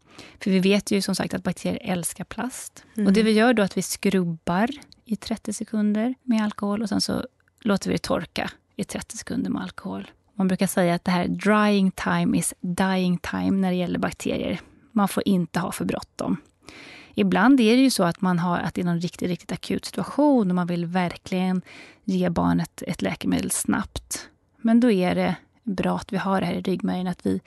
För 0.40 0.50
vi 0.50 0.60
vet 0.60 0.90
ju 0.90 1.02
som 1.02 1.14
sagt 1.14 1.34
att 1.34 1.42
bakterier 1.42 1.78
älskar 1.82 2.24
plast. 2.24 2.84
Mm. 2.96 3.06
Och 3.06 3.12
det 3.12 3.22
vi 3.22 3.30
gör 3.32 3.54
då 3.54 3.62
är 3.62 3.64
att 3.64 3.76
vi 3.76 3.82
skrubbar 3.82 4.70
i 5.04 5.16
30 5.16 5.52
sekunder 5.52 6.14
med 6.22 6.44
alkohol 6.44 6.82
och 6.82 6.88
sen 6.88 7.00
så 7.00 7.26
låter 7.60 7.88
vi 7.88 7.94
det 7.94 8.02
torka 8.02 8.50
i 8.76 8.84
30 8.84 9.16
sekunder 9.16 9.50
med 9.50 9.62
alkohol. 9.62 10.10
Man 10.34 10.48
brukar 10.48 10.66
säga 10.66 10.94
att 10.94 11.04
det 11.04 11.10
här 11.10 11.28
drying 11.28 11.90
time 11.90 12.38
is 12.38 12.54
dying 12.60 13.18
time 13.18 13.50
när 13.50 13.70
det 13.70 13.76
gäller 13.76 13.98
bakterier. 13.98 14.60
Man 14.92 15.08
får 15.08 15.22
inte 15.28 15.60
ha 15.60 15.72
för 15.72 15.84
bråttom. 15.84 16.36
Ibland 17.14 17.60
är 17.60 17.76
det 17.76 17.82
ju 17.82 17.90
så 17.90 18.04
att 18.04 18.20
man 18.20 18.38
har 18.38 18.58
att 18.58 18.74
det 18.74 18.80
är 18.80 18.84
någon 18.84 19.00
riktigt, 19.00 19.28
riktigt 19.28 19.52
akut 19.52 19.84
situation 19.84 20.50
och 20.50 20.54
man 20.54 20.66
vill 20.66 20.86
verkligen 20.86 21.62
ge 22.04 22.28
barnet 22.28 22.82
ett 22.86 23.02
läkemedel 23.02 23.50
snabbt. 23.50 24.28
Men 24.60 24.80
då 24.80 24.90
är 24.90 25.14
det 25.14 25.36
bra 25.62 25.96
att 25.96 26.12
vi 26.12 26.16
har 26.16 26.40
det 26.40 26.46
här 26.46 26.54
i 26.54 26.60
ryggmärgen, 26.60 27.06
att 27.06 27.26
vi, 27.26 27.40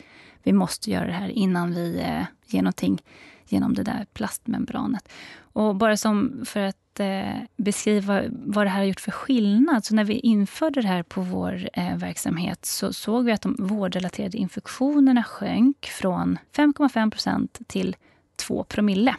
vi 0.43 0.53
måste 0.53 0.91
göra 0.91 1.05
det 1.05 1.13
här 1.13 1.29
innan 1.29 1.73
vi 1.73 1.99
eh, 1.99 2.23
ger 2.45 2.61
någonting 2.61 3.01
genom 3.47 3.73
det 3.73 3.83
där 3.83 4.05
plastmembranet. 4.13 5.09
Och 5.37 5.75
bara 5.75 5.97
som 5.97 6.41
för 6.45 6.59
att 6.59 6.99
eh, 6.99 7.41
beskriva 7.57 8.23
vad 8.29 8.65
det 8.65 8.69
här 8.69 8.79
har 8.79 8.85
gjort 8.85 8.99
för 8.99 9.11
skillnad. 9.11 9.85
Så 9.85 9.95
när 9.95 10.03
vi 10.03 10.13
införde 10.13 10.81
det 10.81 10.87
här 10.87 11.03
på 11.03 11.21
vår 11.21 11.69
eh, 11.73 11.97
verksamhet 11.97 12.65
så 12.65 12.93
såg 12.93 13.25
vi 13.25 13.31
att 13.31 13.41
de 13.41 13.55
vårdrelaterade 13.59 14.37
infektionerna 14.37 15.23
sjönk 15.23 15.85
från 15.85 16.37
5,5 16.55 17.47
till 17.67 17.95
2 18.35 18.63
promille. 18.63 19.15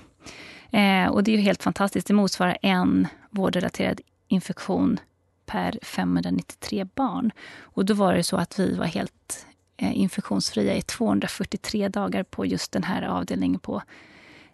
Eh, 0.70 1.06
och 1.08 1.24
det 1.24 1.34
är 1.34 1.38
helt 1.38 1.62
fantastiskt. 1.62 2.06
Det 2.06 2.14
motsvarar 2.14 2.58
en 2.62 3.08
vårdrelaterad 3.30 4.00
infektion 4.28 5.00
per 5.46 5.78
593 5.82 6.86
barn. 6.94 7.30
Och 7.60 7.84
då 7.84 7.94
var 7.94 8.14
det 8.14 8.22
så 8.22 8.36
att 8.36 8.58
vi 8.58 8.74
var 8.74 8.86
helt 8.86 9.46
eh, 9.76 9.98
infektionsfria 9.98 10.74
i 10.74 10.82
243 10.82 11.88
dagar 11.88 12.22
på 12.22 12.46
just 12.46 12.72
den 12.72 12.82
här 12.82 13.02
avdelningen 13.02 13.60
på 13.60 13.82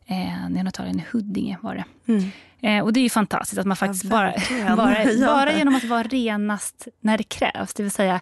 eh, 0.06 0.48
neonatalien 0.50 1.00
i 1.00 1.04
Huddinge. 1.12 1.58
var 1.60 1.74
det. 1.74 2.12
Mm. 2.12 2.30
Eh, 2.60 2.84
och 2.84 2.92
det 2.92 3.00
är 3.00 3.02
ju 3.02 3.10
fantastiskt 3.10 3.58
att 3.58 3.66
man 3.66 3.76
faktiskt 3.76 4.04
ja, 4.10 4.10
bara, 4.10 4.34
bara, 4.76 5.26
bara 5.26 5.52
genom 5.52 5.74
att 5.74 5.84
vara 5.84 6.02
renast 6.02 6.88
när 7.00 7.18
det 7.18 7.24
krävs, 7.24 7.74
det 7.74 7.82
vill 7.82 7.92
säga 7.92 8.20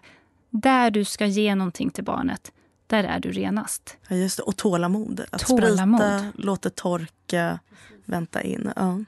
där 0.49 0.91
du 0.91 1.05
ska 1.05 1.25
ge 1.25 1.55
någonting 1.55 1.89
till 1.89 2.03
barnet, 2.03 2.51
där 2.91 3.03
är 3.03 3.19
du 3.19 3.31
renast. 3.31 3.97
Ja, 4.07 4.15
just 4.15 4.37
det. 4.37 4.43
Och 4.43 4.57
tålamod. 4.57 5.25
Att 5.31 5.41
tålamod. 5.41 6.01
sprita, 6.01 6.25
låta 6.35 6.69
torka, 6.69 7.59
vänta 8.05 8.41
in. 8.41 8.71
Ja. 8.75 8.99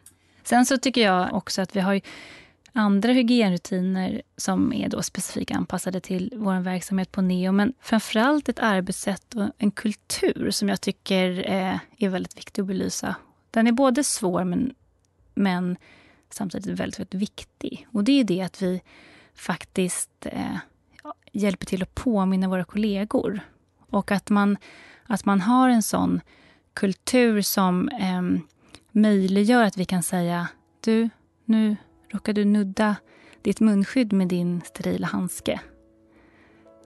Sen 0.43 0.65
så 0.65 0.77
tycker 0.77 1.01
jag 1.01 1.33
också 1.33 1.61
att 1.61 1.75
vi 1.75 1.79
har 1.79 2.01
andra 2.73 3.11
hygienrutiner 3.11 4.21
som 4.37 4.73
är 4.73 4.89
då 4.89 5.01
specifikt 5.01 5.51
anpassade 5.51 5.99
till 5.99 6.33
vår 6.35 6.59
verksamhet 6.59 7.11
på 7.11 7.21
Neo. 7.21 7.51
Men 7.51 7.73
framförallt 7.81 8.49
ett 8.49 8.59
arbetssätt 8.59 9.35
och 9.35 9.49
en 9.57 9.71
kultur 9.71 10.51
som 10.51 10.69
jag 10.69 10.81
tycker 10.81 11.51
eh, 11.51 11.77
är 11.97 12.09
väldigt 12.09 12.37
viktig 12.37 12.61
att 12.61 12.67
belysa. 12.67 13.15
Den 13.51 13.67
är 13.67 13.71
både 13.71 14.03
svår 14.03 14.43
men, 14.43 14.73
men 15.33 15.77
samtidigt 16.29 16.79
väldigt, 16.79 16.99
väldigt 16.99 17.21
viktig. 17.21 17.87
Och 17.91 18.03
det 18.03 18.19
är 18.19 18.23
det 18.23 18.41
att 18.41 18.61
vi 18.61 18.81
faktiskt 19.35 20.09
eh, 20.21 20.57
hjälper 21.31 21.65
till 21.65 21.83
att 21.83 21.95
påminna 21.95 22.47
våra 22.47 22.63
kollegor. 22.63 23.39
Och 23.93 24.11
att 24.11 24.29
man, 24.29 24.57
att 25.03 25.25
man 25.25 25.41
har 25.41 25.69
en 25.69 25.83
sån 25.83 26.21
kultur 26.73 27.41
som 27.41 27.89
eh, 27.89 28.21
möjliggör 28.91 29.63
att 29.63 29.77
vi 29.77 29.85
kan 29.85 30.03
säga 30.03 30.47
du, 30.79 31.09
nu 31.45 31.75
råkar 32.09 32.33
du 32.33 32.45
nudda 32.45 32.95
ditt 33.41 33.59
munskydd 33.59 34.13
med 34.13 34.27
din 34.27 34.61
sterila 34.65 35.07
handske. 35.07 35.59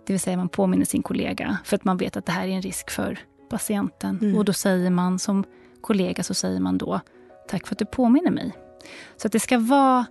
Det 0.06 0.14
vill 0.14 0.20
säga 0.20 0.38
man 0.38 0.50
påminner 0.50 0.86
sin 0.86 1.04
kollega 1.04 1.58
för 1.64 1.76
att 1.76 1.84
man 1.84 1.98
vet 1.98 2.18
att 2.18 2.26
det 2.26 2.32
här 2.32 2.48
är 2.48 2.52
en 2.52 2.62
risk 2.62 2.92
för 2.92 3.20
patienten. 3.50 4.20
Mm. 4.22 4.38
Och 4.38 4.46
då 4.46 4.54
säger 4.54 4.90
man 4.90 5.20
som 5.20 5.44
kollega 5.82 6.24
så 6.24 6.34
säger 6.34 6.60
man 6.60 6.78
då 6.78 7.00
tack 7.48 7.68
för 7.68 7.76
att 7.76 7.80
du 7.80 7.86
påminner 7.86 8.32
mig. 8.32 8.52
Så 9.18 9.28
att 9.28 9.32
det 9.32 9.40
ska 9.40 9.60
vara 9.60 10.06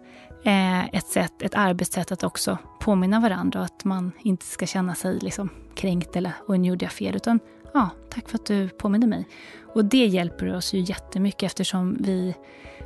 ett, 0.50 1.06
sätt, 1.06 1.42
ett 1.42 1.54
arbetssätt 1.54 2.12
att 2.12 2.24
också 2.24 2.58
påminna 2.80 3.20
varandra 3.20 3.58
och 3.58 3.64
att 3.64 3.84
man 3.84 4.12
inte 4.22 4.46
ska 4.46 4.66
känna 4.66 4.94
sig 4.94 5.18
liksom 5.18 5.48
kränkt 5.74 6.16
eller 6.16 6.32
och 6.46 6.60
nu 6.60 6.68
gjorde 6.68 6.84
jag 6.84 6.92
fel. 6.92 7.16
Utan 7.16 7.40
ja, 7.74 7.90
tack 8.10 8.28
för 8.28 8.38
att 8.38 8.46
du 8.46 8.68
påminner 8.68 9.06
mig. 9.06 9.28
Och 9.74 9.84
det 9.84 10.06
hjälper 10.06 10.54
oss 10.54 10.74
ju 10.74 10.80
jättemycket 10.80 11.42
eftersom 11.42 11.96
vi, 12.00 12.34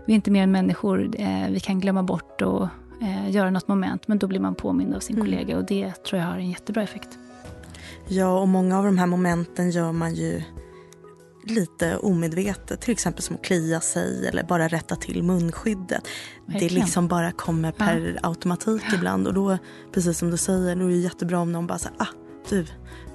vi 0.06 0.12
är 0.12 0.14
inte 0.14 0.30
mer 0.30 0.42
än 0.42 0.52
människor. 0.52 1.10
Eh, 1.18 1.50
vi 1.50 1.60
kan 1.60 1.80
glömma 1.80 2.02
bort 2.02 2.42
och 2.42 2.68
eh, 3.02 3.30
göra 3.30 3.50
något 3.50 3.68
moment 3.68 4.08
men 4.08 4.18
då 4.18 4.26
blir 4.26 4.40
man 4.40 4.54
påmind 4.54 4.94
av 4.94 5.00
sin 5.00 5.16
mm. 5.16 5.26
kollega 5.26 5.56
och 5.56 5.64
det 5.64 6.04
tror 6.04 6.20
jag 6.20 6.28
har 6.28 6.36
en 6.36 6.50
jättebra 6.50 6.82
effekt. 6.82 7.18
Ja, 8.08 8.40
och 8.40 8.48
många 8.48 8.78
av 8.78 8.84
de 8.84 8.98
här 8.98 9.06
momenten 9.06 9.70
gör 9.70 9.92
man 9.92 10.14
ju 10.14 10.42
lite 11.44 11.96
omedvetet. 11.96 12.80
Till 12.80 12.92
exempel 12.92 13.22
som 13.22 13.36
att 13.36 13.44
klia 13.44 13.80
sig 13.80 14.28
eller 14.28 14.42
bara 14.42 14.68
rätta 14.68 14.96
till 14.96 15.22
munskyddet. 15.22 16.08
Verkligen. 16.46 16.68
Det 16.68 16.74
liksom 16.74 17.08
bara 17.08 17.32
kommer 17.32 17.72
per 17.72 18.18
ja. 18.22 18.28
automatik 18.28 18.82
ja. 18.88 18.94
ibland. 18.94 19.26
Och 19.26 19.34
då, 19.34 19.58
precis 19.92 20.18
som 20.18 20.30
du 20.30 20.36
säger, 20.36 20.76
då 20.76 20.84
är 20.84 20.88
det 20.88 20.96
jättebra 20.96 21.38
om 21.38 21.52
någon 21.52 21.66
bara 21.66 21.78
säger 21.78 21.96
ah, 21.98 22.06
du, 22.48 22.66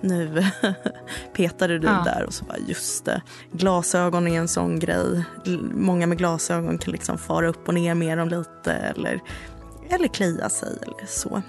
nu 0.02 0.45
petade 1.35 1.80
du 1.80 1.88
Ja. 1.88 2.02
där 2.06 2.23
och 2.23 2.34
så 2.34 2.45
bara 2.45 2.57
just 2.57 3.06
det. 3.06 3.22
Glasögon 3.52 4.27
är 4.27 4.39
en 4.39 4.47
sån 4.47 4.80
grej. 4.80 5.23
Många 5.73 6.07
med 6.07 6.18
glasögon 6.18 6.77
kan 6.77 6.91
liksom 6.91 7.18
fara 7.18 7.47
upp 7.47 7.68
och 7.68 7.73
ner 7.73 7.95
med 7.95 8.18
dem 8.18 8.30
lite 8.30 8.73
eller, 8.73 9.19
eller 9.89 10.07
klia 10.07 10.49
sig 10.49 10.77
eller 10.81 11.07
så. 11.07 11.41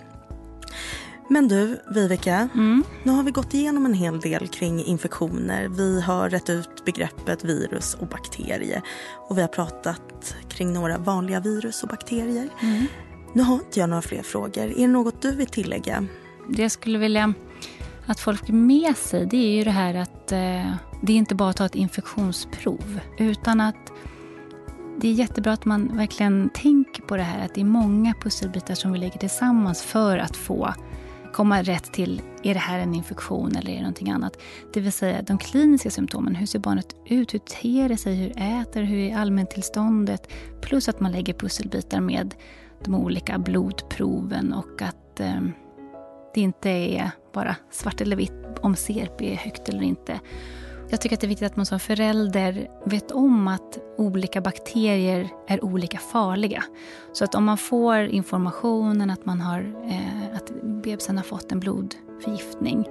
Men 1.29 1.49
du, 1.49 1.81
Viveka, 1.91 2.49
Mm. 2.55 2.85
nu 3.03 3.13
har 3.13 3.23
vi 3.23 3.31
gått 3.31 3.55
igenom 3.55 3.87
en 3.87 3.95
hel 3.95 4.21
del 4.21 4.49
kring 4.49 4.85
infektioner. 4.85 5.69
Vi 5.69 6.01
har 6.01 6.31
rätt 6.31 6.51
ut 6.51 6.85
begreppet 6.85 7.45
virus 7.45 7.95
och 7.95 8.07
bakterie. 8.07 8.83
Och 9.29 9.39
vi 9.39 9.41
har 9.41 9.49
pratat 9.49 10.35
kring 10.49 10.73
några 10.73 10.99
vanliga 10.99 11.41
virus 11.41 11.83
och 11.83 11.89
bakterier. 11.89 12.49
Mm. 12.63 12.87
Nu 13.33 13.43
har 13.43 13.55
inte 13.55 13.81
jag 13.81 13.89
några 13.89 14.03
fler 14.03 14.23
frågor. 14.23 14.63
Är 14.65 14.81
det 14.81 14.87
något 14.87 15.23
du 15.23 15.35
vill 15.37 15.47
tillägga? 15.47 16.07
Det 16.49 16.63
jag 16.63 16.71
skulle 16.71 16.99
vilja 16.99 17.35
att 18.07 18.21
folk 18.21 18.47
får 18.47 18.53
med 18.53 18.97
sig 18.97 19.27
det 19.27 19.37
är 19.37 19.57
ju 19.57 19.65
det 19.65 19.71
här 19.71 19.95
att 19.95 20.33
eh, 20.33 20.73
det 21.03 21.13
är 21.13 21.17
inte 21.17 21.35
bara 21.35 21.51
att 21.51 21.57
ta 21.57 21.67
ett 21.67 21.75
infektionsprov 21.75 23.01
utan 23.19 23.61
att 23.61 23.93
det 25.01 25.09
är 25.09 25.13
jättebra 25.13 25.53
att 25.53 25.65
man 25.65 25.97
verkligen 25.97 26.51
tänker 26.55 27.03
på 27.03 27.17
det 27.17 27.23
här 27.23 27.45
att 27.45 27.55
det 27.55 27.61
är 27.61 27.65
många 27.65 28.15
pusselbitar 28.23 28.75
som 28.75 28.93
vi 28.93 28.99
lägger 28.99 29.19
tillsammans 29.19 29.83
för 29.83 30.19
att 30.19 30.37
få 30.37 30.75
komma 31.37 31.63
rätt 31.63 31.93
till, 31.93 32.23
är 32.43 32.55
det 32.55 32.61
här 32.61 32.79
en 32.79 32.95
infektion 32.95 33.57
eller 33.57 33.71
är 33.71 33.75
det 33.75 33.81
någonting 33.81 34.11
annat? 34.11 34.39
Det 34.73 34.81
vill 34.81 34.93
säga 34.93 35.23
de 35.23 35.39
kliniska 35.39 35.91
symptomen, 35.91 36.35
hur 36.35 36.47
ser 36.47 36.59
barnet 36.59 36.97
ut, 37.07 37.35
hur 37.35 37.39
ter 37.39 37.89
det 37.89 37.97
sig, 37.97 38.15
hur 38.15 38.31
äter 38.31 38.81
det, 38.81 38.87
hur 38.87 38.99
är 38.99 39.17
allmäntillståndet? 39.17 40.29
Plus 40.61 40.89
att 40.89 41.01
man 41.01 41.13
lägger 41.13 41.35
pusselbitar 41.35 42.01
med 42.01 42.35
de 42.85 42.95
olika 42.95 43.39
blodproven 43.39 44.53
och 44.53 44.83
att 44.83 45.21
eh, 45.21 45.41
det 46.35 46.41
inte 46.41 46.71
är 46.71 47.11
bara 47.33 47.57
svart 47.71 48.01
eller 48.01 48.17
vitt 48.17 48.33
om 48.61 48.75
CRP 48.75 49.21
är 49.21 49.37
högt 49.37 49.69
eller 49.69 49.83
inte. 49.83 50.21
Jag 50.89 51.01
tycker 51.01 51.17
att 51.17 51.21
det 51.21 51.27
är 51.27 51.29
viktigt 51.29 51.47
att 51.47 51.57
man 51.57 51.67
som 51.67 51.81
förälder 51.81 52.69
vet 52.85 53.11
om 53.11 53.49
att 53.49 53.79
olika 53.99 54.41
bakterier 54.41 55.29
är 55.49 55.65
olika 55.65 55.99
farliga. 55.99 56.65
Så 57.13 57.25
att 57.25 57.35
om 57.35 57.45
man 57.45 57.59
får 57.59 57.99
informationen 57.99 59.11
att, 59.11 59.27
man 59.27 59.41
har, 59.41 59.61
eh, 59.85 60.37
att 60.37 60.63
bebisen 60.63 61.17
har 61.17 61.25
fått 61.25 61.53
en 61.53 61.61
blodförgiftning 61.61 62.89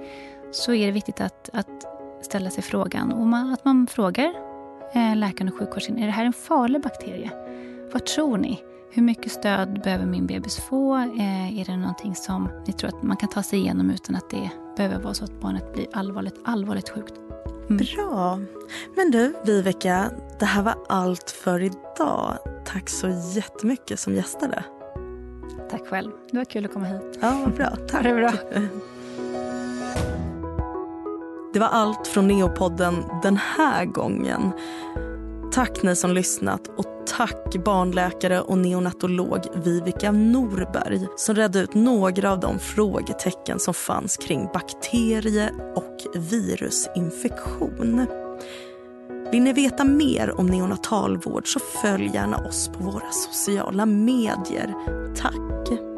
så 0.52 0.72
är 0.72 0.86
det 0.86 0.92
viktigt 0.92 1.20
att, 1.20 1.50
att 1.52 1.84
ställa 2.22 2.50
sig 2.50 2.62
frågan 2.62 3.12
och 3.12 3.26
man, 3.26 3.52
att 3.52 3.64
man 3.64 3.86
frågar 3.86 4.34
eh, 4.94 5.16
läkaren 5.16 5.52
och 5.52 5.58
sjukvården, 5.58 5.98
är 5.98 6.06
det 6.06 6.12
här 6.12 6.24
en 6.24 6.32
farlig 6.32 6.82
bakterie? 6.82 7.30
Vad 7.92 8.06
tror 8.06 8.38
ni? 8.38 8.62
Hur 8.90 9.02
mycket 9.02 9.32
stöd 9.32 9.82
behöver 9.82 10.06
min 10.06 10.26
bebis 10.26 10.56
få? 10.56 10.96
Eh, 10.96 11.60
är 11.60 11.64
det 11.64 11.76
någonting 11.76 12.14
som 12.14 12.48
ni 12.66 12.72
tror 12.72 12.88
att 12.88 13.02
man 13.02 13.16
kan 13.16 13.28
ta 13.28 13.42
sig 13.42 13.58
igenom 13.58 13.90
utan 13.90 14.16
att 14.16 14.30
det 14.30 14.50
behöver 14.76 14.98
vara 14.98 15.14
så 15.14 15.24
att 15.24 15.40
barnet 15.40 15.72
blir 15.72 15.86
allvarligt, 15.92 16.40
allvarligt 16.44 16.88
sjukt? 16.88 17.14
Bra. 17.68 18.40
Men 18.96 19.10
du, 19.10 19.34
Viveka, 19.44 20.10
det 20.38 20.44
här 20.44 20.62
var 20.62 20.74
allt 20.88 21.30
för 21.30 21.62
idag. 21.62 22.38
Tack 22.64 22.88
så 22.88 23.08
jättemycket 23.34 24.00
som 24.00 24.14
gästade. 24.14 24.64
Tack 25.70 25.86
själv. 25.88 26.10
Det 26.30 26.36
var 26.36 26.44
kul 26.44 26.64
att 26.64 26.72
komma 26.72 26.86
hit. 26.86 27.18
Ja, 27.20 27.40
vad 27.44 27.54
bra. 27.54 27.70
Tack. 27.88 28.02
Det 28.02 28.14
bra. 28.14 28.32
Det 31.52 31.60
var 31.60 31.68
allt 31.68 32.06
från 32.06 32.28
Neopodden 32.28 33.04
den 33.22 33.36
här 33.36 33.84
gången. 33.84 34.52
Tack 35.52 35.82
ni 35.82 35.96
som 35.96 36.12
lyssnat 36.12 36.68
och 36.76 36.86
tack 37.16 37.56
barnläkare 37.64 38.40
och 38.40 38.58
neonatolog 38.58 39.40
Vivica 39.64 40.12
Norberg 40.12 41.06
som 41.16 41.34
redde 41.34 41.58
ut 41.60 41.74
några 41.74 42.32
av 42.32 42.40
de 42.40 42.58
frågetecken 42.58 43.58
som 43.58 43.74
fanns 43.74 44.16
kring 44.16 44.48
bakterie 44.54 45.50
och 45.74 45.96
virusinfektion. 46.14 48.06
Vill 49.32 49.42
ni 49.42 49.52
veta 49.52 49.84
mer 49.84 50.40
om 50.40 50.46
neonatalvård 50.46 51.52
så 51.52 51.60
följ 51.60 52.10
gärna 52.14 52.36
oss 52.36 52.68
på 52.68 52.84
våra 52.84 53.10
sociala 53.10 53.86
medier. 53.86 54.74
Tack! 55.16 55.95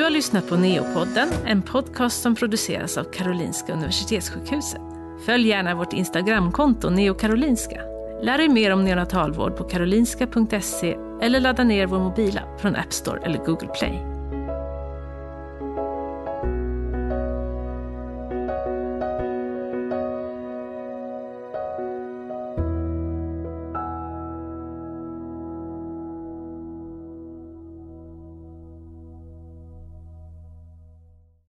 Du 0.00 0.04
har 0.04 0.10
lyssnat 0.10 0.48
på 0.48 0.56
Neopodden, 0.56 1.28
en 1.46 1.62
podcast 1.62 2.22
som 2.22 2.34
produceras 2.34 2.98
av 2.98 3.04
Karolinska 3.04 3.72
Universitetssjukhuset. 3.72 4.80
Följ 5.26 5.48
gärna 5.48 5.74
vårt 5.74 5.92
Instagramkonto 5.92 6.90
neokarolinska. 6.90 7.80
Lär 8.22 8.38
dig 8.38 8.48
mer 8.48 8.72
om 8.72 8.84
neonatalvård 8.84 9.56
på 9.56 9.64
karolinska.se 9.64 10.96
eller 11.22 11.40
ladda 11.40 11.64
ner 11.64 11.86
vår 11.86 11.98
mobilapp 11.98 12.60
från 12.60 12.76
App 12.76 12.92
Store 12.92 13.20
eller 13.24 13.38
Google 13.38 13.68
Play. 13.68 14.09